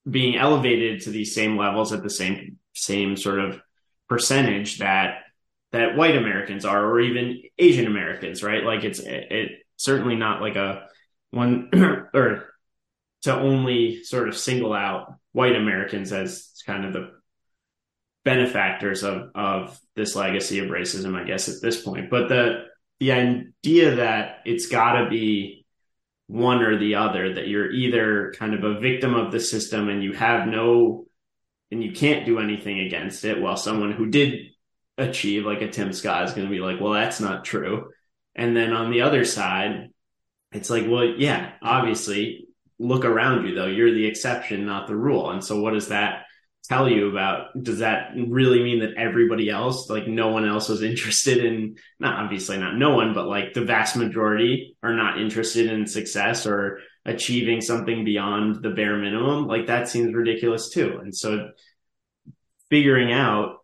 being 0.08 0.36
elevated 0.36 1.02
to 1.02 1.10
these 1.10 1.34
same 1.34 1.56
levels 1.56 1.92
at 1.92 2.02
the 2.02 2.10
same 2.10 2.58
same 2.74 3.16
sort 3.16 3.40
of 3.40 3.60
percentage 4.08 4.78
that 4.78 5.18
that 5.72 5.96
white 5.96 6.16
Americans 6.16 6.64
are 6.64 6.84
or 6.84 7.00
even 7.00 7.42
Asian 7.58 7.86
Americans, 7.86 8.42
right? 8.42 8.64
Like 8.64 8.84
it's 8.84 9.00
it, 9.00 9.32
it 9.32 9.50
certainly 9.76 10.16
not 10.16 10.40
like 10.40 10.56
a 10.56 10.86
one 11.30 11.70
or 12.14 12.52
to 13.22 13.34
only 13.34 14.04
sort 14.04 14.28
of 14.28 14.36
single 14.36 14.72
out 14.72 15.14
white 15.32 15.56
Americans 15.56 16.12
as 16.12 16.52
kind 16.64 16.84
of 16.84 16.92
the 16.92 17.10
benefactors 18.24 19.02
of 19.02 19.30
of 19.34 19.78
this 19.96 20.14
legacy 20.14 20.60
of 20.60 20.70
racism, 20.70 21.20
I 21.20 21.24
guess 21.24 21.48
at 21.48 21.60
this 21.60 21.82
point. 21.82 22.10
But 22.10 22.28
the 22.28 22.64
the 23.00 23.12
idea 23.12 23.96
that 23.96 24.38
it's 24.44 24.68
got 24.68 25.02
to 25.02 25.10
be 25.10 25.65
one 26.28 26.62
or 26.62 26.78
the 26.78 26.96
other 26.96 27.34
that 27.34 27.48
you're 27.48 27.70
either 27.70 28.34
kind 28.36 28.54
of 28.54 28.64
a 28.64 28.80
victim 28.80 29.14
of 29.14 29.30
the 29.30 29.40
system 29.40 29.88
and 29.88 30.02
you 30.02 30.12
have 30.12 30.48
no 30.48 31.06
and 31.70 31.82
you 31.82 31.92
can't 31.92 32.26
do 32.26 32.38
anything 32.38 32.80
against 32.80 33.24
it 33.24 33.40
while 33.40 33.56
someone 33.56 33.92
who 33.92 34.06
did 34.06 34.50
achieve, 34.98 35.44
like 35.44 35.62
a 35.62 35.68
Tim 35.68 35.92
Scott 35.92 36.24
is 36.24 36.32
going 36.32 36.46
to 36.46 36.52
be 36.52 36.60
like, 36.60 36.80
well, 36.80 36.92
that's 36.92 37.20
not 37.20 37.44
true. 37.44 37.90
And 38.34 38.56
then 38.56 38.72
on 38.72 38.90
the 38.90 39.02
other 39.02 39.24
side, 39.24 39.90
it's 40.52 40.70
like, 40.70 40.84
well, 40.88 41.04
yeah, 41.04 41.52
obviously, 41.62 42.46
look 42.78 43.04
around 43.04 43.46
you 43.46 43.54
though. 43.54 43.66
You're 43.66 43.94
the 43.94 44.06
exception, 44.06 44.66
not 44.66 44.86
the 44.86 44.96
rule. 44.96 45.30
And 45.30 45.42
so, 45.42 45.60
what 45.60 45.72
does 45.72 45.88
that 45.88 46.25
tell 46.66 46.88
you 46.88 47.10
about? 47.10 47.48
Does 47.62 47.80
that 47.80 48.12
really 48.16 48.62
mean 48.62 48.80
that 48.80 48.94
everybody 48.96 49.50
else, 49.50 49.88
like 49.88 50.06
no 50.06 50.28
one 50.28 50.46
else, 50.46 50.68
was 50.68 50.82
interested 50.82 51.44
in? 51.44 51.76
Not 51.98 52.24
obviously 52.24 52.58
not 52.58 52.76
no 52.76 52.94
one, 52.94 53.14
but 53.14 53.26
like 53.26 53.54
the 53.54 53.64
vast 53.64 53.96
majority 53.96 54.76
are 54.82 54.94
not 54.94 55.20
interested 55.20 55.70
in 55.70 55.86
success 55.86 56.46
or 56.46 56.80
achieving 57.04 57.60
something 57.60 58.04
beyond 58.04 58.62
the 58.62 58.70
bare 58.70 58.96
minimum. 58.96 59.46
Like 59.46 59.66
that 59.66 59.88
seems 59.88 60.14
ridiculous 60.14 60.70
too. 60.70 60.98
And 61.02 61.14
so, 61.14 61.50
figuring 62.68 63.12
out 63.12 63.56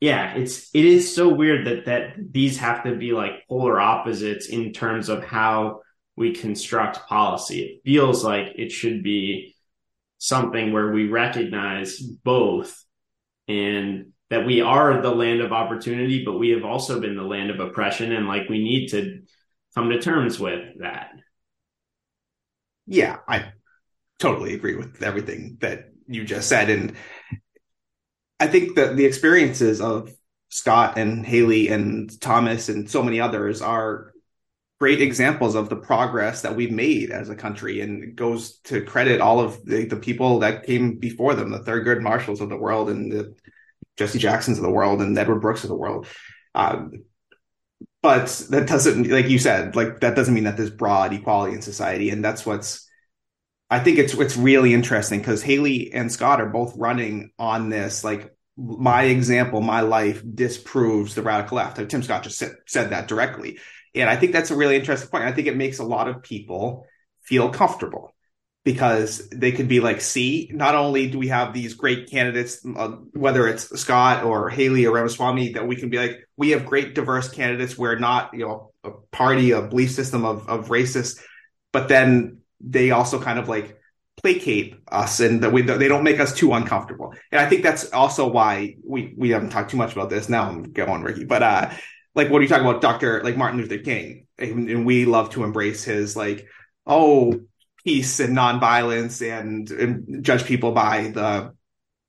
yeah, 0.00 0.34
it's 0.34 0.70
it 0.74 0.84
is 0.84 1.14
so 1.14 1.28
weird 1.28 1.66
that 1.66 1.86
that 1.86 2.14
these 2.32 2.58
have 2.58 2.84
to 2.84 2.94
be 2.94 3.12
like 3.12 3.46
polar 3.48 3.80
opposites 3.80 4.48
in 4.48 4.72
terms 4.72 5.08
of 5.08 5.24
how 5.24 5.80
we 6.16 6.34
construct 6.34 7.06
policy. 7.08 7.62
It 7.62 7.82
feels 7.84 8.24
like 8.24 8.52
it 8.54 8.70
should 8.70 9.02
be 9.02 9.56
something 10.18 10.72
where 10.72 10.90
we 10.90 11.08
recognize 11.08 11.98
both 12.00 12.84
and 13.46 14.12
that 14.30 14.44
we 14.44 14.60
are 14.60 15.00
the 15.00 15.14
land 15.14 15.40
of 15.40 15.52
opportunity, 15.52 16.24
but 16.24 16.38
we 16.38 16.50
have 16.50 16.64
also 16.64 17.00
been 17.00 17.16
the 17.16 17.22
land 17.22 17.50
of 17.50 17.60
oppression 17.60 18.12
and 18.12 18.28
like 18.28 18.48
we 18.48 18.62
need 18.62 18.88
to 18.88 19.22
come 19.74 19.88
to 19.90 20.00
terms 20.00 20.38
with 20.38 20.80
that. 20.80 21.10
Yeah, 22.86 23.18
I 23.26 23.52
totally 24.18 24.54
agree 24.54 24.76
with 24.76 25.02
everything 25.02 25.58
that 25.60 25.90
you 26.06 26.24
just 26.24 26.48
said 26.48 26.70
and 26.70 26.94
I 28.40 28.46
think 28.46 28.76
that 28.76 28.96
the 28.96 29.04
experiences 29.04 29.80
of 29.80 30.12
Scott 30.48 30.96
and 30.96 31.26
Haley 31.26 31.68
and 31.68 32.20
Thomas 32.20 32.68
and 32.68 32.88
so 32.88 33.02
many 33.02 33.20
others 33.20 33.60
are 33.60 34.12
great 34.80 35.00
examples 35.02 35.54
of 35.54 35.68
the 35.68 35.76
progress 35.76 36.42
that 36.42 36.54
we've 36.54 36.70
made 36.70 37.10
as 37.10 37.28
a 37.28 37.36
country 37.36 37.80
and 37.80 38.14
goes 38.14 38.58
to 38.60 38.80
credit 38.82 39.20
all 39.20 39.40
of 39.40 39.64
the, 39.64 39.84
the 39.86 39.96
people 39.96 40.40
that 40.40 40.64
came 40.64 40.96
before 40.96 41.34
them, 41.34 41.50
the 41.50 41.58
Thurgood 41.58 42.00
Marshalls 42.00 42.40
of 42.40 42.48
the 42.48 42.56
world 42.56 42.88
and 42.88 43.10
the 43.10 43.34
Jesse 43.96 44.20
Jacksons 44.20 44.58
of 44.58 44.62
the 44.62 44.70
world 44.70 45.02
and 45.02 45.18
Edward 45.18 45.40
Brooks 45.40 45.64
of 45.64 45.68
the 45.68 45.76
world. 45.76 46.06
Um, 46.54 46.92
but 48.02 48.28
that 48.50 48.68
doesn't, 48.68 49.08
like 49.10 49.28
you 49.28 49.40
said, 49.40 49.74
like 49.74 50.00
that 50.00 50.14
doesn't 50.14 50.34
mean 50.34 50.44
that 50.44 50.56
there's 50.56 50.70
broad 50.70 51.12
equality 51.12 51.54
in 51.54 51.62
society. 51.62 52.10
And 52.10 52.24
that's 52.24 52.46
what's, 52.46 52.88
I 53.70 53.80
think 53.80 53.98
it's 53.98 54.14
it's 54.14 54.36
really 54.36 54.72
interesting 54.72 55.18
because 55.18 55.42
Haley 55.42 55.92
and 55.92 56.10
Scott 56.10 56.40
are 56.40 56.48
both 56.48 56.74
running 56.76 57.32
on 57.38 57.68
this 57.68 58.04
like 58.04 58.32
my 58.56 59.04
example, 59.04 59.60
my 59.60 59.82
life 59.82 60.22
disproves 60.34 61.14
the 61.14 61.22
radical 61.22 61.56
left. 61.58 61.76
Tim 61.88 62.02
Scott 62.02 62.24
just 62.24 62.38
said, 62.38 62.56
said 62.66 62.90
that 62.90 63.06
directly. 63.06 63.58
And 63.94 64.08
I 64.08 64.16
think 64.16 64.32
that's 64.32 64.50
a 64.50 64.56
really 64.56 64.76
interesting 64.76 65.10
point. 65.10 65.24
I 65.24 65.32
think 65.32 65.46
it 65.48 65.56
makes 65.56 65.78
a 65.78 65.84
lot 65.84 66.08
of 66.08 66.22
people 66.22 66.86
feel 67.22 67.50
comfortable 67.50 68.14
because 68.64 69.28
they 69.30 69.52
could 69.52 69.68
be 69.68 69.80
like, 69.80 70.00
see, 70.00 70.50
not 70.52 70.74
only 70.74 71.08
do 71.08 71.18
we 71.18 71.28
have 71.28 71.54
these 71.54 71.74
great 71.74 72.10
candidates, 72.10 72.64
uh, 72.76 72.88
whether 73.12 73.48
it's 73.48 73.80
Scott 73.80 74.24
or 74.24 74.50
Haley 74.50 74.86
or 74.86 74.92
Ramaswamy, 74.92 75.54
that 75.54 75.66
we 75.66 75.76
can 75.76 75.88
be 75.88 75.98
like, 75.98 76.28
we 76.36 76.50
have 76.50 76.66
great 76.66 76.94
diverse 76.94 77.30
candidates. 77.30 77.78
We're 77.78 77.98
not, 77.98 78.34
you 78.34 78.40
know, 78.40 78.72
a 78.84 78.90
party, 79.10 79.52
a 79.52 79.62
belief 79.62 79.92
system 79.92 80.24
of, 80.24 80.48
of 80.48 80.68
racists, 80.68 81.18
but 81.72 81.88
then 81.88 82.38
they 82.60 82.90
also 82.90 83.20
kind 83.20 83.38
of 83.38 83.48
like 83.48 83.78
placate 84.22 84.74
us 84.88 85.20
and 85.20 85.42
that 85.42 85.52
we 85.52 85.62
they 85.62 85.88
don't 85.88 86.02
make 86.04 86.20
us 86.20 86.34
too 86.34 86.52
uncomfortable. 86.52 87.14
And 87.30 87.40
I 87.40 87.48
think 87.48 87.62
that's 87.62 87.90
also 87.92 88.28
why 88.28 88.76
we 88.84 89.14
we 89.16 89.30
haven't 89.30 89.50
talked 89.50 89.70
too 89.70 89.76
much 89.76 89.92
about 89.92 90.10
this. 90.10 90.28
Now 90.28 90.48
I'm 90.48 90.64
going 90.72 91.02
Ricky, 91.02 91.24
but 91.24 91.42
uh, 91.42 91.70
like 92.18 92.30
what 92.30 92.40
are 92.40 92.42
you 92.42 92.48
talking 92.48 92.66
about, 92.66 92.82
Doctor 92.82 93.22
like 93.22 93.36
Martin 93.36 93.60
Luther 93.60 93.78
King, 93.78 94.26
and, 94.36 94.68
and, 94.68 94.84
we 94.84 95.04
love 95.04 95.30
to 95.30 95.44
embrace 95.44 95.84
his 95.84 96.16
like 96.16 96.48
oh 96.84 97.40
peace 97.84 98.18
and 98.18 98.36
nonviolence 98.36 99.22
and, 99.22 99.70
and 99.70 100.24
judge 100.24 100.44
people 100.44 100.72
by 100.72 101.12
the 101.14 101.54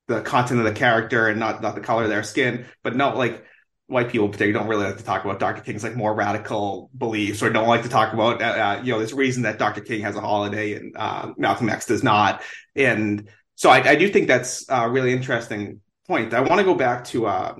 the 0.08 0.20
content 0.20 0.58
of 0.58 0.66
the 0.66 0.72
character 0.72 1.28
and 1.28 1.38
not 1.38 1.62
not 1.62 1.76
the 1.76 1.80
color 1.80 2.02
of 2.02 2.08
their 2.08 2.24
skin, 2.24 2.66
but 2.82 2.96
no 2.96 3.16
like 3.16 3.44
white 3.86 4.08
people 4.08 4.28
particularly 4.28 4.52
don't 4.52 4.68
really 4.68 4.84
like 4.84 4.96
to 4.96 5.04
talk 5.04 5.24
about 5.24 5.38
Dr. 5.38 5.62
King's 5.62 5.84
like 5.84 5.94
more 5.94 6.12
radical 6.12 6.90
beliefs 6.96 7.40
or 7.40 7.50
don't 7.50 7.68
like 7.68 7.82
to 7.82 7.88
talk 7.88 8.12
about, 8.12 8.40
uh, 8.40 8.44
uh, 8.44 8.80
you 8.84 8.92
know, 8.92 9.00
this 9.00 9.12
reason 9.12 9.42
that 9.42 9.58
Dr. 9.58 9.80
King 9.80 10.02
has 10.02 10.14
a 10.14 10.20
holiday 10.20 10.74
and 10.74 10.96
uh, 10.96 11.32
Malcolm 11.36 11.68
X 11.68 11.86
does 11.86 12.04
not. 12.04 12.40
And 12.76 13.28
so 13.56 13.68
I, 13.68 13.90
I 13.90 13.94
do 13.96 14.08
think 14.08 14.28
that's 14.28 14.64
a 14.68 14.88
really 14.88 15.12
interesting 15.12 15.80
point. 16.06 16.34
I 16.34 16.40
want 16.40 16.60
to 16.60 16.64
go 16.64 16.74
back 16.74 17.04
to 17.06 17.26
uh, 17.26 17.54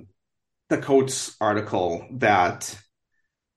the 0.70 0.78
Coates 0.78 1.36
article 1.40 2.06
that 2.12 2.74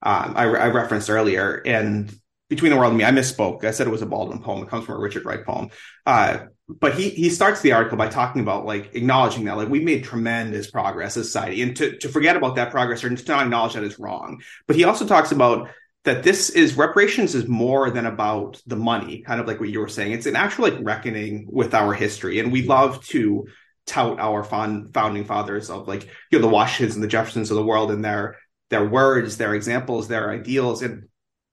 um, 0.01 0.33
I, 0.35 0.43
I, 0.43 0.67
referenced 0.67 1.09
earlier. 1.09 1.61
And 1.65 2.13
Between 2.49 2.71
the 2.71 2.77
World 2.77 2.89
and 2.89 2.97
Me, 2.97 3.05
I 3.05 3.11
misspoke. 3.11 3.63
I 3.63 3.71
said 3.71 3.87
it 3.87 3.91
was 3.91 4.01
a 4.01 4.05
Baldwin 4.05 4.39
poem. 4.39 4.63
It 4.63 4.69
comes 4.69 4.85
from 4.85 4.95
a 4.95 4.99
Richard 4.99 5.23
Wright 5.23 5.45
poem. 5.45 5.69
Uh, 6.05 6.39
but 6.67 6.95
he 6.95 7.09
he 7.09 7.29
starts 7.29 7.61
the 7.61 7.73
article 7.73 7.97
by 7.97 8.07
talking 8.07 8.41
about 8.41 8.65
like 8.65 8.95
acknowledging 8.95 9.45
that 9.45 9.57
like 9.57 9.69
we 9.69 9.79
made 9.79 10.03
tremendous 10.03 10.69
progress 10.69 11.17
as 11.17 11.25
society 11.27 11.61
and 11.61 11.75
to, 11.75 11.97
to 11.97 12.09
forget 12.09 12.37
about 12.37 12.55
that 12.55 12.71
progress 12.71 13.03
or 13.03 13.13
to 13.13 13.31
not 13.31 13.43
acknowledge 13.43 13.73
that 13.73 13.83
is 13.83 13.99
wrong 13.99 14.41
but 14.65 14.75
he 14.75 14.85
also 14.85 15.05
talks 15.05 15.31
about 15.33 15.69
that 16.05 16.23
this 16.23 16.49
is 16.49 16.75
reparations 16.75 17.35
is 17.35 17.47
more 17.47 17.91
than 17.91 18.05
about 18.05 18.61
the 18.65 18.77
money 18.77 19.19
kind 19.19 19.41
of 19.41 19.47
like 19.47 19.59
what 19.59 19.69
you 19.69 19.79
were 19.79 19.89
saying 19.89 20.13
it's 20.13 20.25
an 20.25 20.37
actual 20.37 20.63
like 20.63 20.77
reckoning 20.81 21.47
with 21.51 21.73
our 21.73 21.93
history 21.93 22.39
and 22.39 22.51
we 22.51 22.63
love 22.63 23.03
to 23.03 23.45
tout 23.85 24.19
our 24.19 24.43
fond 24.43 24.93
founding 24.93 25.25
fathers 25.25 25.69
of 25.69 25.87
like 25.87 26.03
you 26.31 26.39
know 26.39 26.41
the 26.41 26.53
washingtons 26.53 26.95
and 26.95 27.03
the 27.03 27.07
jeffersons 27.07 27.51
of 27.51 27.57
the 27.57 27.65
world 27.65 27.91
and 27.91 28.03
their 28.03 28.37
their 28.69 28.87
words 28.87 29.37
their 29.37 29.53
examples 29.53 30.07
their 30.07 30.31
ideals. 30.31 30.81
And 30.81 31.09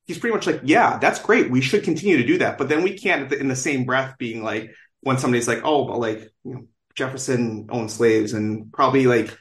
he's 0.07 0.19
pretty 0.19 0.35
much 0.35 0.47
like 0.47 0.61
yeah 0.65 0.99
that's 0.99 1.21
great. 1.21 1.51
We 1.51 1.61
should 1.61 1.85
continue 1.85 2.19
to 2.19 2.27
do 2.27 2.39
that. 2.39 2.59
But 2.59 2.69
then 2.69 2.83
we 2.83 2.99
can't 2.99 3.33
in 3.33 3.49
the 3.49 3.57
same 3.57 3.85
breath 3.85 4.17
being 4.19 4.43
like 4.43 4.71
when 5.03 5.19
somebody's 5.19 5.49
like, 5.49 5.63
oh, 5.65 5.87
but 5.87 5.99
like 5.99 6.31
you 6.45 6.55
know, 6.55 6.67
Jefferson 6.95 7.69
owned 7.71 7.91
slaves 7.91 8.33
and 8.33 8.73
probably 8.73 9.07
like 9.07 9.37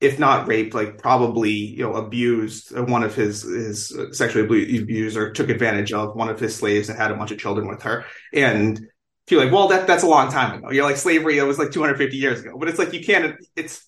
if 0.00 0.18
not 0.18 0.46
raped, 0.46 0.74
like 0.74 0.98
probably 0.98 1.50
you 1.50 1.82
know 1.82 1.94
abused 1.94 2.76
uh, 2.76 2.84
one 2.84 3.02
of 3.02 3.14
his 3.14 3.42
his 3.42 3.96
sexually 4.12 4.44
abused 4.78 5.16
or 5.16 5.32
took 5.32 5.48
advantage 5.48 5.92
of 5.92 6.14
one 6.14 6.28
of 6.28 6.38
his 6.38 6.54
slaves 6.54 6.88
and 6.88 6.98
had 6.98 7.10
a 7.10 7.16
bunch 7.16 7.30
of 7.30 7.38
children 7.38 7.66
with 7.66 7.82
her. 7.82 8.04
And 8.32 8.80
you're 9.30 9.44
like, 9.44 9.52
well, 9.52 9.68
that 9.68 9.86
that's 9.86 10.02
a 10.02 10.08
long 10.08 10.30
time 10.30 10.58
ago. 10.58 10.70
You're 10.70 10.84
like 10.84 10.96
slavery 10.96 11.38
that 11.38 11.46
was 11.46 11.58
like 11.58 11.70
250 11.70 12.16
years 12.16 12.40
ago, 12.40 12.56
but 12.58 12.68
it's 12.68 12.78
like 12.78 12.92
you 12.92 13.04
can't. 13.04 13.36
It's 13.56 13.86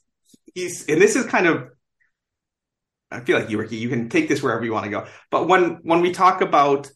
he's 0.55 0.87
and 0.89 1.01
this 1.01 1.17
is 1.17 1.27
kind 1.27 1.47
of. 1.47 1.69
I 3.13 3.21
feel 3.21 3.39
like 3.39 3.51
you, 3.51 3.59
Ricky, 3.59 3.77
you 3.77 3.89
can 3.89 4.09
take 4.09 4.29
this 4.29 4.41
wherever 4.41 4.65
you 4.65 4.73
want 4.73 4.85
to 4.85 4.91
go. 4.91 5.07
But 5.31 5.49
when 5.49 5.81
when 5.83 6.01
we 6.01 6.13
talk 6.13 6.41
about 6.43 6.91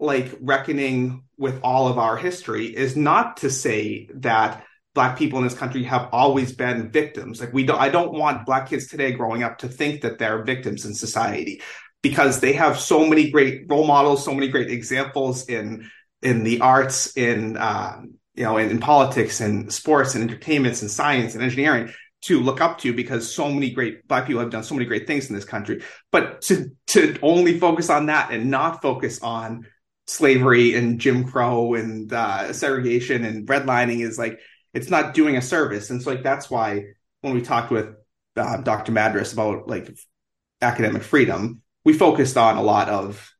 like 0.00 0.36
reckoning 0.40 1.24
with 1.38 1.60
all 1.62 1.88
of 1.88 1.98
our 1.98 2.16
history 2.16 2.66
is 2.66 2.96
not 2.96 3.38
to 3.38 3.50
say 3.50 4.08
that 4.14 4.64
black 4.94 5.18
people 5.18 5.38
in 5.38 5.44
this 5.44 5.54
country 5.54 5.82
have 5.82 6.08
always 6.12 6.52
been 6.52 6.90
victims 6.90 7.40
like 7.40 7.52
we 7.52 7.64
don't 7.64 7.80
i 7.80 7.88
don't 7.88 8.12
want 8.12 8.46
black 8.46 8.68
kids 8.68 8.86
today 8.86 9.12
growing 9.12 9.42
up 9.42 9.58
to 9.58 9.68
think 9.68 10.02
that 10.02 10.18
they're 10.18 10.42
victims 10.44 10.84
in 10.84 10.94
society 10.94 11.60
because 12.02 12.40
they 12.40 12.52
have 12.52 12.78
so 12.78 13.06
many 13.06 13.30
great 13.30 13.64
role 13.68 13.86
models 13.86 14.24
so 14.24 14.32
many 14.32 14.48
great 14.48 14.70
examples 14.70 15.48
in 15.48 15.88
in 16.24 16.42
the 16.42 16.60
arts 16.60 17.16
in 17.16 17.56
um, 17.56 18.14
you 18.34 18.42
know 18.42 18.56
in, 18.56 18.70
in 18.70 18.78
politics 18.80 19.40
and 19.40 19.72
sports 19.72 20.14
and 20.14 20.28
entertainments 20.28 20.82
and 20.82 20.90
science 20.90 21.34
and 21.34 21.42
engineering 21.44 21.92
to 22.22 22.40
look 22.40 22.60
up 22.60 22.78
to 22.78 22.92
because 22.92 23.32
so 23.32 23.50
many 23.50 23.70
great 23.70 24.08
black 24.08 24.26
people 24.26 24.40
have 24.40 24.50
done 24.50 24.64
so 24.64 24.74
many 24.74 24.86
great 24.86 25.06
things 25.06 25.28
in 25.28 25.34
this 25.36 25.44
country 25.44 25.82
but 26.10 26.40
to 26.40 26.70
to 26.88 27.16
only 27.22 27.60
focus 27.60 27.90
on 27.90 28.06
that 28.06 28.32
and 28.32 28.50
not 28.50 28.82
focus 28.82 29.22
on 29.22 29.64
slavery 30.06 30.74
and 30.74 31.00
Jim 31.00 31.24
Crow 31.24 31.74
and 31.74 32.12
uh, 32.12 32.52
segregation 32.52 33.24
and 33.24 33.46
redlining 33.46 34.00
is 34.00 34.18
like 34.18 34.40
it's 34.72 34.90
not 34.90 35.14
doing 35.14 35.36
a 35.36 35.42
service. 35.42 35.90
And 35.90 36.02
so 36.02 36.10
like 36.10 36.22
that's 36.22 36.50
why 36.50 36.84
when 37.20 37.34
we 37.34 37.42
talked 37.42 37.70
with 37.70 37.94
uh, 38.36 38.58
Dr. 38.58 38.92
Madras 38.92 39.32
about 39.32 39.68
like 39.68 39.96
academic 40.60 41.02
freedom, 41.02 41.62
we 41.84 41.92
focused 41.92 42.36
on 42.36 42.56
a 42.56 42.62
lot 42.62 42.88
of 42.88 43.33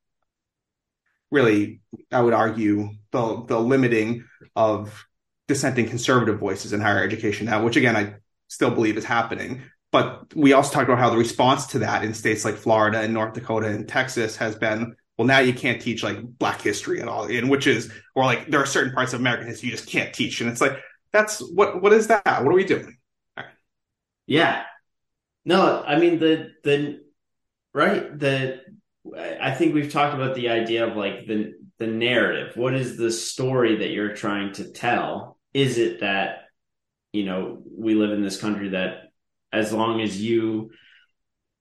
really, 1.30 1.80
I 2.12 2.20
would 2.20 2.34
argue, 2.34 2.90
the 3.12 3.44
the 3.46 3.60
limiting 3.60 4.24
of 4.56 5.04
dissenting 5.46 5.88
conservative 5.88 6.38
voices 6.38 6.72
in 6.72 6.80
higher 6.80 7.02
education 7.02 7.46
now, 7.46 7.64
which 7.64 7.76
again 7.76 7.96
I 7.96 8.14
still 8.48 8.70
believe 8.70 8.96
is 8.96 9.04
happening. 9.04 9.62
But 9.92 10.34
we 10.34 10.52
also 10.52 10.72
talked 10.72 10.88
about 10.88 10.98
how 10.98 11.10
the 11.10 11.16
response 11.16 11.66
to 11.68 11.80
that 11.80 12.02
in 12.02 12.14
states 12.14 12.44
like 12.44 12.56
Florida 12.56 13.00
and 13.00 13.14
North 13.14 13.34
Dakota 13.34 13.68
and 13.68 13.88
Texas 13.88 14.36
has 14.36 14.56
been 14.56 14.96
well, 15.16 15.26
now 15.26 15.38
you 15.38 15.52
can't 15.52 15.80
teach 15.80 16.02
like 16.02 16.20
black 16.38 16.60
history 16.60 17.00
at 17.00 17.08
all, 17.08 17.26
and 17.26 17.48
which 17.48 17.66
is, 17.66 17.92
or 18.14 18.24
like 18.24 18.50
there 18.50 18.60
are 18.60 18.66
certain 18.66 18.92
parts 18.92 19.12
of 19.12 19.20
American 19.20 19.46
history 19.46 19.68
you 19.68 19.76
just 19.76 19.88
can't 19.88 20.12
teach. 20.12 20.40
And 20.40 20.50
it's 20.50 20.60
like, 20.60 20.78
that's 21.12 21.38
what, 21.38 21.80
what 21.80 21.92
is 21.92 22.08
that? 22.08 22.24
What 22.24 22.48
are 22.48 22.56
we 22.56 22.64
doing? 22.64 22.96
Right. 23.36 23.46
Yeah. 24.26 24.64
No, 25.44 25.84
I 25.86 25.98
mean, 25.98 26.18
the, 26.18 26.50
the, 26.64 27.00
right. 27.72 28.18
The, 28.18 28.62
I 29.18 29.52
think 29.52 29.74
we've 29.74 29.92
talked 29.92 30.14
about 30.14 30.34
the 30.34 30.48
idea 30.48 30.86
of 30.86 30.96
like 30.96 31.26
the, 31.26 31.52
the 31.78 31.86
narrative. 31.86 32.56
What 32.56 32.74
is 32.74 32.96
the 32.96 33.10
story 33.10 33.76
that 33.76 33.90
you're 33.90 34.14
trying 34.14 34.52
to 34.54 34.70
tell? 34.72 35.38
Is 35.52 35.78
it 35.78 36.00
that, 36.00 36.44
you 37.12 37.24
know, 37.24 37.62
we 37.76 37.94
live 37.94 38.12
in 38.12 38.22
this 38.22 38.40
country 38.40 38.70
that 38.70 39.10
as 39.52 39.72
long 39.72 40.00
as 40.00 40.20
you 40.20 40.70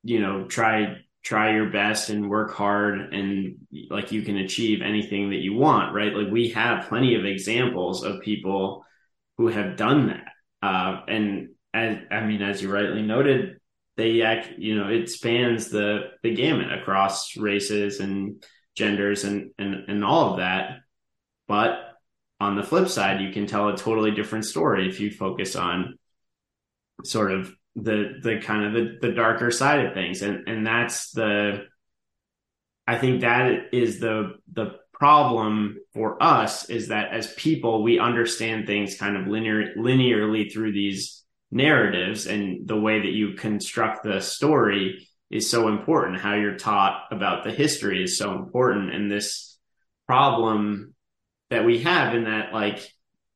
you 0.04 0.20
know 0.20 0.46
try 0.46 0.98
try 1.24 1.54
your 1.54 1.70
best 1.70 2.10
and 2.10 2.30
work 2.30 2.54
hard 2.54 3.14
and 3.14 3.56
like 3.90 4.12
you 4.12 4.22
can 4.22 4.38
achieve 4.38 4.82
anything 4.82 5.30
that 5.30 5.38
you 5.38 5.54
want 5.54 5.94
right 5.94 6.14
like 6.14 6.32
we 6.32 6.50
have 6.50 6.90
plenty 6.90 7.16
of 7.16 7.26
examples 7.26 8.04
of 8.04 8.22
people 8.22 8.84
who 9.38 9.48
have 9.48 9.78
done 9.78 10.08
that 10.08 10.68
uh, 10.68 11.02
and 11.08 11.50
as 11.74 11.98
i 12.12 12.26
mean 12.26 12.42
as 12.42 12.62
you 12.62 12.72
rightly 12.72 13.02
noted 13.02 13.60
they 13.96 14.22
act 14.22 14.58
you 14.58 14.76
know 14.76 14.90
it 14.90 15.10
spans 15.10 15.70
the 15.70 16.12
the 16.24 16.34
gamut 16.34 16.72
across 16.72 17.38
races 17.38 18.00
and 18.00 18.44
genders 18.76 19.24
and 19.24 19.52
and 19.58 19.90
and 19.90 20.04
all 20.04 20.32
of 20.32 20.38
that. 20.38 20.80
But 21.48 21.80
on 22.40 22.56
the 22.56 22.64
flip 22.64 22.90
side 22.90 23.22
you 23.22 23.32
can 23.32 23.48
tell 23.48 23.70
a 23.70 23.78
totally 23.78 24.12
different 24.12 24.46
story 24.46 24.88
if 24.88 25.00
you 25.00 25.12
focus 25.12 25.56
on 25.56 25.98
sort 27.04 27.32
of 27.32 27.54
the 27.76 28.20
the 28.22 28.40
kind 28.40 28.66
of 28.66 28.74
the, 28.74 29.08
the 29.08 29.14
darker 29.14 29.52
side 29.52 29.86
of 29.86 29.94
things. 29.94 30.22
And 30.22 30.48
and 30.48 30.66
that's 30.66 31.12
the 31.12 31.66
i 32.88 32.98
think 32.98 33.22
that 33.22 33.70
is 33.72 34.00
the 34.00 34.34
the 34.52 34.76
problem 34.94 35.78
for 35.94 36.22
us 36.22 36.70
is 36.70 36.90
that 36.90 37.12
as 37.12 37.34
people 37.34 37.84
we 37.84 38.00
understand 38.00 38.66
things 38.66 38.96
kind 38.96 39.18
of 39.18 39.28
linear 39.28 39.74
linearly 39.76 40.52
through 40.52 40.72
these 40.72 41.23
narratives 41.54 42.26
and 42.26 42.68
the 42.68 42.80
way 42.80 43.00
that 43.00 43.12
you 43.12 43.34
construct 43.34 44.04
the 44.04 44.20
story 44.20 45.08
is 45.30 45.50
so 45.50 45.68
important 45.68 46.20
how 46.20 46.34
you're 46.34 46.58
taught 46.58 47.04
about 47.12 47.44
the 47.44 47.52
history 47.52 48.04
is 48.04 48.18
so 48.18 48.34
important 48.34 48.94
and 48.94 49.12
this 49.12 49.58
problem 50.08 50.94
that 51.50 51.66
we 51.66 51.80
have 51.80 52.16
in 52.16 52.26
that 52.26 52.54
like 52.54 52.92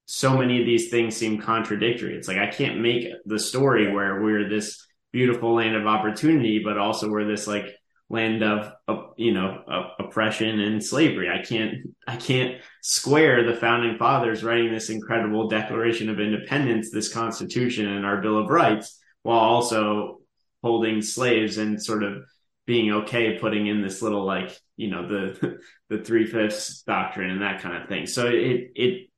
so 0.05 0.37
many 0.37 0.59
of 0.59 0.65
these 0.65 0.89
things 0.89 1.15
seem 1.15 1.39
contradictory. 1.39 2.15
It's 2.15 2.27
like 2.27 2.37
I 2.37 2.47
can't 2.47 2.79
make 2.79 3.07
the 3.25 3.39
story 3.39 3.91
where 3.91 4.21
we're 4.21 4.49
this 4.49 4.83
beautiful 5.11 5.53
land 5.53 5.75
of 5.75 5.85
opportunity, 5.85 6.61
but 6.63 6.77
also 6.77 7.09
we're 7.09 7.27
this 7.27 7.45
like 7.45 7.75
land 8.09 8.41
of, 8.43 8.71
of 8.87 9.13
you 9.17 9.33
know 9.33 9.63
of 9.67 9.85
oppression 9.99 10.59
and 10.59 10.83
slavery. 10.83 11.29
I 11.29 11.43
can't 11.43 11.75
I 12.07 12.15
can't 12.15 12.61
square 12.81 13.43
the 13.43 13.59
founding 13.59 13.97
fathers 13.97 14.43
writing 14.43 14.71
this 14.71 14.89
incredible 14.89 15.49
Declaration 15.49 16.09
of 16.09 16.19
Independence, 16.19 16.89
this 16.91 17.11
Constitution, 17.13 17.87
and 17.87 18.05
our 18.05 18.21
Bill 18.21 18.37
of 18.37 18.49
Rights, 18.49 18.99
while 19.23 19.39
also 19.39 20.19
holding 20.63 21.01
slaves 21.01 21.57
and 21.57 21.81
sort 21.81 22.03
of 22.03 22.23
being 22.65 22.91
okay 22.91 23.37
putting 23.37 23.67
in 23.67 23.81
this 23.81 24.01
little 24.01 24.25
like 24.25 24.57
you 24.75 24.89
know 24.89 25.07
the 25.07 25.59
the 25.89 26.03
three 26.03 26.25
fifths 26.25 26.83
doctrine 26.83 27.29
and 27.29 27.41
that 27.41 27.61
kind 27.61 27.81
of 27.81 27.89
thing. 27.89 28.05
So 28.05 28.27
it 28.27 28.71
it 28.75 29.09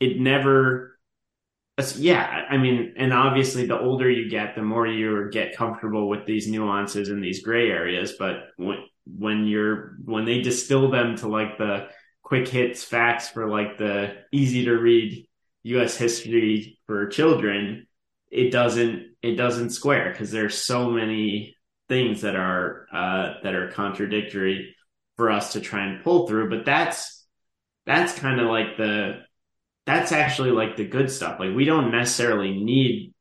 it 0.00 0.20
never 0.20 0.95
yeah 1.96 2.46
i 2.48 2.56
mean 2.56 2.94
and 2.96 3.12
obviously 3.12 3.66
the 3.66 3.78
older 3.78 4.10
you 4.10 4.30
get 4.30 4.54
the 4.54 4.62
more 4.62 4.86
you 4.86 5.28
get 5.30 5.56
comfortable 5.56 6.08
with 6.08 6.24
these 6.24 6.48
nuances 6.48 7.10
and 7.10 7.22
these 7.22 7.42
gray 7.42 7.70
areas 7.70 8.14
but 8.18 8.48
when 8.56 8.78
when 9.06 9.46
you're 9.46 9.96
when 10.04 10.24
they 10.24 10.40
distill 10.40 10.90
them 10.90 11.16
to 11.16 11.28
like 11.28 11.58
the 11.58 11.86
quick 12.22 12.48
hits 12.48 12.82
facts 12.82 13.28
for 13.28 13.48
like 13.48 13.76
the 13.78 14.14
easy 14.32 14.64
to 14.64 14.72
read 14.72 15.26
us 15.64 15.96
history 15.96 16.78
for 16.86 17.08
children 17.08 17.86
it 18.30 18.50
doesn't 18.50 19.14
it 19.22 19.34
doesn't 19.36 19.70
square 19.70 20.10
because 20.10 20.30
there's 20.30 20.56
so 20.56 20.90
many 20.90 21.54
things 21.88 22.22
that 22.22 22.36
are 22.36 22.86
uh 22.92 23.34
that 23.42 23.54
are 23.54 23.70
contradictory 23.72 24.74
for 25.16 25.30
us 25.30 25.52
to 25.52 25.60
try 25.60 25.86
and 25.86 26.02
pull 26.02 26.26
through 26.26 26.48
but 26.48 26.64
that's 26.64 27.26
that's 27.84 28.18
kind 28.18 28.40
of 28.40 28.46
like 28.46 28.76
the 28.76 29.20
that's 29.86 30.12
actually 30.12 30.50
like 30.50 30.76
the 30.76 30.86
good 30.86 31.10
stuff. 31.10 31.38
Like 31.38 31.54
we 31.54 31.64
don't 31.64 31.92
necessarily 31.92 32.62
need 32.62 33.14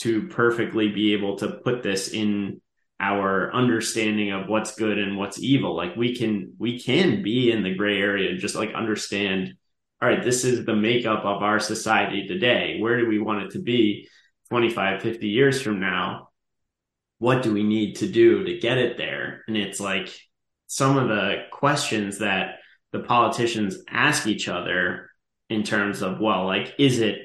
to 0.00 0.28
perfectly 0.28 0.88
be 0.88 1.14
able 1.14 1.36
to 1.36 1.48
put 1.48 1.82
this 1.82 2.08
in 2.08 2.60
our 3.00 3.52
understanding 3.54 4.30
of 4.30 4.46
what's 4.46 4.74
good 4.74 4.98
and 4.98 5.16
what's 5.16 5.42
evil. 5.42 5.74
Like 5.74 5.96
we 5.96 6.14
can 6.14 6.54
we 6.58 6.78
can 6.78 7.22
be 7.22 7.50
in 7.50 7.62
the 7.62 7.74
gray 7.74 7.98
area 7.98 8.30
and 8.30 8.38
just 8.38 8.54
like 8.54 8.74
understand, 8.74 9.54
all 10.00 10.08
right, 10.08 10.22
this 10.22 10.44
is 10.44 10.66
the 10.66 10.76
makeup 10.76 11.24
of 11.24 11.42
our 11.42 11.58
society 11.58 12.26
today. 12.26 12.76
Where 12.78 12.98
do 12.98 13.08
we 13.08 13.18
want 13.18 13.44
it 13.44 13.50
to 13.52 13.58
be 13.58 14.08
25, 14.50 15.02
50 15.02 15.28
years 15.28 15.62
from 15.62 15.80
now? 15.80 16.28
What 17.18 17.42
do 17.42 17.52
we 17.52 17.62
need 17.62 17.96
to 17.96 18.08
do 18.08 18.44
to 18.44 18.58
get 18.58 18.78
it 18.78 18.98
there? 18.98 19.42
And 19.48 19.56
it's 19.56 19.80
like 19.80 20.14
some 20.66 20.98
of 20.98 21.08
the 21.08 21.44
questions 21.50 22.18
that 22.18 22.56
the 22.92 23.00
politicians 23.00 23.78
ask 23.88 24.26
each 24.26 24.48
other 24.48 25.09
in 25.50 25.62
terms 25.62 26.00
of 26.00 26.20
well 26.20 26.46
like 26.46 26.74
is 26.78 27.00
it 27.00 27.18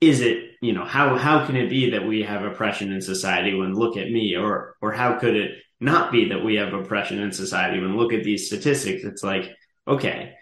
is 0.00 0.20
it 0.20 0.52
you 0.62 0.72
know 0.72 0.84
how 0.84 1.16
how 1.16 1.44
can 1.44 1.56
it 1.56 1.68
be 1.68 1.90
that 1.90 2.06
we 2.06 2.22
have 2.22 2.42
oppression 2.42 2.92
in 2.92 3.00
society 3.02 3.54
when 3.54 3.74
look 3.74 3.96
at 3.96 4.10
me? 4.10 4.36
Or 4.36 4.76
or 4.80 4.92
how 4.92 5.18
could 5.18 5.36
it 5.36 5.58
not 5.80 6.10
be 6.10 6.30
that 6.30 6.44
we 6.44 6.54
have 6.54 6.72
oppression 6.72 7.18
in 7.18 7.32
society 7.32 7.80
when 7.80 7.96
look 7.96 8.12
at 8.12 8.24
these 8.24 8.46
statistics? 8.46 9.04
It's 9.04 9.22
like 9.22 9.50
okay 9.86 10.32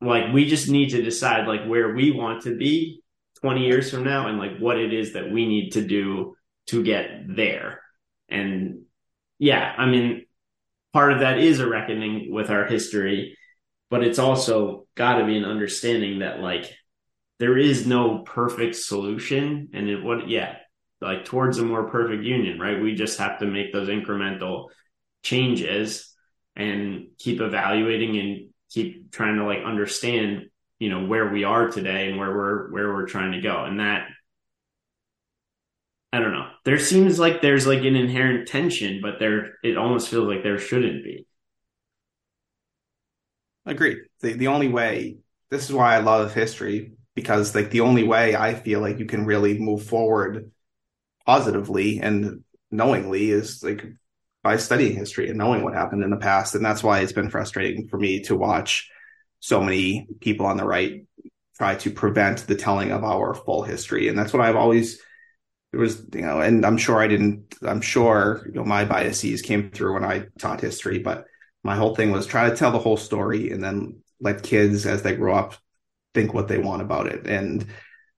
like 0.00 0.32
we 0.32 0.46
just 0.46 0.70
need 0.70 0.90
to 0.90 1.02
decide 1.02 1.46
like 1.46 1.66
where 1.66 1.94
we 1.94 2.10
want 2.10 2.44
to 2.44 2.56
be 2.56 3.02
20 3.42 3.66
years 3.66 3.90
from 3.90 4.02
now 4.02 4.28
and 4.28 4.38
like 4.38 4.56
what 4.58 4.78
it 4.78 4.94
is 4.94 5.12
that 5.12 5.30
we 5.30 5.46
need 5.46 5.70
to 5.72 5.82
do 5.82 6.34
to 6.68 6.82
get 6.82 7.24
there. 7.28 7.82
And 8.30 8.84
yeah 9.40 9.74
i 9.76 9.86
mean 9.86 10.26
part 10.92 11.12
of 11.12 11.20
that 11.20 11.38
is 11.38 11.58
a 11.58 11.68
reckoning 11.68 12.32
with 12.32 12.50
our 12.50 12.66
history 12.66 13.36
but 13.90 14.04
it's 14.04 14.18
also 14.18 14.86
got 14.94 15.18
to 15.18 15.26
be 15.26 15.36
an 15.36 15.44
understanding 15.44 16.20
that 16.20 16.40
like 16.40 16.72
there 17.38 17.58
is 17.58 17.86
no 17.86 18.18
perfect 18.18 18.76
solution 18.76 19.68
and 19.72 19.88
it 19.88 20.02
what 20.02 20.28
yeah 20.28 20.56
like 21.00 21.24
towards 21.24 21.58
a 21.58 21.64
more 21.64 21.88
perfect 21.88 22.22
union 22.22 22.58
right 22.58 22.80
we 22.80 22.94
just 22.94 23.18
have 23.18 23.38
to 23.38 23.46
make 23.46 23.72
those 23.72 23.88
incremental 23.88 24.66
changes 25.22 26.14
and 26.56 27.08
keep 27.18 27.40
evaluating 27.40 28.18
and 28.18 28.48
keep 28.70 29.10
trying 29.10 29.36
to 29.36 29.44
like 29.44 29.64
understand 29.64 30.48
you 30.78 30.88
know 30.88 31.06
where 31.06 31.30
we 31.30 31.44
are 31.44 31.68
today 31.68 32.08
and 32.08 32.18
where 32.18 32.34
we're 32.34 32.70
where 32.72 32.92
we're 32.92 33.06
trying 33.06 33.32
to 33.32 33.40
go 33.40 33.64
and 33.64 33.80
that 33.80 34.06
I 36.12 36.18
don't 36.18 36.32
know. 36.32 36.48
There 36.64 36.78
seems 36.78 37.18
like 37.18 37.40
there's 37.40 37.66
like 37.66 37.84
an 37.84 37.94
inherent 37.94 38.48
tension, 38.48 39.00
but 39.00 39.18
there 39.20 39.54
it 39.62 39.76
almost 39.76 40.08
feels 40.08 40.26
like 40.26 40.42
there 40.42 40.58
shouldn't 40.58 41.04
be. 41.04 41.26
Agreed. 43.66 43.98
The 44.20 44.32
the 44.34 44.48
only 44.48 44.68
way 44.68 45.18
this 45.50 45.64
is 45.64 45.72
why 45.72 45.94
I 45.94 45.98
love 46.00 46.34
history 46.34 46.92
because 47.14 47.54
like 47.54 47.70
the 47.70 47.80
only 47.80 48.04
way 48.04 48.36
I 48.36 48.54
feel 48.54 48.80
like 48.80 48.98
you 48.98 49.06
can 49.06 49.26
really 49.26 49.58
move 49.58 49.84
forward 49.84 50.50
positively 51.26 52.00
and 52.00 52.44
knowingly 52.70 53.30
is 53.30 53.62
like 53.62 53.84
by 54.42 54.56
studying 54.56 54.96
history 54.96 55.28
and 55.28 55.36
knowing 55.36 55.62
what 55.62 55.74
happened 55.74 56.02
in 56.02 56.10
the 56.10 56.16
past 56.16 56.54
and 56.54 56.64
that's 56.64 56.82
why 56.82 57.00
it's 57.00 57.12
been 57.12 57.30
frustrating 57.30 57.88
for 57.88 57.98
me 57.98 58.20
to 58.20 58.36
watch 58.36 58.88
so 59.40 59.60
many 59.60 60.06
people 60.20 60.46
on 60.46 60.56
the 60.56 60.64
right 60.64 61.04
try 61.58 61.74
to 61.74 61.90
prevent 61.90 62.46
the 62.46 62.54
telling 62.54 62.90
of 62.90 63.04
our 63.04 63.34
full 63.34 63.62
history 63.62 64.08
and 64.08 64.16
that's 64.18 64.32
what 64.32 64.42
I've 64.42 64.56
always 64.56 65.00
it 65.72 65.76
was 65.76 66.02
you 66.14 66.22
know 66.22 66.40
and 66.40 66.64
I'm 66.64 66.78
sure 66.78 67.00
I 67.00 67.08
didn't 67.08 67.54
I'm 67.62 67.80
sure 67.80 68.42
you 68.46 68.52
know 68.52 68.64
my 68.64 68.84
biases 68.84 69.42
came 69.42 69.70
through 69.70 69.94
when 69.94 70.04
I 70.04 70.26
taught 70.38 70.60
history 70.60 71.00
but 71.00 71.26
my 71.62 71.76
whole 71.76 71.94
thing 71.94 72.10
was 72.10 72.26
try 72.26 72.48
to 72.48 72.56
tell 72.56 72.70
the 72.70 72.78
whole 72.78 72.96
story 72.96 73.50
and 73.50 73.62
then 73.62 74.02
let 74.20 74.42
kids 74.42 74.86
as 74.86 75.02
they 75.02 75.16
grow 75.16 75.34
up 75.34 75.54
think 76.14 76.34
what 76.34 76.48
they 76.48 76.58
want 76.58 76.82
about 76.82 77.06
it. 77.06 77.26
And 77.26 77.66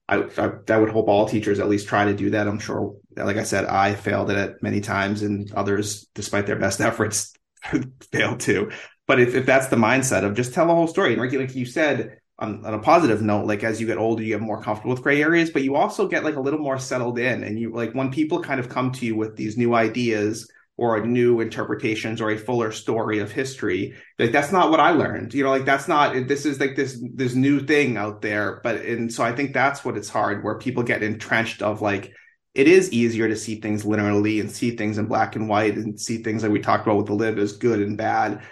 I, 0.07 0.23
I, 0.37 0.51
I 0.69 0.77
would 0.77 0.89
hope 0.89 1.07
all 1.07 1.27
teachers 1.27 1.59
at 1.59 1.69
least 1.69 1.87
try 1.87 2.05
to 2.05 2.13
do 2.13 2.31
that. 2.31 2.47
I'm 2.47 2.59
sure, 2.59 2.97
like 3.15 3.37
I 3.37 3.43
said, 3.43 3.65
I 3.65 3.95
failed 3.95 4.31
at 4.31 4.37
it 4.37 4.63
many 4.63 4.81
times, 4.81 5.21
and 5.21 5.51
others, 5.53 6.07
despite 6.13 6.45
their 6.45 6.57
best 6.57 6.81
efforts, 6.81 7.33
failed 8.11 8.39
too. 8.39 8.71
But 9.07 9.19
if, 9.19 9.35
if 9.35 9.45
that's 9.45 9.67
the 9.67 9.75
mindset 9.75 10.23
of 10.23 10.35
just 10.35 10.53
tell 10.53 10.67
the 10.67 10.75
whole 10.75 10.87
story, 10.87 11.13
and 11.13 11.21
like 11.21 11.55
you 11.55 11.65
said, 11.65 12.19
on, 12.39 12.65
on, 12.65 12.73
a 12.73 12.79
positive 12.79 13.21
note, 13.21 13.45
like 13.45 13.63
as 13.63 13.79
you 13.79 13.87
get 13.87 13.97
older, 13.97 14.23
you 14.23 14.29
get 14.29 14.41
more 14.41 14.61
comfortable 14.61 14.93
with 14.93 15.03
gray 15.03 15.21
areas, 15.21 15.51
but 15.51 15.63
you 15.63 15.75
also 15.75 16.07
get 16.07 16.23
like 16.23 16.35
a 16.35 16.41
little 16.41 16.59
more 16.59 16.79
settled 16.79 17.19
in. 17.19 17.43
And 17.43 17.59
you 17.59 17.71
like 17.71 17.93
when 17.93 18.11
people 18.11 18.41
kind 18.41 18.59
of 18.59 18.69
come 18.69 18.91
to 18.93 19.05
you 19.05 19.15
with 19.15 19.35
these 19.35 19.57
new 19.57 19.75
ideas 19.75 20.49
or 20.77 21.05
new 21.05 21.39
interpretations 21.39 22.19
or 22.19 22.31
a 22.31 22.37
fuller 22.37 22.71
story 22.71 23.19
of 23.19 23.31
history. 23.31 23.93
Like 24.17 24.31
that's 24.31 24.51
not 24.51 24.71
what 24.71 24.79
i 24.79 24.91
learned 24.91 25.33
you 25.33 25.43
know 25.43 25.51
like 25.51 25.65
that's 25.65 25.87
not 25.87 26.27
this 26.27 26.45
is 26.45 26.59
like 26.59 26.75
this 26.75 27.01
this 27.13 27.35
new 27.35 27.59
thing 27.59 27.97
out 27.97 28.21
there. 28.21 28.59
But 28.63 28.81
and 28.81 29.11
so 29.11 29.23
i 29.23 29.31
think 29.31 29.53
that's 29.53 29.85
what 29.85 29.97
it's 29.97 30.09
hard 30.09 30.43
where 30.43 30.57
people 30.57 30.83
get 30.83 31.03
entrenched 31.03 31.61
of 31.61 31.81
like 31.81 32.13
it 32.53 32.67
is 32.67 32.91
easier 32.91 33.27
to 33.27 33.35
see 33.35 33.59
things 33.59 33.83
linearly 33.83 34.39
and 34.39 34.51
see 34.51 34.75
things 34.75 34.97
in 34.97 35.07
black 35.07 35.35
and 35.35 35.49
white 35.49 35.75
and 35.75 35.99
see 35.99 36.21
things 36.21 36.43
like 36.43 36.51
we 36.51 36.59
talked 36.59 36.85
about 36.85 36.97
with 36.97 37.07
the 37.07 37.13
lib 37.13 37.39
as 37.39 37.53
good 37.57 37.79
and 37.79 37.97
bad. 37.97 38.43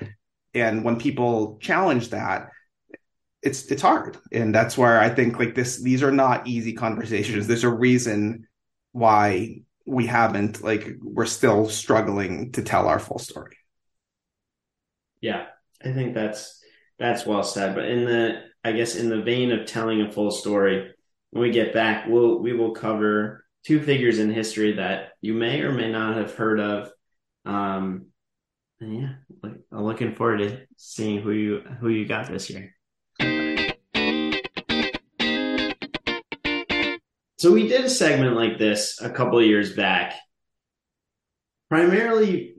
And 0.55 0.83
when 0.83 0.99
people 0.99 1.59
challenge 1.61 2.09
that 2.09 2.49
it's 3.43 3.65
it's 3.71 3.81
hard. 3.81 4.17
And 4.31 4.53
that's 4.53 4.77
where 4.77 4.99
i 4.99 5.09
think 5.09 5.39
like 5.39 5.55
this 5.55 5.81
these 5.81 6.03
are 6.03 6.11
not 6.11 6.47
easy 6.47 6.73
conversations. 6.73 7.47
There's 7.47 7.63
a 7.63 7.69
reason 7.69 8.47
why 8.91 9.61
we 9.85 10.05
haven't 10.05 10.63
like 10.63 10.87
we're 11.01 11.25
still 11.25 11.69
struggling 11.69 12.51
to 12.51 12.61
tell 12.61 12.87
our 12.87 12.99
full 12.99 13.19
story 13.19 13.57
yeah 15.21 15.45
i 15.83 15.91
think 15.91 16.13
that's 16.13 16.63
that's 16.99 17.25
well 17.25 17.43
said 17.43 17.75
but 17.75 17.85
in 17.85 18.05
the 18.05 18.41
i 18.63 18.71
guess 18.71 18.95
in 18.95 19.09
the 19.09 19.21
vein 19.21 19.51
of 19.51 19.65
telling 19.65 20.01
a 20.01 20.11
full 20.11 20.31
story 20.31 20.91
when 21.31 21.43
we 21.43 21.51
get 21.51 21.73
back 21.73 22.07
we'll 22.07 22.39
we 22.39 22.53
will 22.53 22.71
cover 22.71 23.41
two 23.63 23.81
figures 23.81 24.19
in 24.19 24.31
history 24.31 24.73
that 24.73 25.09
you 25.21 25.33
may 25.33 25.61
or 25.61 25.71
may 25.71 25.91
not 25.91 26.17
have 26.17 26.33
heard 26.33 26.59
of. 26.59 26.91
Um, 27.45 28.07
yeah, 28.79 29.13
I'm 29.43 29.63
looking 29.71 30.15
forward 30.15 30.39
to 30.39 30.61
seeing 30.77 31.21
who 31.21 31.31
you 31.31 31.59
who 31.79 31.89
you 31.89 32.07
got 32.07 32.27
this 32.27 32.49
year. 32.49 32.75
So 37.41 37.51
we 37.51 37.67
did 37.67 37.83
a 37.83 37.89
segment 37.89 38.35
like 38.35 38.59
this 38.59 39.01
a 39.01 39.09
couple 39.09 39.39
of 39.39 39.45
years 39.45 39.73
back. 39.73 40.13
Primarily, 41.71 42.53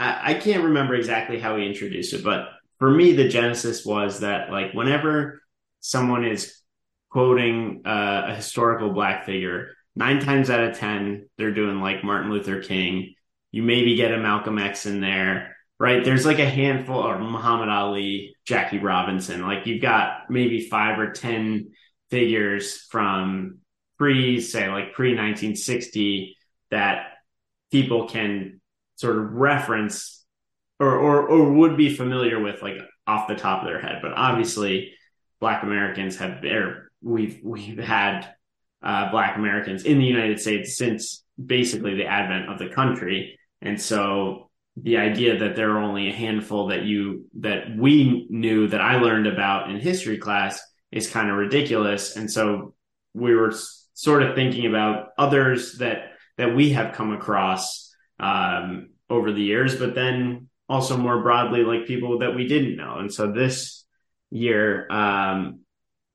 I, 0.00 0.32
I 0.32 0.34
can't 0.34 0.64
remember 0.64 0.96
exactly 0.96 1.38
how 1.38 1.54
we 1.54 1.64
introduced 1.64 2.12
it, 2.12 2.24
but 2.24 2.48
for 2.80 2.90
me, 2.90 3.12
the 3.12 3.28
genesis 3.28 3.86
was 3.86 4.18
that 4.20 4.50
like 4.50 4.72
whenever 4.72 5.42
someone 5.78 6.24
is 6.24 6.60
quoting 7.08 7.82
uh, 7.86 8.24
a 8.26 8.34
historical 8.34 8.90
black 8.90 9.26
figure, 9.26 9.74
nine 9.94 10.18
times 10.18 10.50
out 10.50 10.64
of 10.64 10.76
ten 10.76 11.28
they're 11.38 11.54
doing 11.54 11.80
like 11.80 12.02
Martin 12.02 12.32
Luther 12.32 12.60
King. 12.60 13.14
You 13.52 13.62
maybe 13.62 13.94
get 13.94 14.10
a 14.10 14.18
Malcolm 14.18 14.58
X 14.58 14.86
in 14.86 15.00
there, 15.00 15.56
right? 15.78 16.04
There's 16.04 16.26
like 16.26 16.40
a 16.40 16.50
handful, 16.50 16.98
or 16.98 17.20
Muhammad 17.20 17.68
Ali, 17.68 18.34
Jackie 18.44 18.80
Robinson. 18.80 19.42
Like 19.42 19.68
you've 19.68 19.82
got 19.82 20.28
maybe 20.28 20.68
five 20.68 20.98
or 20.98 21.12
ten 21.12 21.70
figures 22.10 22.88
from 22.90 23.60
pre, 23.98 24.40
say, 24.40 24.68
like 24.68 24.92
pre 24.92 25.10
1960 25.10 26.36
that 26.70 27.06
people 27.70 28.08
can 28.08 28.60
sort 28.96 29.18
of 29.18 29.32
reference 29.32 30.24
or, 30.78 30.94
or 30.94 31.28
or 31.28 31.52
would 31.52 31.76
be 31.76 31.94
familiar 31.94 32.40
with 32.40 32.62
like 32.62 32.76
off 33.06 33.28
the 33.28 33.34
top 33.34 33.62
of 33.62 33.68
their 33.68 33.80
head. 33.80 34.00
But 34.02 34.12
obviously, 34.14 34.92
Black 35.40 35.62
Americans 35.62 36.16
have 36.18 36.44
or 36.44 36.90
we've 37.02 37.40
we've 37.42 37.78
had 37.78 38.28
uh, 38.82 39.10
Black 39.10 39.36
Americans 39.36 39.84
in 39.84 39.98
the 39.98 40.04
United 40.04 40.40
States 40.40 40.76
since 40.76 41.24
basically 41.42 41.94
the 41.94 42.06
advent 42.06 42.50
of 42.50 42.58
the 42.58 42.68
country, 42.68 43.38
and 43.62 43.80
so 43.80 44.50
the 44.76 44.98
idea 44.98 45.38
that 45.38 45.56
there 45.56 45.70
are 45.70 45.82
only 45.82 46.10
a 46.10 46.14
handful 46.14 46.68
that 46.68 46.82
you 46.82 47.26
that 47.40 47.74
we 47.76 48.26
knew 48.28 48.68
that 48.68 48.80
I 48.80 49.00
learned 49.00 49.26
about 49.26 49.70
in 49.70 49.78
history 49.78 50.18
class 50.18 50.60
is 50.92 51.08
kind 51.08 51.30
of 51.30 51.36
ridiculous, 51.36 52.16
and 52.16 52.30
so 52.30 52.74
we 53.14 53.34
were 53.34 53.54
sort 53.96 54.22
of 54.22 54.34
thinking 54.34 54.66
about 54.66 55.08
others 55.16 55.78
that 55.78 56.12
that 56.36 56.54
we 56.54 56.70
have 56.70 56.94
come 56.94 57.12
across 57.12 57.94
um, 58.20 58.90
over 59.08 59.32
the 59.32 59.42
years, 59.42 59.76
but 59.76 59.94
then 59.94 60.48
also 60.68 60.98
more 60.98 61.22
broadly, 61.22 61.64
like 61.64 61.86
people 61.86 62.18
that 62.18 62.36
we 62.36 62.46
didn't 62.46 62.76
know. 62.76 62.98
And 62.98 63.12
so 63.12 63.32
this 63.32 63.84
year, 64.30 64.86
um, 64.90 65.60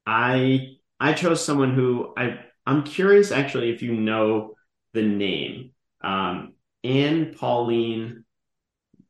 I 0.06 0.76
I 1.00 1.14
chose 1.14 1.44
someone 1.44 1.74
who 1.74 2.14
I 2.16 2.40
I'm 2.66 2.84
curious 2.84 3.32
actually 3.32 3.72
if 3.72 3.82
you 3.82 3.94
know 3.94 4.54
the 4.94 5.02
name 5.02 5.72
um, 6.04 6.54
Anne 6.84 7.34
Pauline, 7.34 8.26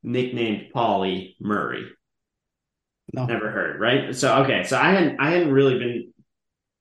nicknamed 0.04 0.72
Pauli 0.74 1.36
Murray. 1.40 1.88
No. 3.14 3.26
Never 3.26 3.52
heard, 3.52 3.80
right? 3.82 4.16
So 4.16 4.44
okay, 4.44 4.64
so 4.64 4.78
I 4.78 4.92
hadn't 4.92 5.20
I 5.20 5.32
hadn't 5.32 5.52
really 5.52 5.78
been 5.78 6.11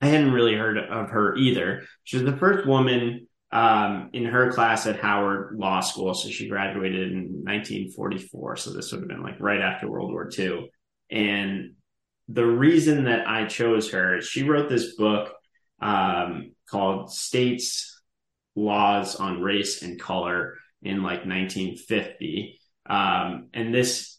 I 0.00 0.06
hadn't 0.06 0.32
really 0.32 0.54
heard 0.54 0.78
of 0.78 1.10
her 1.10 1.36
either. 1.36 1.82
She 2.04 2.16
was 2.16 2.24
the 2.24 2.36
first 2.38 2.66
woman 2.66 3.26
um, 3.52 4.10
in 4.12 4.24
her 4.24 4.52
class 4.52 4.86
at 4.86 5.00
Howard 5.00 5.56
Law 5.58 5.80
School. 5.80 6.14
So 6.14 6.28
she 6.28 6.48
graduated 6.48 7.12
in 7.12 7.42
1944. 7.44 8.56
So 8.56 8.72
this 8.72 8.92
would 8.92 9.00
have 9.00 9.08
been 9.08 9.22
like 9.22 9.40
right 9.40 9.60
after 9.60 9.90
World 9.90 10.12
War 10.12 10.30
II. 10.36 10.70
And 11.10 11.72
the 12.28 12.46
reason 12.46 13.04
that 13.04 13.28
I 13.28 13.46
chose 13.46 13.90
her 13.90 14.18
is 14.18 14.26
she 14.26 14.44
wrote 14.44 14.68
this 14.68 14.94
book 14.94 15.34
um, 15.80 16.52
called 16.68 17.12
States 17.12 18.00
Laws 18.54 19.16
on 19.16 19.42
Race 19.42 19.82
and 19.82 20.00
Color 20.00 20.56
in 20.82 21.02
like 21.02 21.26
1950. 21.26 22.58
Um, 22.86 23.48
and 23.52 23.74
this 23.74 24.18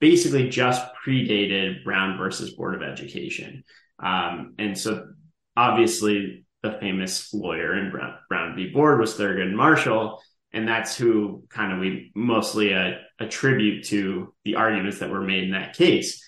basically 0.00 0.48
just 0.48 0.84
predated 1.04 1.84
Brown 1.84 2.16
versus 2.16 2.54
Board 2.54 2.74
of 2.74 2.82
Education. 2.82 3.64
Um, 4.02 4.54
and 4.58 4.76
so 4.76 5.08
obviously 5.56 6.44
the 6.62 6.76
famous 6.80 7.32
lawyer 7.32 7.78
in 7.78 7.90
Brown, 7.90 8.14
Brown 8.28 8.56
v. 8.56 8.70
Board 8.70 9.00
was 9.00 9.14
Thurgood 9.14 9.52
Marshall. 9.52 10.22
And 10.52 10.66
that's 10.66 10.96
who 10.96 11.44
kind 11.48 11.72
of 11.72 11.78
we 11.78 12.10
mostly 12.14 12.74
uh, 12.74 12.92
attribute 13.20 13.84
to 13.86 14.34
the 14.44 14.56
arguments 14.56 14.98
that 14.98 15.10
were 15.10 15.20
made 15.20 15.44
in 15.44 15.52
that 15.52 15.76
case. 15.76 16.24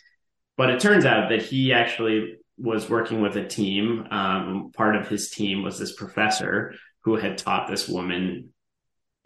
But 0.57 0.71
it 0.71 0.81
turns 0.81 1.05
out 1.05 1.31
that 1.31 1.43
he 1.43 1.73
actually 1.73 2.37
was 2.57 2.89
working 2.89 3.21
with 3.21 3.37
a 3.37 3.47
team. 3.47 4.07
Um, 4.11 4.71
part 4.75 4.95
of 4.95 5.09
his 5.09 5.31
team 5.31 5.63
was 5.63 5.79
this 5.79 5.95
professor 5.95 6.75
who 7.01 7.17
had 7.17 7.37
taught 7.37 7.69
this 7.69 7.89
woman, 7.89 8.51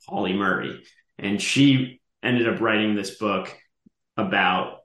Pauli 0.08 0.32
Murray. 0.32 0.82
And 1.18 1.42
she 1.42 2.00
ended 2.22 2.48
up 2.48 2.60
writing 2.60 2.94
this 2.94 3.18
book 3.18 3.54
about 4.16 4.78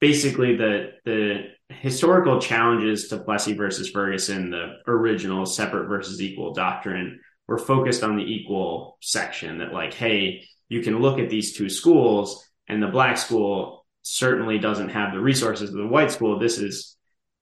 basically 0.00 0.56
the 0.56 0.92
the 1.04 1.50
historical 1.70 2.40
challenges 2.40 3.08
to 3.08 3.18
Plessy 3.18 3.54
versus 3.54 3.90
Ferguson, 3.90 4.50
the 4.50 4.78
original 4.86 5.46
separate 5.46 5.88
versus 5.88 6.20
equal 6.20 6.52
doctrine, 6.52 7.20
were 7.46 7.58
focused 7.58 8.02
on 8.02 8.16
the 8.16 8.24
equal 8.24 8.98
section 9.00 9.58
that, 9.58 9.72
like, 9.72 9.94
hey, 9.94 10.44
you 10.68 10.82
can 10.82 11.00
look 11.00 11.18
at 11.18 11.30
these 11.30 11.56
two 11.56 11.68
schools, 11.68 12.48
and 12.68 12.82
the 12.82 12.88
black 12.88 13.16
school 13.16 13.86
certainly 14.02 14.58
doesn't 14.58 14.90
have 14.90 15.12
the 15.12 15.20
resources 15.20 15.70
of 15.70 15.76
the 15.76 15.86
white 15.86 16.10
school. 16.10 16.38
This 16.38 16.58
is 16.58 16.96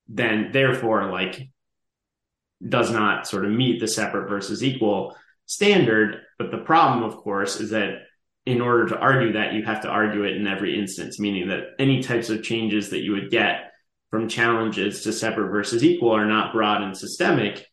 then, 0.08 0.50
therefore, 0.52 1.10
like, 1.10 1.48
does 2.66 2.90
not 2.90 3.26
sort 3.26 3.44
of 3.44 3.52
meet 3.52 3.80
the 3.80 3.88
separate 3.88 4.28
versus 4.28 4.64
equal 4.64 5.16
standard. 5.46 6.22
But 6.38 6.50
the 6.50 6.58
problem, 6.58 7.04
of 7.04 7.16
course, 7.16 7.60
is 7.60 7.70
that 7.70 8.02
in 8.46 8.60
order 8.60 8.88
to 8.88 8.98
argue 8.98 9.34
that, 9.34 9.52
you 9.52 9.64
have 9.64 9.82
to 9.82 9.88
argue 9.88 10.24
it 10.24 10.36
in 10.36 10.46
every 10.46 10.78
instance, 10.78 11.20
meaning 11.20 11.48
that 11.48 11.74
any 11.78 12.02
types 12.02 12.30
of 12.30 12.42
changes 12.42 12.90
that 12.90 13.02
you 13.02 13.12
would 13.12 13.30
get 13.30 13.67
from 14.10 14.28
challenges 14.28 15.02
to 15.02 15.12
separate 15.12 15.50
versus 15.50 15.84
equal 15.84 16.12
are 16.12 16.26
not 16.26 16.52
broad 16.52 16.82
and 16.82 16.96
systemic. 16.96 17.66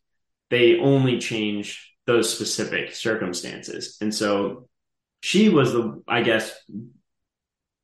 They 0.50 0.78
only 0.78 1.18
change 1.18 1.92
those 2.06 2.32
specific 2.32 2.94
circumstances. 2.94 3.96
And 4.00 4.14
so 4.14 4.68
she 5.22 5.48
was 5.48 5.72
the, 5.72 6.02
I 6.06 6.22
guess, 6.22 6.56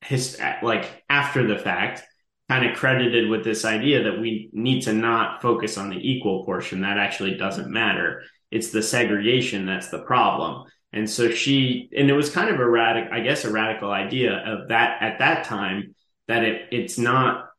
his, 0.01 0.39
like 0.61 1.03
after 1.09 1.45
the 1.47 1.57
fact, 1.57 2.03
kind 2.49 2.65
of 2.69 2.77
credited 2.77 3.29
with 3.29 3.43
this 3.43 3.65
idea 3.65 4.03
that 4.03 4.19
we 4.19 4.49
need 4.53 4.81
to 4.81 4.93
not 4.93 5.41
focus 5.41 5.77
on 5.77 5.89
the 5.89 5.97
equal 5.97 6.45
portion. 6.45 6.81
That 6.81 6.97
actually 6.97 7.35
doesn't 7.35 7.71
matter. 7.71 8.23
It's 8.51 8.69
the 8.69 8.83
segregation 8.83 9.65
that's 9.65 9.89
the 9.89 10.03
problem. 10.03 10.65
And 10.91 11.09
so 11.09 11.31
she, 11.31 11.89
and 11.97 12.09
it 12.09 12.13
was 12.13 12.29
kind 12.29 12.49
of 12.49 12.59
a 12.59 12.69
radical, 12.69 13.11
I 13.11 13.21
guess, 13.21 13.45
a 13.45 13.51
radical 13.51 13.91
idea 13.91 14.35
of 14.45 14.69
that 14.69 15.01
at 15.01 15.19
that 15.19 15.45
time 15.45 15.95
that 16.27 16.43
it, 16.43 16.67
it's 16.71 16.97
not 16.97 17.49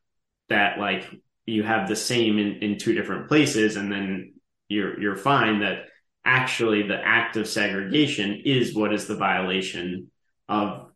that 0.48 0.78
like 0.78 1.08
you 1.46 1.62
have 1.62 1.88
the 1.88 1.96
same 1.96 2.38
in, 2.38 2.62
in 2.62 2.78
two 2.78 2.94
different 2.94 3.28
places 3.28 3.76
and 3.76 3.90
then 3.90 4.34
you're 4.68 5.00
you're 5.00 5.16
fine 5.16 5.60
that 5.60 5.86
actually 6.24 6.82
the 6.82 6.96
act 6.96 7.36
of 7.36 7.46
segregation 7.46 8.42
is 8.44 8.74
what 8.74 8.94
is 8.94 9.06
the 9.06 9.16
violation 9.16 10.10
of 10.48 10.90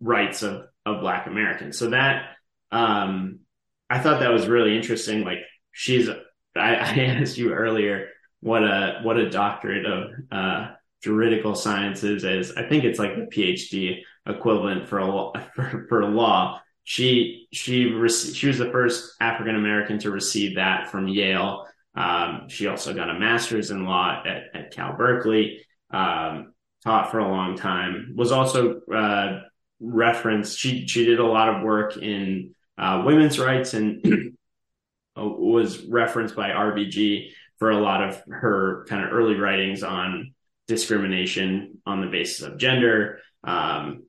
rights 0.00 0.42
of 0.42 0.64
of 0.84 1.00
black 1.00 1.26
americans. 1.26 1.78
So 1.78 1.90
that 1.90 2.30
um 2.70 3.40
i 3.88 3.98
thought 3.98 4.20
that 4.20 4.32
was 4.32 4.46
really 4.46 4.76
interesting. 4.76 5.24
Like 5.24 5.38
she's 5.72 6.08
i, 6.08 6.16
I 6.56 6.72
asked 7.20 7.38
you 7.38 7.52
earlier 7.52 8.08
what 8.40 8.62
a 8.62 9.00
what 9.02 9.16
a 9.16 9.30
doctorate 9.30 9.86
of 9.86 10.10
uh 10.30 10.68
juridical 11.02 11.54
sciences 11.54 12.24
is. 12.24 12.52
I 12.56 12.68
think 12.68 12.82
it's 12.82 12.98
like 12.98 13.14
the 13.14 13.26
phd 13.26 14.00
equivalent 14.26 14.88
for 14.88 14.98
a 14.98 15.06
law 15.06 15.32
for, 15.54 15.86
for 15.88 16.04
law 16.04 16.60
she 16.88 17.46
she 17.52 17.92
rec- 17.92 18.34
she 18.34 18.46
was 18.46 18.56
the 18.56 18.70
first 18.70 19.14
African 19.20 19.56
American 19.56 19.98
to 19.98 20.10
receive 20.10 20.54
that 20.54 20.90
from 20.90 21.06
Yale. 21.06 21.66
Um, 21.94 22.48
she 22.48 22.66
also 22.66 22.94
got 22.94 23.10
a 23.10 23.18
master's 23.18 23.70
in 23.70 23.84
law 23.84 24.22
at, 24.24 24.44
at 24.54 24.70
Cal 24.70 24.96
Berkeley. 24.96 25.66
Um, 25.90 26.54
taught 26.82 27.10
for 27.10 27.18
a 27.18 27.28
long 27.28 27.58
time. 27.58 28.14
Was 28.16 28.32
also 28.32 28.80
uh, 28.80 29.40
referenced. 29.80 30.58
She 30.58 30.86
she 30.86 31.04
did 31.04 31.18
a 31.18 31.26
lot 31.26 31.54
of 31.54 31.62
work 31.62 31.98
in 31.98 32.54
uh, 32.78 33.02
women's 33.04 33.38
rights 33.38 33.74
and 33.74 34.34
was 35.14 35.84
referenced 35.84 36.34
by 36.34 36.52
RBG 36.52 37.32
for 37.58 37.70
a 37.70 37.82
lot 37.82 38.02
of 38.02 38.22
her 38.30 38.86
kind 38.88 39.04
of 39.04 39.12
early 39.12 39.34
writings 39.34 39.82
on 39.82 40.32
discrimination 40.66 41.82
on 41.84 42.00
the 42.00 42.06
basis 42.06 42.46
of 42.46 42.56
gender. 42.56 43.18
Um, 43.44 44.04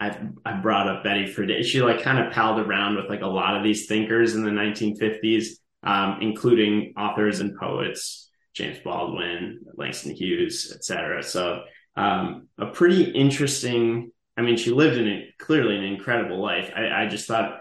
I've 0.00 0.16
I 0.44 0.54
brought 0.54 0.88
up 0.88 1.04
Betty 1.04 1.26
Friedan. 1.26 1.62
She 1.62 1.82
like 1.82 2.02
kind 2.02 2.18
of 2.18 2.32
palled 2.32 2.58
around 2.58 2.96
with 2.96 3.10
like 3.10 3.20
a 3.20 3.26
lot 3.26 3.56
of 3.56 3.62
these 3.62 3.86
thinkers 3.86 4.34
in 4.34 4.42
the 4.42 4.50
1950s, 4.50 5.48
um, 5.82 6.18
including 6.22 6.94
authors 6.96 7.40
and 7.40 7.56
poets, 7.58 8.30
James 8.54 8.78
Baldwin, 8.82 9.60
Langston 9.74 10.14
Hughes, 10.14 10.72
etc. 10.74 11.22
So 11.22 11.64
um, 11.96 12.48
a 12.58 12.66
pretty 12.66 13.10
interesting. 13.10 14.10
I 14.36 14.42
mean, 14.42 14.56
she 14.56 14.70
lived 14.70 14.96
in 14.96 15.06
a, 15.06 15.34
clearly 15.38 15.76
an 15.76 15.84
incredible 15.84 16.40
life. 16.40 16.72
I, 16.74 17.02
I 17.02 17.06
just 17.06 17.28
thought 17.28 17.60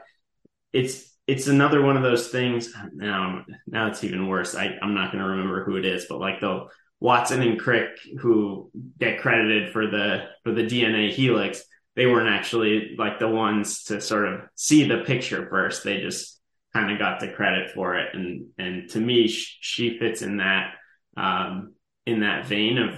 it's 0.71 1.13
it's 1.27 1.47
another 1.47 1.81
one 1.81 1.97
of 1.97 2.03
those 2.03 2.29
things. 2.29 2.73
Now 2.93 3.43
now 3.67 3.87
it's 3.87 4.03
even 4.05 4.27
worse. 4.27 4.55
I, 4.55 4.77
I'm 4.81 4.93
not 4.93 5.11
going 5.11 5.23
to 5.23 5.29
remember 5.29 5.65
who 5.65 5.75
it 5.75 5.85
is, 5.85 6.05
but 6.07 6.19
like 6.19 6.39
they'll 6.39 6.69
Watson 7.01 7.41
and 7.41 7.59
Crick, 7.59 7.97
who 8.19 8.71
get 8.97 9.21
credited 9.21 9.71
for 9.71 9.87
the 9.87 10.25
for 10.43 10.53
the 10.53 10.63
DNA 10.63 11.11
helix, 11.11 11.63
they 11.95 12.05
weren't 12.05 12.29
actually 12.29 12.95
like 12.97 13.19
the 13.19 13.27
ones 13.27 13.83
to 13.85 13.99
sort 13.99 14.27
of 14.27 14.41
see 14.55 14.87
the 14.87 15.03
picture 15.05 15.47
first. 15.49 15.83
They 15.83 15.99
just 15.99 16.39
kind 16.73 16.91
of 16.91 16.99
got 16.99 17.19
the 17.19 17.29
credit 17.29 17.71
for 17.71 17.97
it, 17.97 18.13
and 18.13 18.47
and 18.57 18.89
to 18.91 18.99
me, 18.99 19.27
she 19.27 19.97
fits 19.97 20.21
in 20.21 20.37
that 20.37 20.73
um, 21.17 21.73
in 22.05 22.21
that 22.21 22.45
vein 22.45 22.77
of, 22.77 22.95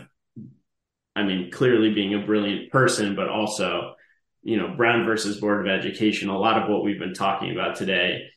I 1.15 1.23
mean, 1.23 1.51
clearly 1.51 1.93
being 1.93 2.13
a 2.13 2.25
brilliant 2.25 2.71
person, 2.71 3.15
but 3.15 3.29
also, 3.29 3.95
you 4.43 4.57
know, 4.57 4.75
Brown 4.75 5.05
versus 5.05 5.39
Board 5.39 5.67
of 5.67 5.71
Education. 5.71 6.29
A 6.29 6.37
lot 6.37 6.61
of 6.61 6.69
what 6.69 6.83
we've 6.83 6.99
been 6.99 7.13
talking 7.13 7.51
about 7.51 7.75
today 7.75 8.27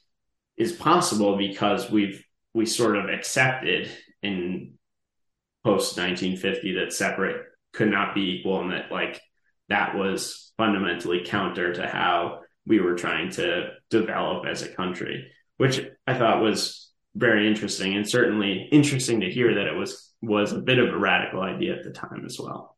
is 0.56 0.72
possible 0.72 1.36
because 1.36 1.90
we've 1.90 2.24
we 2.54 2.66
sort 2.66 2.96
of 2.96 3.08
accepted 3.08 3.90
in 4.22 4.74
post 5.64 5.98
1950 5.98 6.74
that 6.74 6.92
separate 6.92 7.42
could 7.72 7.90
not 7.90 8.14
be 8.14 8.38
equal 8.38 8.60
and 8.60 8.70
that 8.70 8.92
like 8.92 9.20
that 9.68 9.96
was 9.96 10.52
fundamentally 10.56 11.24
counter 11.24 11.72
to 11.72 11.86
how 11.86 12.40
we 12.66 12.80
were 12.80 12.94
trying 12.94 13.30
to 13.30 13.70
develop 13.90 14.46
as 14.46 14.62
a 14.62 14.68
country 14.68 15.30
which 15.56 15.80
i 16.06 16.14
thought 16.16 16.42
was 16.42 16.84
very 17.16 17.46
interesting 17.46 17.94
and 17.94 18.08
certainly 18.08 18.68
interesting 18.72 19.20
to 19.20 19.30
hear 19.30 19.54
that 19.54 19.66
it 19.66 19.76
was 19.76 20.12
was 20.20 20.52
a 20.52 20.58
bit 20.58 20.78
of 20.78 20.92
a 20.92 20.98
radical 20.98 21.40
idea 21.42 21.76
at 21.76 21.84
the 21.84 21.90
time 21.90 22.24
as 22.24 22.38
well. 22.38 22.76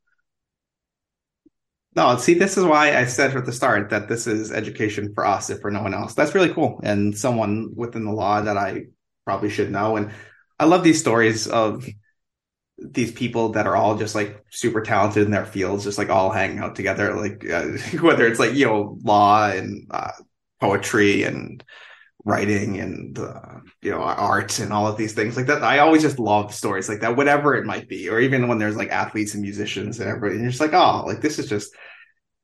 No 1.94 2.16
see 2.18 2.34
this 2.34 2.58
is 2.58 2.64
why 2.64 2.96
i 2.96 3.06
said 3.06 3.34
at 3.34 3.46
the 3.46 3.52
start 3.52 3.90
that 3.90 4.08
this 4.08 4.26
is 4.26 4.52
education 4.52 5.14
for 5.14 5.24
us 5.24 5.48
if 5.48 5.60
for 5.60 5.70
no 5.70 5.82
one 5.82 5.94
else. 5.94 6.14
That's 6.14 6.34
really 6.34 6.52
cool 6.52 6.80
and 6.82 7.16
someone 7.16 7.70
within 7.74 8.04
the 8.04 8.12
law 8.12 8.42
that 8.42 8.56
i 8.56 8.86
probably 9.24 9.48
should 9.48 9.70
know 9.70 9.96
and 9.96 10.12
i 10.60 10.66
love 10.66 10.84
these 10.84 11.00
stories 11.00 11.48
of 11.48 11.86
these 12.78 13.12
people 13.12 13.50
that 13.50 13.66
are 13.66 13.76
all 13.76 13.96
just 13.96 14.14
like 14.14 14.44
super 14.50 14.82
talented 14.82 15.24
in 15.24 15.30
their 15.30 15.46
fields, 15.46 15.84
just 15.84 15.98
like 15.98 16.10
all 16.10 16.30
hanging 16.30 16.58
out 16.58 16.76
together, 16.76 17.14
like 17.14 17.48
uh, 17.48 17.62
whether 18.00 18.26
it's 18.26 18.38
like 18.38 18.54
you 18.54 18.66
know 18.66 18.98
law 19.02 19.48
and 19.48 19.86
uh, 19.90 20.12
poetry 20.60 21.22
and 21.22 21.64
writing 22.24 22.78
and 22.80 23.18
uh, 23.18 23.60
you 23.80 23.90
know 23.90 24.02
art 24.02 24.58
and 24.58 24.72
all 24.72 24.86
of 24.86 24.98
these 24.98 25.14
things 25.14 25.36
like 25.36 25.46
that. 25.46 25.62
I 25.62 25.78
always 25.78 26.02
just 26.02 26.18
love 26.18 26.54
stories 26.54 26.88
like 26.88 27.00
that, 27.00 27.16
whatever 27.16 27.54
it 27.54 27.64
might 27.64 27.88
be, 27.88 28.10
or 28.10 28.20
even 28.20 28.48
when 28.48 28.58
there's 28.58 28.76
like 28.76 28.90
athletes 28.90 29.32
and 29.32 29.42
musicians 29.42 29.98
and 29.98 30.08
everybody, 30.08 30.34
and 30.34 30.42
you're 30.42 30.50
just 30.50 30.60
like, 30.60 30.74
oh, 30.74 31.04
like 31.06 31.20
this 31.20 31.38
is 31.38 31.48
just. 31.48 31.74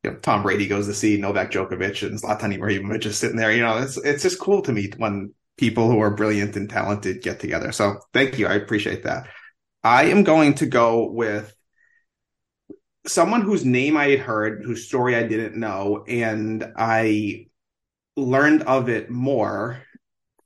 You 0.04 0.10
know, 0.10 0.16
Tom 0.16 0.42
Brady 0.42 0.66
goes 0.66 0.88
to 0.88 0.94
see 0.94 1.16
Novak 1.16 1.52
Djokovic 1.52 2.04
and 2.04 2.20
Zlatan 2.20 2.58
Ibrahimovic 2.58 3.02
just 3.02 3.20
sitting 3.20 3.36
there. 3.36 3.52
You 3.52 3.62
know, 3.62 3.78
it's 3.78 3.96
it's 3.98 4.24
just 4.24 4.40
cool 4.40 4.60
to 4.62 4.72
meet 4.72 4.98
when 4.98 5.32
people 5.56 5.88
who 5.88 6.00
are 6.00 6.10
brilliant 6.10 6.56
and 6.56 6.68
talented 6.68 7.22
get 7.22 7.38
together. 7.38 7.70
So 7.70 8.00
thank 8.12 8.36
you, 8.36 8.48
I 8.48 8.54
appreciate 8.54 9.04
that. 9.04 9.28
I 9.84 10.04
am 10.04 10.24
going 10.24 10.54
to 10.54 10.66
go 10.66 11.10
with 11.10 11.54
someone 13.06 13.42
whose 13.42 13.64
name 13.64 13.96
I 13.96 14.10
had 14.10 14.20
heard, 14.20 14.62
whose 14.64 14.86
story 14.86 15.16
I 15.16 15.24
didn't 15.24 15.56
know, 15.56 16.04
and 16.06 16.72
I 16.76 17.46
learned 18.16 18.62
of 18.62 18.88
it 18.88 19.10
more 19.10 19.82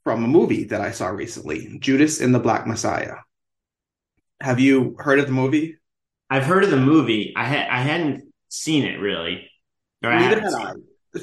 from 0.05 0.25
a 0.25 0.29
movie 0.29 0.65
that 0.65 0.81
I 0.81 0.93
saw 0.93 1.09
recently 1.09 1.79
Judas 1.81 2.21
and 2.21 2.35
the 2.35 2.39
Black 2.39 2.67
Messiah. 2.67 3.17
Have 4.41 4.61
you 4.61 4.97
heard 4.99 5.19
of 5.19 5.27
the 5.27 5.33
movie? 5.33 5.79
I've 6.31 6.45
heard 6.45 6.65
of 6.65 6.71
the 6.71 6.77
movie. 6.77 7.33
I 7.37 7.45
had 7.45 7.69
I 7.69 7.81
hadn't 7.81 8.33
seen 8.49 8.85
it 8.85 9.01
really. 9.01 9.51
Neither 10.03 10.41
had 10.41 10.55
I. 10.55 10.73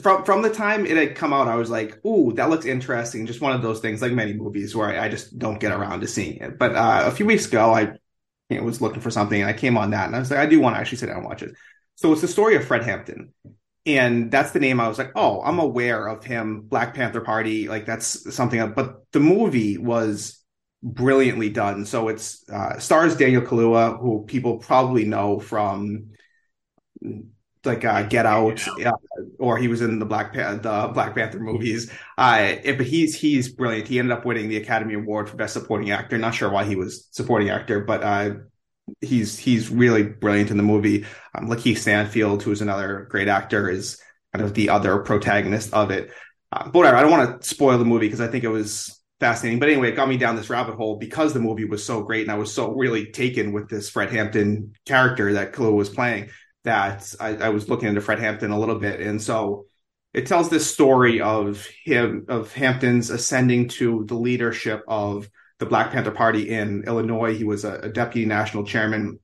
From 0.02 0.24
from 0.24 0.42
the 0.42 0.50
time 0.50 0.86
it 0.86 0.98
had 0.98 1.16
come 1.16 1.34
out, 1.34 1.48
I 1.48 1.56
was 1.56 1.70
like, 1.70 2.04
"Ooh, 2.06 2.34
that 2.34 2.50
looks 2.50 2.66
interesting." 2.66 3.28
Just 3.28 3.42
one 3.42 3.54
of 3.54 3.62
those 3.62 3.80
things, 3.80 4.02
like 4.02 4.12
many 4.12 4.34
movies, 4.34 4.76
where 4.76 4.90
I, 4.90 5.06
I 5.06 5.10
just 5.10 5.38
don't 5.38 5.60
get 5.60 5.72
around 5.72 6.02
to 6.02 6.08
seeing 6.08 6.38
it. 6.38 6.58
But 6.58 6.76
uh, 6.76 7.04
a 7.06 7.12
few 7.12 7.28
weeks 7.28 7.46
ago, 7.46 7.74
I 7.74 7.94
you 8.54 8.60
know, 8.60 8.66
was 8.66 8.82
looking 8.82 9.02
for 9.02 9.12
something 9.12 9.42
and 9.42 9.50
I 9.50 9.54
came 9.54 9.78
on 9.78 9.92
that 9.92 10.08
and 10.08 10.16
I 10.16 10.20
was 10.20 10.32
like, 10.32 10.40
I 10.40 10.46
do 10.46 10.60
want 10.60 10.76
to 10.76 10.80
actually 10.80 11.00
sit 11.00 11.08
down 11.08 11.18
and 11.18 11.26
watch 11.26 11.44
it. 11.44 11.56
So 11.96 12.12
it's 12.12 12.22
the 12.22 12.28
story 12.28 12.56
of 12.56 12.66
Fred 12.66 12.84
Hampton. 12.84 13.34
And 13.86 14.32
that's 14.32 14.52
the 14.52 14.60
name 14.60 14.80
I 14.80 14.88
was 14.88 14.98
like, 14.98 15.12
oh, 15.16 15.42
I'm 15.42 15.60
aware 15.60 16.08
of 16.08 16.24
him, 16.24 16.62
Black 16.62 16.94
Panther 16.94 17.22
Party. 17.22 17.68
Like 17.68 17.86
that's 17.86 18.34
something, 18.34 18.72
but 18.72 19.04
the 19.12 19.20
movie 19.20 19.78
was 19.78 20.40
brilliantly 20.82 21.50
done. 21.50 21.86
So 21.86 22.08
it's 22.08 22.48
uh, 22.50 22.80
stars 22.80 23.16
Daniel 23.16 23.42
Kaluuya, 23.42 24.00
who 24.00 24.24
people 24.26 24.58
probably 24.58 25.06
know 25.06 25.40
from 25.40 26.12
like 27.66 27.86
uh, 27.86 28.04
Get 28.04 28.26
Out, 28.26 28.66
or 29.40 29.58
he 29.58 29.68
was 29.68 29.82
in 29.82 30.00
the 30.00 30.06
Black 30.06 30.34
Pan- 30.34 30.62
the 30.62 30.92
Black 30.94 31.16
Panther 31.16 31.40
movies. 31.40 31.92
Uh, 32.18 32.56
but 32.64 32.82
he's 32.82 33.16
he's 33.16 33.52
brilliant. 33.52 33.88
He 33.88 34.00
ended 34.00 34.18
up 34.18 34.26
winning 34.26 34.50
the 34.50 34.58
Academy 34.58 34.96
Award 34.96 35.30
for 35.30 35.38
Best 35.38 35.54
Supporting 35.54 35.92
Actor. 35.92 36.18
Not 36.18 36.36
sure 36.36 36.50
why 36.50 36.66
he 36.66 36.76
was 36.76 37.08
supporting 37.12 37.50
actor, 37.50 37.82
but 37.82 38.04
uh, 38.04 38.34
he's 39.02 39.38
he's 39.38 39.70
really 39.70 40.04
brilliant 40.04 40.52
in 40.52 40.58
the 40.58 40.64
movie. 40.64 41.06
Um, 41.36 41.48
LaKeith 41.48 41.78
Stanfield, 41.78 42.44
who 42.44 42.52
is 42.52 42.62
another 42.62 43.08
great 43.10 43.28
actor, 43.28 43.70
is 43.70 44.02
kind 44.34 44.44
of 44.44 44.54
the 44.54 44.70
other 44.70 45.00
protagonist 45.00 45.74
of 45.74 45.92
it. 45.92 46.12
Uh, 46.52 46.66
but 46.66 46.76
whatever, 46.76 46.98
I 46.98 47.02
don't 47.02 47.12
want 47.12 47.42
to 47.42 47.48
spoil 47.48 47.78
the 47.78 47.86
movie 47.86 48.08
because 48.08 48.22
I 48.22 48.28
think 48.28 48.44
it 48.44 48.50
was 48.50 49.00
fascinating. 49.20 49.60
But 49.60 49.70
anyway, 49.70 49.90
it 49.90 49.96
got 49.96 50.10
me 50.10 50.18
down 50.18 50.36
this 50.36 50.50
rabbit 50.50 50.76
hole 50.76 50.98
because 50.98 51.34
the 51.34 51.40
movie 51.40 51.66
was 51.66 51.86
so 51.86 52.04
great 52.04 52.24
and 52.24 52.32
I 52.32 52.38
was 52.38 52.54
so 52.54 52.74
really 52.74 53.12
taken 53.12 53.54
with 53.54 53.70
this 53.70 53.90
Fred 53.90 54.12
Hampton 54.12 54.74
character 54.86 55.34
that 55.34 55.54
Kaluuya 55.54 55.74
was 55.74 55.90
playing 55.90 56.30
that 56.64 57.14
I, 57.20 57.36
I, 57.36 57.50
was 57.50 57.70
looking 57.70 57.90
into 57.90 58.02
Fred 58.02 58.20
Hampton 58.20 58.52
a 58.52 58.60
little 58.60 58.80
bit, 58.80 59.00
and 59.00 59.22
so 59.22 59.66
it 60.14 60.28
tells 60.28 60.50
this 60.50 60.72
story 60.72 61.22
of 61.22 61.68
him 61.84 62.26
of 62.30 62.54
Hampton's 62.54 63.10
ascending 63.10 63.70
to 63.70 64.06
the 64.06 64.16
leadership 64.16 64.84
of 64.88 65.30
the 65.60 65.66
Black 65.66 65.92
Panther 65.92 66.12
Party 66.12 66.50
in 66.50 66.84
Illinois. 66.86 67.36
He 67.36 67.44
was 67.44 67.66
a, 67.66 67.74
a 67.80 67.90
deputy 67.90 68.26
national 68.26 68.66
chairman. 68.66 69.20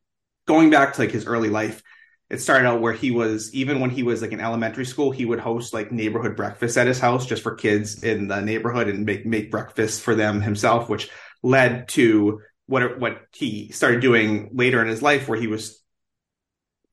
Going 0.47 0.69
back 0.69 0.93
to 0.93 1.01
like 1.01 1.11
his 1.11 1.27
early 1.27 1.49
life, 1.49 1.83
it 2.29 2.41
started 2.41 2.67
out 2.67 2.81
where 2.81 2.93
he 2.93 3.11
was 3.11 3.53
even 3.53 3.79
when 3.79 3.89
he 3.89 4.03
was 4.03 4.21
like 4.21 4.31
in 4.31 4.39
elementary 4.39 4.85
school, 4.85 5.11
he 5.11 5.25
would 5.25 5.39
host 5.39 5.73
like 5.73 5.91
neighborhood 5.91 6.35
breakfasts 6.35 6.77
at 6.77 6.87
his 6.87 6.99
house 6.99 7.25
just 7.25 7.43
for 7.43 7.55
kids 7.55 8.03
in 8.03 8.27
the 8.27 8.41
neighborhood 8.41 8.87
and 8.87 9.05
make 9.05 9.25
make 9.25 9.51
breakfast 9.51 10.01
for 10.01 10.15
them 10.15 10.41
himself, 10.41 10.89
which 10.89 11.09
led 11.43 11.87
to 11.89 12.41
what 12.65 12.99
what 12.99 13.21
he 13.33 13.71
started 13.71 14.01
doing 14.01 14.49
later 14.53 14.81
in 14.81 14.87
his 14.87 15.01
life, 15.01 15.27
where 15.27 15.39
he 15.39 15.47
was 15.47 15.81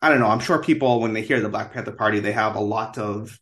I 0.07 0.09
don't 0.09 0.21
know. 0.21 0.29
I'm 0.29 0.39
sure 0.39 0.63
people, 0.63 1.01
when 1.01 1.15
they 1.15 1.23
hear 1.23 1.41
the 1.41 1.49
Black 1.49 1.73
Panther 1.73 1.91
Party, 1.91 2.21
they 2.21 2.31
have 2.31 2.55
a 2.55 2.61
lot 2.61 2.97
of 2.97 3.41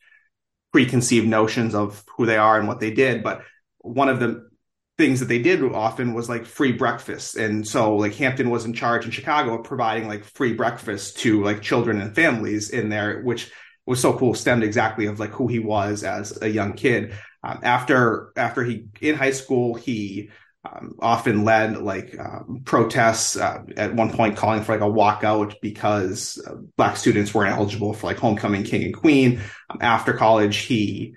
preconceived 0.72 1.28
notions 1.28 1.74
of 1.74 2.02
who 2.16 2.24
they 2.24 2.38
are 2.38 2.58
and 2.58 2.66
what 2.66 2.80
they 2.80 2.90
did. 2.90 3.22
But 3.22 3.42
one 3.80 4.08
of 4.08 4.18
the 4.18 4.48
things 4.96 5.20
that 5.20 5.26
they 5.26 5.40
did 5.40 5.62
often 5.62 6.14
was 6.14 6.30
like 6.30 6.46
free 6.46 6.72
breakfast. 6.72 7.36
And 7.36 7.68
so 7.68 7.96
like 7.96 8.14
Hampton 8.14 8.48
was 8.48 8.64
in 8.64 8.72
charge 8.72 9.04
in 9.04 9.10
Chicago 9.10 9.58
of 9.58 9.64
providing 9.64 10.08
like 10.08 10.24
free 10.24 10.54
breakfast 10.54 11.18
to 11.18 11.44
like 11.44 11.60
children 11.60 12.00
and 12.00 12.14
families 12.14 12.70
in 12.70 12.88
there, 12.88 13.20
which 13.20 13.52
was 13.84 14.00
so 14.00 14.16
cool, 14.16 14.32
stemmed 14.32 14.64
exactly 14.64 15.04
of 15.04 15.20
like 15.20 15.32
who 15.32 15.48
he 15.48 15.58
was 15.58 16.02
as 16.02 16.40
a 16.40 16.48
young 16.48 16.72
kid. 16.72 17.12
Um, 17.42 17.60
after 17.62 18.32
after 18.36 18.64
he 18.64 18.86
in 19.02 19.16
high 19.16 19.32
school, 19.32 19.74
he 19.74 20.30
um, 20.64 20.96
often 21.00 21.44
led 21.44 21.76
like 21.78 22.18
um, 22.18 22.62
protests 22.64 23.36
uh, 23.36 23.62
at 23.76 23.94
one 23.94 24.10
point 24.10 24.36
calling 24.36 24.62
for 24.62 24.72
like 24.72 24.80
a 24.80 24.92
walkout 24.92 25.54
because 25.60 26.42
uh, 26.46 26.54
black 26.76 26.96
students 26.96 27.34
weren't 27.34 27.54
eligible 27.54 27.92
for 27.92 28.06
like 28.06 28.16
homecoming 28.16 28.64
king 28.64 28.82
and 28.84 28.94
queen. 28.94 29.40
Um, 29.68 29.78
after 29.80 30.12
college 30.12 30.56
he 30.56 31.14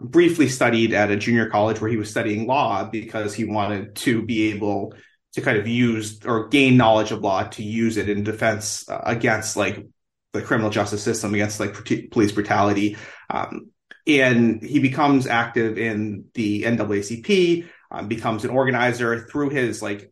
briefly 0.00 0.48
studied 0.48 0.92
at 0.92 1.10
a 1.10 1.16
junior 1.16 1.48
college 1.50 1.80
where 1.80 1.90
he 1.90 1.96
was 1.96 2.10
studying 2.10 2.46
law 2.46 2.84
because 2.84 3.34
he 3.34 3.44
wanted 3.44 3.96
to 3.96 4.22
be 4.22 4.50
able 4.50 4.94
to 5.32 5.40
kind 5.40 5.58
of 5.58 5.66
use 5.66 6.24
or 6.24 6.48
gain 6.48 6.76
knowledge 6.76 7.10
of 7.10 7.20
law 7.20 7.42
to 7.42 7.62
use 7.62 7.96
it 7.96 8.08
in 8.08 8.22
defense 8.22 8.88
uh, 8.88 9.00
against 9.04 9.56
like 9.56 9.84
the 10.32 10.42
criminal 10.42 10.70
justice 10.70 11.02
system 11.02 11.34
against 11.34 11.58
like 11.58 11.74
police 12.10 12.32
brutality. 12.32 12.96
Um, 13.30 13.70
and 14.06 14.62
he 14.62 14.80
becomes 14.80 15.26
active 15.26 15.78
in 15.78 16.26
the 16.34 16.62
NAACP 16.62 17.68
um, 17.90 18.08
becomes 18.08 18.44
an 18.44 18.50
organizer 18.50 19.26
through 19.26 19.50
his 19.50 19.82
like 19.82 20.10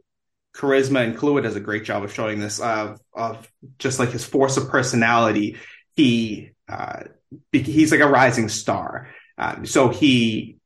charisma 0.54 1.04
and 1.04 1.16
Kaluuya 1.16 1.42
does 1.42 1.56
a 1.56 1.60
great 1.60 1.84
job 1.84 2.04
of 2.04 2.12
showing 2.12 2.38
this 2.38 2.60
uh, 2.60 2.96
of 3.14 3.50
just 3.78 3.98
like 3.98 4.10
his 4.10 4.24
force 4.24 4.56
of 4.56 4.68
personality. 4.68 5.56
He 5.96 6.50
uh, 6.68 7.04
he's 7.52 7.90
like 7.90 8.00
a 8.00 8.08
rising 8.08 8.48
star. 8.48 9.08
Um, 9.38 9.66
so 9.66 9.88
he 9.88 10.58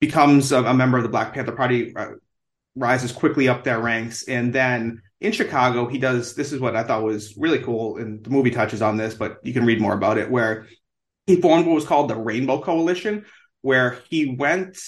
becomes 0.00 0.52
a, 0.52 0.62
a, 0.62 0.74
member 0.74 0.96
of 0.96 1.02
the 1.02 1.08
Black 1.08 1.34
Panther 1.34 1.52
Party, 1.52 1.94
uh, 1.94 2.12
rises 2.74 3.12
quickly 3.12 3.48
up 3.48 3.64
their 3.64 3.80
ranks, 3.80 4.26
and 4.28 4.52
then 4.52 5.02
in 5.20 5.32
Chicago 5.32 5.86
he 5.88 5.98
does. 5.98 6.34
This 6.34 6.52
is 6.52 6.60
what 6.60 6.76
I 6.76 6.84
thought 6.84 7.02
was 7.02 7.36
really 7.36 7.60
cool, 7.60 7.98
and 7.98 8.22
the 8.22 8.30
movie 8.30 8.50
touches 8.50 8.82
on 8.82 8.96
this, 8.96 9.14
but 9.14 9.38
you 9.42 9.52
can 9.52 9.66
read 9.66 9.80
more 9.80 9.94
about 9.94 10.18
it. 10.18 10.30
Where 10.30 10.66
he 11.26 11.40
formed 11.40 11.66
what 11.66 11.74
was 11.74 11.84
called 11.84 12.08
the 12.08 12.16
Rainbow 12.16 12.60
Coalition, 12.60 13.24
where 13.62 13.98
he 14.08 14.34
went 14.34 14.78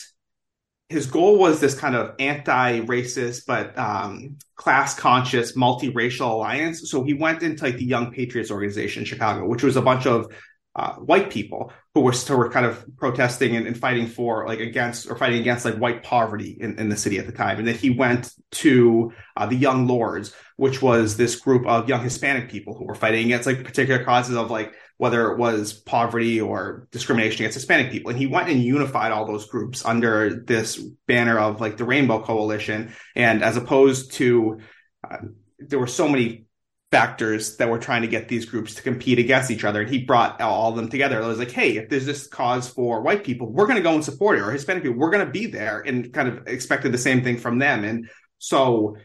his 0.94 1.06
goal 1.06 1.36
was 1.38 1.58
this 1.58 1.74
kind 1.74 1.96
of 1.96 2.14
anti-racist 2.20 3.46
but 3.46 3.76
um, 3.76 4.36
class-conscious 4.54 5.56
multiracial 5.56 6.30
alliance. 6.30 6.88
So 6.88 7.02
he 7.02 7.14
went 7.14 7.42
into 7.42 7.64
like 7.64 7.78
the 7.78 7.84
Young 7.84 8.12
Patriots 8.12 8.52
organization 8.52 9.02
in 9.02 9.06
Chicago, 9.06 9.48
which 9.48 9.64
was 9.64 9.76
a 9.76 9.82
bunch 9.82 10.06
of 10.06 10.32
uh, 10.76 10.94
white 10.94 11.30
people 11.30 11.72
who 11.94 12.00
were 12.00 12.12
still 12.12 12.36
were 12.36 12.48
kind 12.48 12.64
of 12.64 12.84
protesting 12.96 13.56
and, 13.56 13.66
and, 13.66 13.76
fighting 13.76 14.06
for 14.06 14.46
like 14.46 14.60
against 14.60 15.10
or 15.10 15.16
fighting 15.16 15.40
against 15.40 15.64
like 15.64 15.76
white 15.76 16.04
poverty 16.04 16.56
in, 16.60 16.78
in 16.78 16.88
the 16.88 16.96
city 16.96 17.18
at 17.18 17.26
the 17.26 17.32
time. 17.32 17.58
And 17.58 17.66
then 17.66 17.74
he 17.74 17.90
went 17.90 18.32
to 18.52 19.12
uh, 19.36 19.46
the 19.46 19.56
Young 19.56 19.88
Lords, 19.88 20.32
which 20.56 20.80
was 20.80 21.16
this 21.16 21.34
group 21.36 21.66
of 21.66 21.88
young 21.88 22.02
Hispanic 22.02 22.50
people 22.50 22.76
who 22.76 22.84
were 22.84 22.94
fighting 22.94 23.24
against 23.26 23.46
like 23.46 23.64
particular 23.64 24.04
causes 24.04 24.36
of 24.36 24.50
like 24.50 24.74
whether 24.96 25.32
it 25.32 25.38
was 25.38 25.72
poverty 25.72 26.40
or 26.40 26.86
discrimination 26.92 27.42
against 27.42 27.56
Hispanic 27.56 27.90
people. 27.90 28.10
And 28.10 28.18
he 28.18 28.26
went 28.26 28.48
and 28.48 28.62
unified 28.62 29.12
all 29.12 29.26
those 29.26 29.46
groups 29.48 29.84
under 29.84 30.42
this 30.44 30.76
banner 31.06 31.38
of 31.38 31.60
like 31.60 31.76
the 31.76 31.84
Rainbow 31.84 32.22
Coalition. 32.22 32.94
And 33.16 33.42
as 33.42 33.56
opposed 33.56 34.12
to, 34.14 34.60
uh, 35.08 35.16
there 35.58 35.78
were 35.78 35.88
so 35.88 36.08
many 36.08 36.46
factors 36.92 37.56
that 37.56 37.68
were 37.68 37.78
trying 37.78 38.02
to 38.02 38.08
get 38.08 38.28
these 38.28 38.44
groups 38.44 38.76
to 38.76 38.82
compete 38.82 39.18
against 39.18 39.50
each 39.50 39.64
other. 39.64 39.80
And 39.80 39.90
he 39.90 40.04
brought 40.04 40.40
all 40.40 40.70
of 40.70 40.76
them 40.76 40.88
together. 40.88 41.20
It 41.20 41.26
was 41.26 41.40
like, 41.40 41.50
hey, 41.50 41.76
if 41.76 41.88
there's 41.88 42.06
this 42.06 42.28
cause 42.28 42.68
for 42.68 43.02
white 43.02 43.24
people, 43.24 43.50
we're 43.50 43.66
going 43.66 43.78
to 43.78 43.82
go 43.82 43.94
and 43.94 44.04
support 44.04 44.38
it, 44.38 44.42
or 44.42 44.52
Hispanic 44.52 44.84
people, 44.84 44.98
we're 44.98 45.10
going 45.10 45.26
to 45.26 45.32
be 45.32 45.46
there, 45.46 45.80
and 45.80 46.12
kind 46.12 46.28
of 46.28 46.46
expected 46.46 46.92
the 46.92 46.98
same 46.98 47.24
thing 47.24 47.38
from 47.38 47.58
them. 47.58 47.82
And 47.82 48.08
so, 48.38 48.96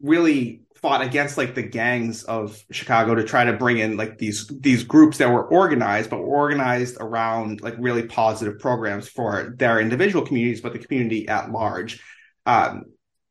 really 0.00 0.63
fought 0.84 1.00
against 1.00 1.38
like 1.38 1.54
the 1.54 1.62
gangs 1.62 2.24
of 2.24 2.62
Chicago 2.70 3.14
to 3.14 3.24
try 3.24 3.42
to 3.42 3.54
bring 3.54 3.78
in 3.78 3.96
like 3.96 4.18
these 4.18 4.46
these 4.60 4.84
groups 4.84 5.16
that 5.16 5.30
were 5.30 5.48
organized, 5.48 6.10
but 6.10 6.18
were 6.18 6.26
organized 6.26 6.98
around 7.00 7.62
like 7.62 7.74
really 7.78 8.02
positive 8.02 8.58
programs 8.58 9.08
for 9.08 9.54
their 9.56 9.80
individual 9.80 10.26
communities, 10.26 10.60
but 10.60 10.74
the 10.74 10.78
community 10.78 11.26
at 11.26 11.50
large. 11.50 12.02
Um, 12.44 12.84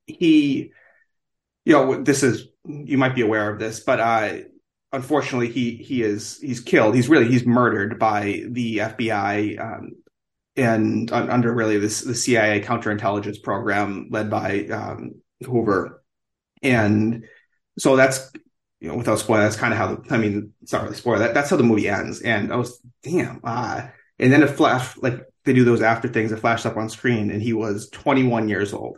he, 0.08 0.72
you 1.64 1.74
know, 1.74 2.02
this 2.02 2.24
is 2.24 2.48
you 2.66 2.98
might 2.98 3.14
be 3.14 3.22
aware 3.22 3.52
of 3.52 3.60
this, 3.60 3.82
but 3.82 4.00
uh, 4.00 4.38
unfortunately, 4.92 5.50
he 5.50 5.76
he 5.76 6.02
is 6.02 6.40
he's 6.40 6.60
killed. 6.60 6.96
He's 6.96 7.08
really 7.08 7.28
he's 7.28 7.46
murdered 7.46 8.00
by 8.00 8.46
the 8.50 8.78
FBI. 8.78 9.62
Um, 9.62 9.92
and 10.56 11.12
under 11.12 11.54
really 11.54 11.78
this 11.78 12.02
the 12.02 12.16
CIA 12.16 12.62
counterintelligence 12.62 13.44
program 13.44 14.08
led 14.10 14.32
by 14.32 14.66
um, 14.72 15.22
Hoover, 15.46 16.04
and 16.64 17.26
so 17.78 17.96
that's 17.96 18.32
you 18.80 18.90
know 18.90 18.98
without 18.98 19.20
spoiling, 19.20 19.44
that's 19.44 19.56
kind 19.56 19.74
of 19.74 19.80
how 19.80 19.96
the 19.96 20.14
I 20.14 20.18
mean 20.18 20.54
it's 20.62 20.74
not 20.74 20.84
really 20.84 20.96
spoiler. 20.96 21.20
That, 21.20 21.34
that's 21.34 21.50
how 21.50 21.58
the 21.58 21.64
movie 21.64 21.90
ends, 21.90 22.22
and 22.22 22.52
I 22.52 22.56
was 22.56 22.80
damn. 23.04 23.40
Uh, 23.44 23.88
and 24.20 24.32
then 24.32 24.44
it 24.44 24.48
flashed 24.48 25.02
like 25.02 25.22
they 25.46 25.54
do 25.54 25.64
those 25.64 25.82
after 25.82 26.08
things. 26.08 26.32
It 26.32 26.40
flashed 26.40 26.66
up 26.66 26.78
on 26.78 26.90
screen, 26.90 27.32
and 27.32 27.42
he 27.42 27.54
was 27.54 27.90
21 27.90 28.50
years 28.50 28.74
old 28.74 28.98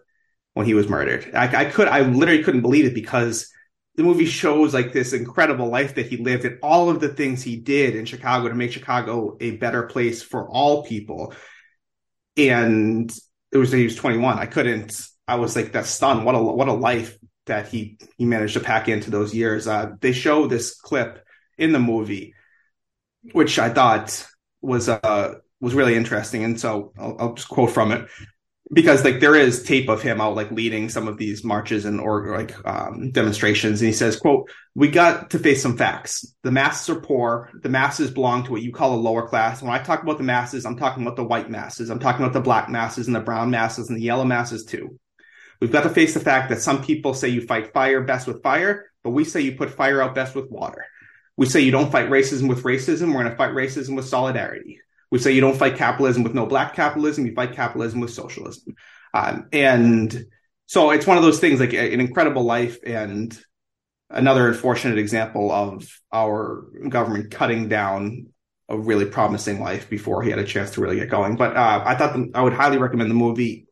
when 0.54 0.66
he 0.66 0.74
was 0.74 0.88
murdered. 0.88 1.32
I, 1.34 1.62
I 1.62 1.66
could 1.66 1.88
I 1.88 2.02
literally 2.02 2.44
couldn't 2.44 2.62
believe 2.62 2.86
it 2.86 2.94
because 2.94 3.52
the 3.96 4.04
movie 4.04 4.26
shows 4.26 4.74
like 4.74 4.92
this 4.92 5.14
incredible 5.14 5.70
life 5.70 5.96
that 5.96 6.08
he 6.08 6.18
lived 6.18 6.44
and 6.46 6.60
all 6.62 6.90
of 6.90 7.00
the 7.00 7.10
things 7.10 7.42
he 7.42 7.56
did 7.56 7.96
in 7.96 8.06
Chicago 8.06 8.50
to 8.50 8.56
make 8.56 8.74
Chicago 8.74 9.38
a 9.40 9.52
better 9.52 9.84
place 9.84 10.22
for 10.22 10.50
all 10.50 10.84
people. 10.84 11.34
And 12.36 13.14
it 13.52 13.58
was 13.58 13.72
he 13.72 13.86
was 13.86 13.96
21. 13.96 14.38
I 14.38 14.46
couldn't. 14.48 15.00
I 15.28 15.36
was 15.36 15.56
like 15.56 15.72
that 15.72 15.86
stunned. 15.86 16.26
What 16.26 16.36
a 16.36 16.42
what 16.42 16.68
a 16.68 16.74
life 16.74 17.18
that 17.46 17.68
he 17.68 17.98
he 18.18 18.26
managed 18.26 18.54
to 18.54 18.60
pack 18.60 18.90
into 18.90 19.12
those 19.12 19.34
years. 19.34 19.68
Uh, 19.68 19.92
they 20.02 20.12
show 20.12 20.48
this 20.48 20.76
clip 20.76 21.26
in 21.58 21.72
the 21.72 21.80
movie, 21.80 22.34
which 23.32 23.60
I 23.60 23.70
thought 23.70 24.26
was 24.62 24.90
uh 24.90 25.36
was 25.62 25.74
really 25.74 25.96
interesting, 25.96 26.44
and 26.44 26.60
so 26.60 26.94
I'll, 26.98 27.16
I'll 27.20 27.34
just 27.34 27.50
quote 27.50 27.72
from 27.72 27.92
it. 27.92 28.08
Because 28.74 29.04
like 29.04 29.20
there 29.20 29.36
is 29.36 29.62
tape 29.62 29.90
of 29.90 30.02
him 30.02 30.20
out 30.20 30.36
like 30.36 30.50
leading 30.50 30.90
some 30.90 31.08
of 31.08 31.18
these 31.18 31.44
marches 31.44 31.86
and 31.86 32.02
or 32.02 32.36
like 32.36 32.56
um, 32.68 33.12
demonstrations. 33.12 33.80
And 33.80 33.88
he 33.88 33.94
says 33.94 34.18
quote 34.18 34.50
we 34.74 34.88
got 34.88 35.30
to 35.30 35.40
face 35.40 35.62
some 35.62 35.78
facts. 35.78 36.34
The 36.42 36.52
masses 36.52 36.90
are 36.90 37.00
poor. 37.00 37.52
The 37.62 37.70
masses 37.70 38.10
belong 38.10 38.44
to 38.46 38.52
what 38.52 38.64
you 38.64 38.74
call 38.74 38.96
a 38.96 38.98
lower 38.98 39.28
class. 39.28 39.62
When 39.62 39.72
i 39.72 39.78
talk 39.78 40.02
about 40.02 40.18
the 40.18 40.24
masses 40.24 40.66
i'm 40.66 40.78
talking 40.78 41.04
about 41.04 41.16
the 41.16 41.24
white 41.24 41.48
masses. 41.52 41.92
I'm 41.92 42.00
talking 42.00 42.26
about 42.26 42.34
the 42.34 42.42
black 42.42 42.68
masses 42.68 43.06
and 43.06 43.16
the 43.16 43.20
brown 43.20 43.52
masses 43.52 43.90
and 43.90 43.98
the 43.98 44.04
yellow 44.04 44.26
masses 44.26 44.66
too 44.66 44.98
We've 45.60 45.72
got 45.72 45.84
to 45.84 45.90
face 45.90 46.14
the 46.14 46.20
fact 46.20 46.50
that 46.50 46.62
some 46.62 46.84
people 46.84 47.14
say 47.14 47.30
you 47.30 47.42
fight 47.42 47.74
fire 47.74 48.02
best 48.02 48.28
with 48.28 48.44
fire, 48.44 48.92
but 49.04 49.12
we 49.12 49.24
say 49.24 49.42
you 49.42 49.56
put 49.56 49.70
fire 49.70 50.02
out 50.02 50.16
best 50.16 50.36
with 50.36 50.50
water. 50.50 50.86
We 51.38 51.46
say 51.46 51.62
you 51.62 51.72
don't 51.72 51.92
fight 51.92 52.10
racism 52.10 52.48
with 52.48 52.64
racism. 52.64 53.08
We're 53.08 53.24
going 53.24 53.32
to 53.32 53.36
fight 53.36 53.52
racism 53.52 53.96
with 53.96 54.08
solidarity. 54.08 54.80
We 55.12 55.20
say 55.20 55.32
you 55.34 55.42
don't 55.42 55.58
fight 55.58 55.76
capitalism 55.76 56.24
with 56.24 56.34
no 56.34 56.46
black 56.46 56.74
capitalism. 56.74 57.26
You 57.26 57.34
fight 57.34 57.54
capitalism 57.54 58.00
with 58.00 58.12
socialism. 58.12 58.76
Um, 59.14 59.48
and 59.54 60.26
so 60.66 60.92
it's 60.92 61.08
one 61.08 61.18
of 61.18 61.24
those 61.24 61.40
things 61.40 61.60
like 61.60 61.74
an 61.74 62.00
incredible 62.00 62.44
life 62.44 62.80
and 62.86 63.38
another 64.10 64.48
unfortunate 64.48 64.98
example 64.98 65.52
of 65.52 65.88
our 66.12 66.66
government 66.90 67.32
cutting 67.32 67.68
down 67.68 68.28
a 68.70 68.78
really 68.78 69.06
promising 69.06 69.60
life 69.60 69.90
before 69.90 70.24
he 70.24 70.30
had 70.30 70.40
a 70.40 70.44
chance 70.44 70.72
to 70.72 70.82
really 70.82 70.96
get 70.96 71.10
going. 71.10 71.36
But 71.36 71.56
uh, 71.56 71.84
I 71.86 71.96
thought 71.96 72.14
the, 72.14 72.32
I 72.34 72.42
would 72.42 72.54
highly 72.54 72.78
recommend 72.78 73.10
the 73.10 73.16
movie 73.16 73.65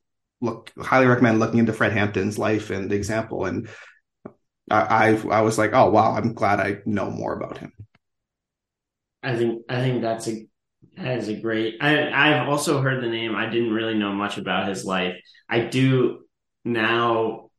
look 0.44 0.72
highly 0.78 1.08
recommend 1.08 1.40
looking 1.40 1.60
into 1.60 1.74
Fred 1.74 1.94
Hampton's 1.94 2.38
life 2.38 2.70
and 2.70 2.92
example. 2.92 3.46
And 3.46 3.70
I, 4.70 4.82
I, 5.16 5.28
I 5.30 5.42
was 5.42 5.58
like, 5.58 5.74
oh 5.74 5.90
wow, 5.90 6.14
I'm 6.14 6.34
glad 6.34 6.60
I 6.60 6.80
know 6.86 7.10
more 7.10 7.34
about 7.34 7.58
him. 7.58 7.72
I 9.24 9.36
think 9.36 9.64
I 9.70 9.80
think 9.80 10.02
that's 10.02 10.28
a 10.28 10.46
that 10.98 11.18
is 11.18 11.30
a 11.30 11.40
great. 11.40 11.78
I 11.82 12.12
I've 12.12 12.50
also 12.50 12.82
heard 12.82 13.02
the 13.02 13.10
name. 13.10 13.36
I 13.36 13.50
didn't 13.50 13.74
really 13.74 13.96
know 13.96 14.12
much 14.12 14.38
about 14.38 14.68
his 14.68 14.84
life. 14.84 15.16
I 15.50 15.62
do 15.62 16.26
now 16.66 17.50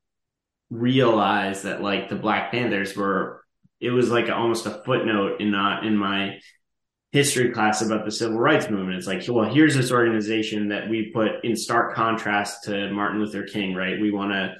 realize 0.70 1.62
that 1.62 1.82
like 1.82 2.08
the 2.08 2.16
Black 2.16 2.52
Panthers 2.52 2.94
were. 2.94 3.42
It 3.80 3.90
was 3.90 4.10
like 4.10 4.30
almost 4.30 4.66
a 4.66 4.82
footnote 4.84 5.40
in 5.40 5.50
not 5.50 5.84
in 5.84 5.96
my 5.96 6.38
history 7.14 7.52
class 7.52 7.80
about 7.80 8.04
the 8.04 8.10
civil 8.10 8.40
rights 8.40 8.68
movement. 8.68 8.98
It's 8.98 9.06
like, 9.06 9.22
well, 9.28 9.48
here's 9.48 9.76
this 9.76 9.92
organization 9.92 10.66
that 10.70 10.90
we 10.90 11.12
put 11.14 11.44
in 11.44 11.54
stark 11.54 11.94
contrast 11.94 12.64
to 12.64 12.90
Martin 12.90 13.20
Luther 13.20 13.44
King, 13.44 13.72
right? 13.72 14.00
We 14.00 14.10
want 14.10 14.32
to 14.32 14.56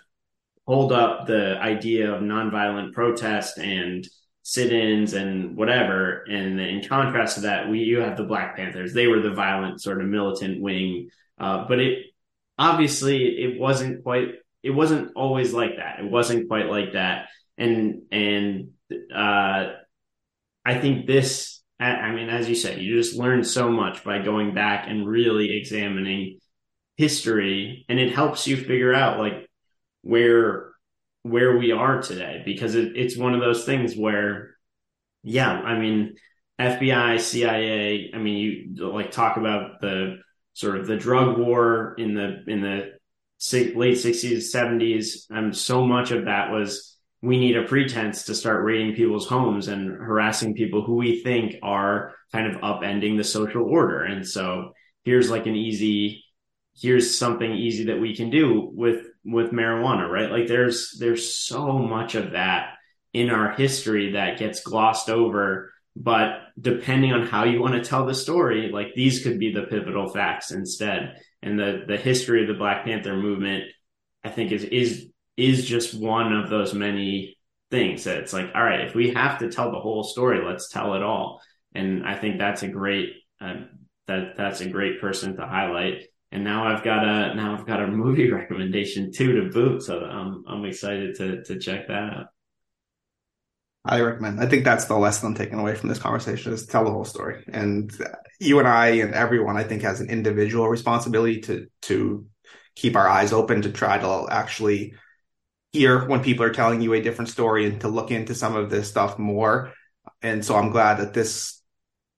hold 0.65 0.93
up 0.93 1.27
the 1.27 1.57
idea 1.59 2.13
of 2.15 2.23
nonviolent 2.23 2.93
protest 2.93 3.59
and 3.59 4.07
sit-ins 4.45 5.15
and 5.15 5.57
whatever. 5.57 6.23
And 6.31 6.61
in 6.61 6.85
contrast 6.85 7.35
to 7.35 7.41
that, 7.41 7.69
we 7.69 7.81
you 7.81 7.99
have 7.99 8.17
the 8.17 8.23
Black 8.23 8.57
Panthers. 8.57 8.95
They 8.95 9.09
were 9.09 9.21
the 9.21 9.35
violent 9.35 9.83
sort 9.83 10.01
of 10.01 10.07
militant 10.07 10.63
wing. 10.63 11.11
Uh, 11.37 11.67
but 11.67 11.81
it 11.81 12.05
obviously 12.57 13.25
it 13.43 13.59
wasn't 13.59 14.05
quite 14.05 14.29
it 14.63 14.71
wasn't 14.71 15.11
always 15.17 15.53
like 15.53 15.79
that. 15.79 15.99
It 15.99 16.09
wasn't 16.09 16.47
quite 16.47 16.67
like 16.67 16.93
that. 16.93 17.31
And 17.59 18.03
and 18.13 18.69
uh 19.13 19.73
I 20.65 20.79
think 20.79 21.07
this 21.09 21.54
I 21.91 22.15
mean, 22.15 22.29
as 22.29 22.49
you 22.49 22.55
said, 22.55 22.81
you 22.81 22.97
just 22.97 23.17
learn 23.17 23.45
so 23.45 23.71
much 23.71 24.05
by 24.05 24.23
going 24.23 24.55
back 24.55 24.87
and 24.89 25.09
really 25.09 25.57
examining 25.57 26.39
history, 26.97 27.85
and 27.89 27.99
it 27.99 28.15
helps 28.15 28.47
you 28.47 28.57
figure 28.57 28.95
out 28.95 29.19
like 29.19 29.49
where 30.03 30.71
where 31.23 31.57
we 31.57 31.73
are 31.73 32.03
today 32.03 32.43
because 32.45 32.75
it, 32.75 32.97
it's 32.97 33.17
one 33.17 33.35
of 33.35 33.41
those 33.41 33.65
things 33.65 33.97
where, 33.97 34.57
yeah, 35.23 35.51
I 35.51 35.79
mean, 35.79 36.17
FBI, 36.61 37.19
CIA, 37.19 38.11
I 38.15 38.19
mean, 38.19 38.37
you 38.37 38.91
like 38.93 39.11
talk 39.11 39.39
about 39.39 39.81
the 39.81 40.19
sort 40.53 40.79
of 40.79 40.87
the 40.87 40.97
drug 40.97 41.39
war 41.39 41.95
in 41.99 42.15
the 42.15 42.45
in 42.47 42.61
the 42.61 42.93
late 43.53 43.99
60s 43.99 44.55
70s 44.55 45.27
and 45.29 45.55
so 45.55 45.85
much 45.85 46.13
of 46.13 46.27
that 46.27 46.51
was 46.51 46.94
we 47.25 47.39
need 47.39 47.57
a 47.57 47.65
pretense 47.65 48.25
to 48.25 48.35
start 48.35 48.65
raiding 48.65 48.95
people's 48.95 49.27
homes 49.27 49.69
and 49.69 49.91
harassing 49.91 50.55
people 50.55 50.85
who 50.85 50.97
we 50.97 51.23
think 51.23 51.57
are 51.63 52.13
kind 52.33 52.47
of 52.47 52.61
upending 52.61 53.17
the 53.17 53.25
social 53.25 53.65
order. 53.65 54.03
And 54.03 54.27
so 54.27 54.73
here's 55.05 55.31
like 55.31 55.47
an 55.47 55.57
easy, 55.57 56.23
here's 56.77 57.17
something 57.17 57.51
easy 57.51 57.85
that 57.87 58.01
we 58.01 58.15
can 58.15 58.29
do 58.29 58.69
with, 58.73 59.07
with 59.25 59.53
marijuana, 59.53 60.09
right? 60.09 60.31
Like 60.31 60.49
there's, 60.49 60.97
there's 60.99 61.35
so 61.35 61.79
much 61.79 62.15
of 62.15 62.33
that 62.33 62.75
in 63.15 63.31
our 63.31 63.53
history 63.53 64.13
that 64.13 64.39
gets 64.39 64.61
glossed 64.61 65.09
over. 65.09 65.73
But 65.97 66.41
depending 66.61 67.13
on 67.13 67.27
how 67.27 67.45
you 67.45 67.61
want 67.61 67.75
to 67.75 67.89
tell 67.89 68.05
the 68.05 68.15
story, 68.15 68.71
like 68.71 68.89
these 68.95 69.23
could 69.23 69.39
be 69.39 69.53
the 69.53 69.63
pivotal 69.63 70.11
facts 70.11 70.51
instead. 70.51 71.23
And 71.43 71.59
the, 71.59 71.85
the 71.87 71.97
history 71.97 72.43
of 72.43 72.49
the 72.49 72.59
Black 72.59 72.85
Panther 72.85 73.17
movement, 73.17 73.65
I 74.23 74.29
think 74.29 74.53
is, 74.53 74.65
is 74.65 75.09
is 75.37 75.67
just 75.67 75.95
one 75.95 76.33
of 76.33 76.51
those 76.51 76.75
many 76.75 77.37
things 77.71 78.05
that 78.05 78.19
it's 78.19 78.33
like, 78.33 78.51
all 78.55 78.63
right, 78.63 78.87
if 78.87 78.95
we 78.95 79.11
have 79.11 79.39
to 79.39 79.51
tell 79.51 79.73
the 79.73 79.81
whole 79.81 80.05
story, 80.05 80.45
let's 80.45 80.69
tell 80.69 80.95
it 80.95 81.03
all. 81.03 81.41
And 81.75 82.07
I 82.07 82.17
think 82.17 82.39
that's 82.39 82.63
a 82.63 82.69
great 82.69 83.11
uh, 83.41 83.65
that 84.07 84.37
that's 84.37 84.61
a 84.61 84.69
great 84.69 85.01
person 85.01 85.37
to 85.37 85.47
highlight. 85.47 86.05
And 86.31 86.45
now 86.45 86.67
I've 86.67 86.85
got 86.85 87.05
a 87.05 87.35
now 87.35 87.57
I've 87.57 87.67
got 87.67 87.83
a 87.83 87.87
movie 88.05 88.31
recommendation 88.31 89.13
too 89.13 89.41
to 89.41 89.51
boot, 89.51 89.83
so 89.83 90.01
I'm 90.01 90.45
I'm 90.47 90.65
excited 90.65 91.17
to 91.17 91.43
to 91.45 91.59
check 91.59 91.89
that 91.89 91.95
out. 91.95 92.27
I 93.87 94.01
recommend. 94.01 94.41
I 94.41 94.47
think 94.47 94.65
that's 94.65 94.87
the 94.87 94.97
lesson 94.97 95.29
I'm 95.29 95.35
taking 95.35 95.59
away 95.59 95.75
from 95.75 95.91
this 95.91 95.99
conversation 95.99 96.55
is 96.55 96.65
tell 96.65 96.85
the 96.85 96.91
whole 96.91 97.05
story. 97.05 97.45
And 97.49 97.93
you 98.41 98.59
and 98.59 98.67
I 98.67 98.87
and 98.87 99.13
everyone, 99.13 99.59
I 99.59 99.65
think, 99.65 99.83
has 99.83 100.01
an 100.01 100.09
individual 100.09 100.69
responsibility 100.69 101.41
to 101.43 101.67
to 101.83 102.27
keep 102.77 102.97
our 102.97 103.09
eyes 103.09 103.33
open 103.33 103.63
to 103.63 103.71
try 103.71 103.99
to 103.99 104.27
actually 104.31 104.95
hear 105.75 106.07
when 106.07 106.23
people 106.23 106.45
are 106.45 106.53
telling 106.53 106.81
you 106.81 106.95
a 106.95 107.03
different 107.03 107.29
story 107.29 107.67
and 107.67 107.81
to 107.81 107.89
look 107.89 108.13
into 108.13 108.35
some 108.35 108.55
of 108.55 108.71
this 108.71 108.89
stuff 108.89 109.19
more. 109.19 109.73
And 110.23 110.45
so 110.45 110.55
I'm 110.55 110.71
glad 110.71 110.99
that 110.99 111.13
this 111.13 111.61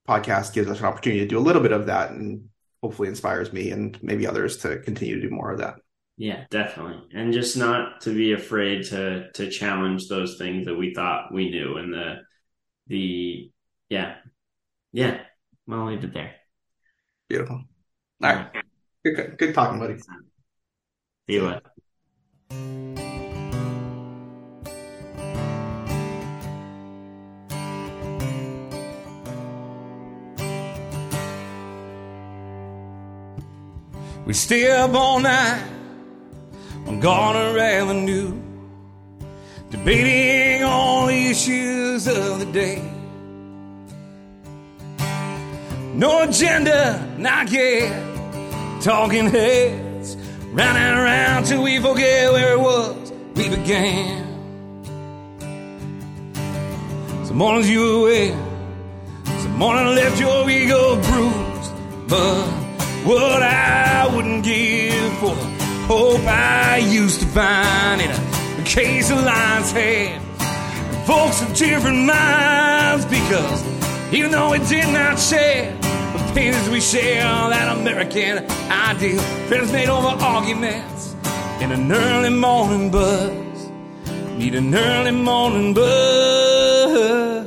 podcast 0.07 0.53
gives 0.53 0.69
us 0.69 0.79
an 0.81 0.85
opportunity 0.85 1.23
to 1.23 1.27
do 1.27 1.39
a 1.39 1.41
little 1.41 1.63
bit 1.63 1.73
of 1.73 1.87
that 1.87 2.11
and 2.11 2.51
hopefully 2.83 3.09
inspires 3.09 3.53
me 3.55 3.71
and 3.71 4.01
maybe 4.03 4.27
others 4.27 4.59
to 4.59 4.79
continue 4.81 5.17
to 5.17 5.29
do 5.29 5.35
more 5.35 5.51
of 5.51 5.59
that. 5.59 5.77
Yeah, 6.19 6.45
definitely. 6.51 7.03
And 7.15 7.33
just 7.33 7.57
not 7.57 8.03
to 8.03 8.15
be 8.15 8.33
afraid 8.33 8.85
to 8.89 9.31
to 9.33 9.51
challenge 9.51 10.09
those 10.09 10.37
things 10.39 10.67
that 10.67 10.75
we 10.75 10.95
thought 10.95 11.33
we 11.33 11.51
knew 11.51 11.79
and 11.79 11.93
the 11.93 12.17
the 12.89 13.51
yeah. 13.89 14.17
Yeah. 14.93 15.21
I'll 15.71 15.87
leave 15.87 16.05
it 16.05 16.13
there. 16.13 16.35
Beautiful. 17.29 17.65
All 18.23 18.35
right. 18.35 18.51
Good, 19.03 19.39
good 19.39 19.55
talking, 19.55 19.79
buddy. 19.79 19.99
See 19.99 21.35
you 21.35 21.61
later. 22.51 23.06
We 34.27 34.33
stay 34.33 34.69
up 34.73 34.93
all 34.93 35.21
night 35.21 35.63
on 36.89 36.99
Garner 36.99 37.57
Avenue, 37.57 38.33
debating 39.71 40.65
all 40.65 41.07
the 41.07 41.29
issues 41.29 42.09
of 42.09 42.41
the 42.41 42.47
day. 42.47 42.83
No 45.95 46.25
agenda, 46.25 47.15
not 47.17 47.53
yet. 47.53 48.03
Talking 48.83 49.31
heads, 49.31 50.17
round 50.53 50.77
and 50.77 50.99
around 50.99 51.45
till 51.45 51.63
we 51.63 51.79
forget 51.79 52.33
where 52.33 52.55
it 52.55 52.61
was 52.61 53.13
we 53.37 53.49
began. 53.49 54.25
Some 57.27 57.37
mornings 57.37 57.71
you 57.71 57.81
were 57.81 58.09
away, 58.09 58.31
some 59.39 59.57
morning 59.57 59.95
left 59.95 60.19
your 60.19 60.51
ego 60.51 61.01
bruised, 61.01 62.09
but 62.09 62.66
what 63.07 63.41
I 63.41 64.13
wouldn't 64.13 64.43
give 64.43 65.19
for 65.19 65.33
the 65.37 65.45
hope 65.87 66.21
I 66.27 66.79
used 66.79 67.21
to 67.21 67.27
find 67.27 68.03
in 68.03 68.11
a 68.11 68.65
case 68.65 69.11
of 69.13 69.23
lion's 69.23 69.71
head. 69.71 70.21
Folks 71.07 71.41
of 71.41 71.55
different 71.55 72.05
minds 72.05 73.05
because 73.05 73.63
even 74.13 74.33
though 74.33 74.51
we 74.51 74.59
did 74.59 74.89
not 74.93 75.21
share 75.21 75.73
the 75.81 76.33
pains 76.35 76.69
we 76.69 76.81
share, 76.81 77.23
that 77.23 77.77
American 77.79 78.39
ideal, 78.71 79.21
friends 79.47 79.71
made 79.71 79.89
over 79.89 80.09
arguments 80.09 81.15
in 81.61 81.71
an 81.71 81.93
early 81.93 82.31
morning 82.31 82.91
buzz. 82.91 83.71
Need 84.37 84.57
an 84.57 84.75
early 84.75 85.13
morning 85.13 85.75
buzz. 85.75 87.47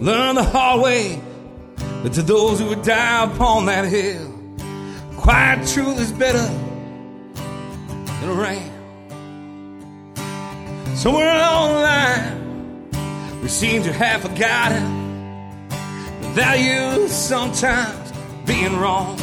Learn 0.00 0.34
the 0.34 0.42
hard 0.42 0.82
way 0.82 1.20
but 2.02 2.12
to 2.14 2.22
those 2.22 2.58
who 2.58 2.66
would 2.66 2.82
die 2.82 3.24
upon 3.24 3.66
that 3.66 3.84
hill, 3.84 4.28
quiet 5.16 5.66
truth 5.68 6.00
is 6.00 6.10
better 6.10 6.46
than 8.20 8.28
a 8.28 8.34
ram. 8.34 8.72
Somewhere 10.96 11.32
along 11.32 11.74
the 11.74 11.80
line, 11.80 13.40
we 13.40 13.48
seem 13.48 13.84
to 13.84 13.92
have 13.92 14.22
forgotten 14.22 14.84
the 16.20 16.28
value 16.28 17.04
of 17.04 17.10
sometimes 17.10 18.12
being 18.46 18.76
wrong. 18.76 19.16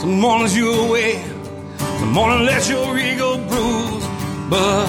Some 0.00 0.20
mornings 0.20 0.54
you're 0.54 0.86
away, 0.86 1.22
some 1.78 2.12
morning 2.12 2.44
let 2.44 2.68
your 2.68 2.98
ego 2.98 3.38
bruise, 3.48 4.06
but 4.50 4.86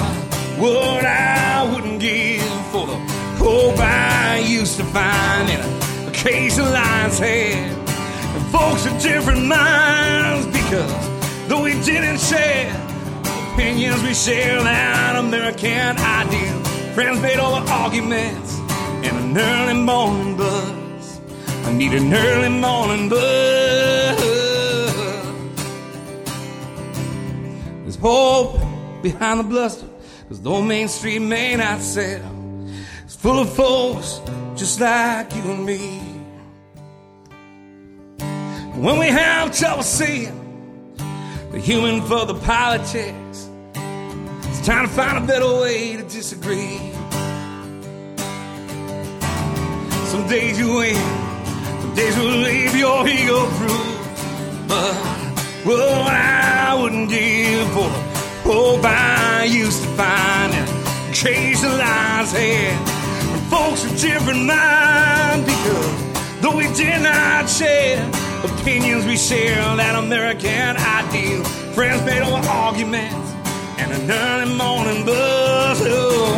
what 0.59 1.05
I 1.05 1.73
wouldn't 1.73 2.01
give 2.01 2.65
for 2.71 2.87
the 2.87 3.12
hope 3.43 3.77
I 3.77 4.39
used 4.39 4.77
to 4.77 4.85
find 4.85 5.49
in 5.49 5.59
a 6.07 6.11
case 6.11 6.57
of 6.57 6.65
lion's 6.65 7.19
head. 7.19 7.77
And 8.35 8.45
folks 8.55 8.85
of 8.85 9.01
different 9.01 9.45
minds 9.45 10.47
because 10.47 11.49
though 11.49 11.63
we 11.63 11.73
didn't 11.83 12.19
share 12.19 12.71
opinions, 13.51 14.01
we 14.03 14.13
share 14.13 14.63
that 14.63 15.17
American 15.17 15.97
ideal. 15.97 16.59
Friends 16.95 17.21
made 17.21 17.39
over 17.39 17.69
arguments 17.69 18.59
and 19.05 19.15
an 19.17 19.37
early 19.37 19.73
morning 19.73 20.37
buzz. 20.37 21.19
I 21.65 21.73
need 21.73 21.93
an 21.93 22.13
early 22.13 22.49
morning 22.49 23.09
buzz. 23.09 24.21
There's 27.83 27.97
hope 27.97 28.57
behind 29.01 29.41
the 29.41 29.43
bluster, 29.43 29.87
cause 30.29 30.41
though 30.41 30.61
Main 30.61 30.87
Street 30.87 31.19
may 31.19 31.57
not 31.57 31.81
sell 31.81 32.32
full 33.23 33.39
of 33.39 33.49
folks 33.53 34.19
just 34.53 34.81
like 34.81 35.33
you 35.33 35.43
and 35.43 35.65
me. 35.65 35.99
When 38.75 38.99
we 38.99 39.07
have 39.07 39.57
trouble 39.57 39.83
seeing 39.83 40.37
the 41.49 41.57
human 41.57 42.01
for 42.01 42.25
the 42.25 42.33
politics, 42.33 43.49
it's 44.49 44.65
time 44.67 44.89
to 44.89 44.93
find 44.93 45.23
a 45.23 45.25
better 45.25 45.47
way 45.61 45.95
to 45.95 46.03
disagree. 46.03 46.79
Some 50.11 50.27
days 50.27 50.59
you 50.59 50.75
win, 50.75 50.95
some 51.81 51.95
days 51.95 52.17
will 52.17 52.39
leave 52.49 52.75
your 52.75 53.07
ego 53.07 53.49
bruised. 53.57 54.67
But 54.67 54.95
what 55.63 56.13
I 56.13 56.77
wouldn't 56.77 57.09
give 57.09 57.69
for 57.69 57.87
oh, 57.87 58.41
the 58.43 58.51
hope 58.51 58.83
I 58.83 59.45
used 59.45 59.81
to 59.81 59.89
find 59.95 60.53
in 60.53 61.13
case 61.13 61.63
of 61.63 61.71
lion's 61.71 62.33
head 62.33 62.92
folks 63.53 63.85
of 63.85 63.95
different 64.01 64.45
minds 64.45 65.45
because 65.45 66.41
though 66.41 66.55
we 66.57 66.65
did 66.73 66.99
not 67.03 67.47
share 67.47 68.01
opinions, 68.43 69.05
we 69.05 69.15
share 69.15 69.61
that 69.75 69.95
American 69.95 70.75
ideal. 70.97 71.43
Friends 71.75 72.03
made 72.03 72.23
over 72.23 72.47
arguments 72.49 73.27
and 73.77 73.91
an 73.91 74.09
early 74.09 74.49
morning 74.55 75.05
buzz. 75.05 75.79
Oh, 75.83 76.33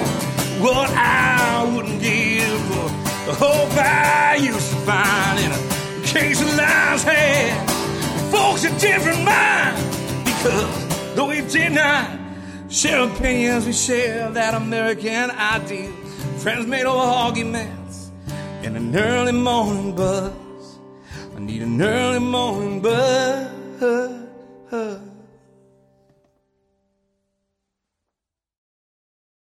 what 0.60 0.90
I 0.92 1.64
wouldn't 1.74 2.02
give 2.02 2.60
for 2.68 2.88
the 3.28 3.36
hope 3.46 3.72
I 3.78 4.36
used 4.36 4.70
to 4.72 4.80
find 4.90 5.40
in 5.40 5.52
a 5.54 6.06
case 6.06 6.42
of 6.42 6.54
lion's 6.58 7.04
head. 7.04 7.70
Folks 8.30 8.66
of 8.66 8.78
different 8.78 9.24
minds 9.24 9.82
because 10.26 11.16
though 11.16 11.30
we 11.30 11.40
did 11.48 11.72
not 11.72 12.20
share 12.70 13.08
opinions, 13.08 13.66
we 13.66 13.72
share 13.72 14.32
that 14.32 14.54
American 14.54 15.32
ideal 15.32 16.05
friends 16.46 16.68
made 16.68 16.86
over 16.86 17.02
arguments 17.02 18.12
in 18.62 18.76
an 18.76 18.96
early 18.96 19.32
morning 19.32 19.96
buzz. 19.96 20.78
I 21.36 21.40
need 21.40 21.64
an 21.64 21.82
early 21.82 22.20
morning 22.20 22.82
buzz. 22.84 23.50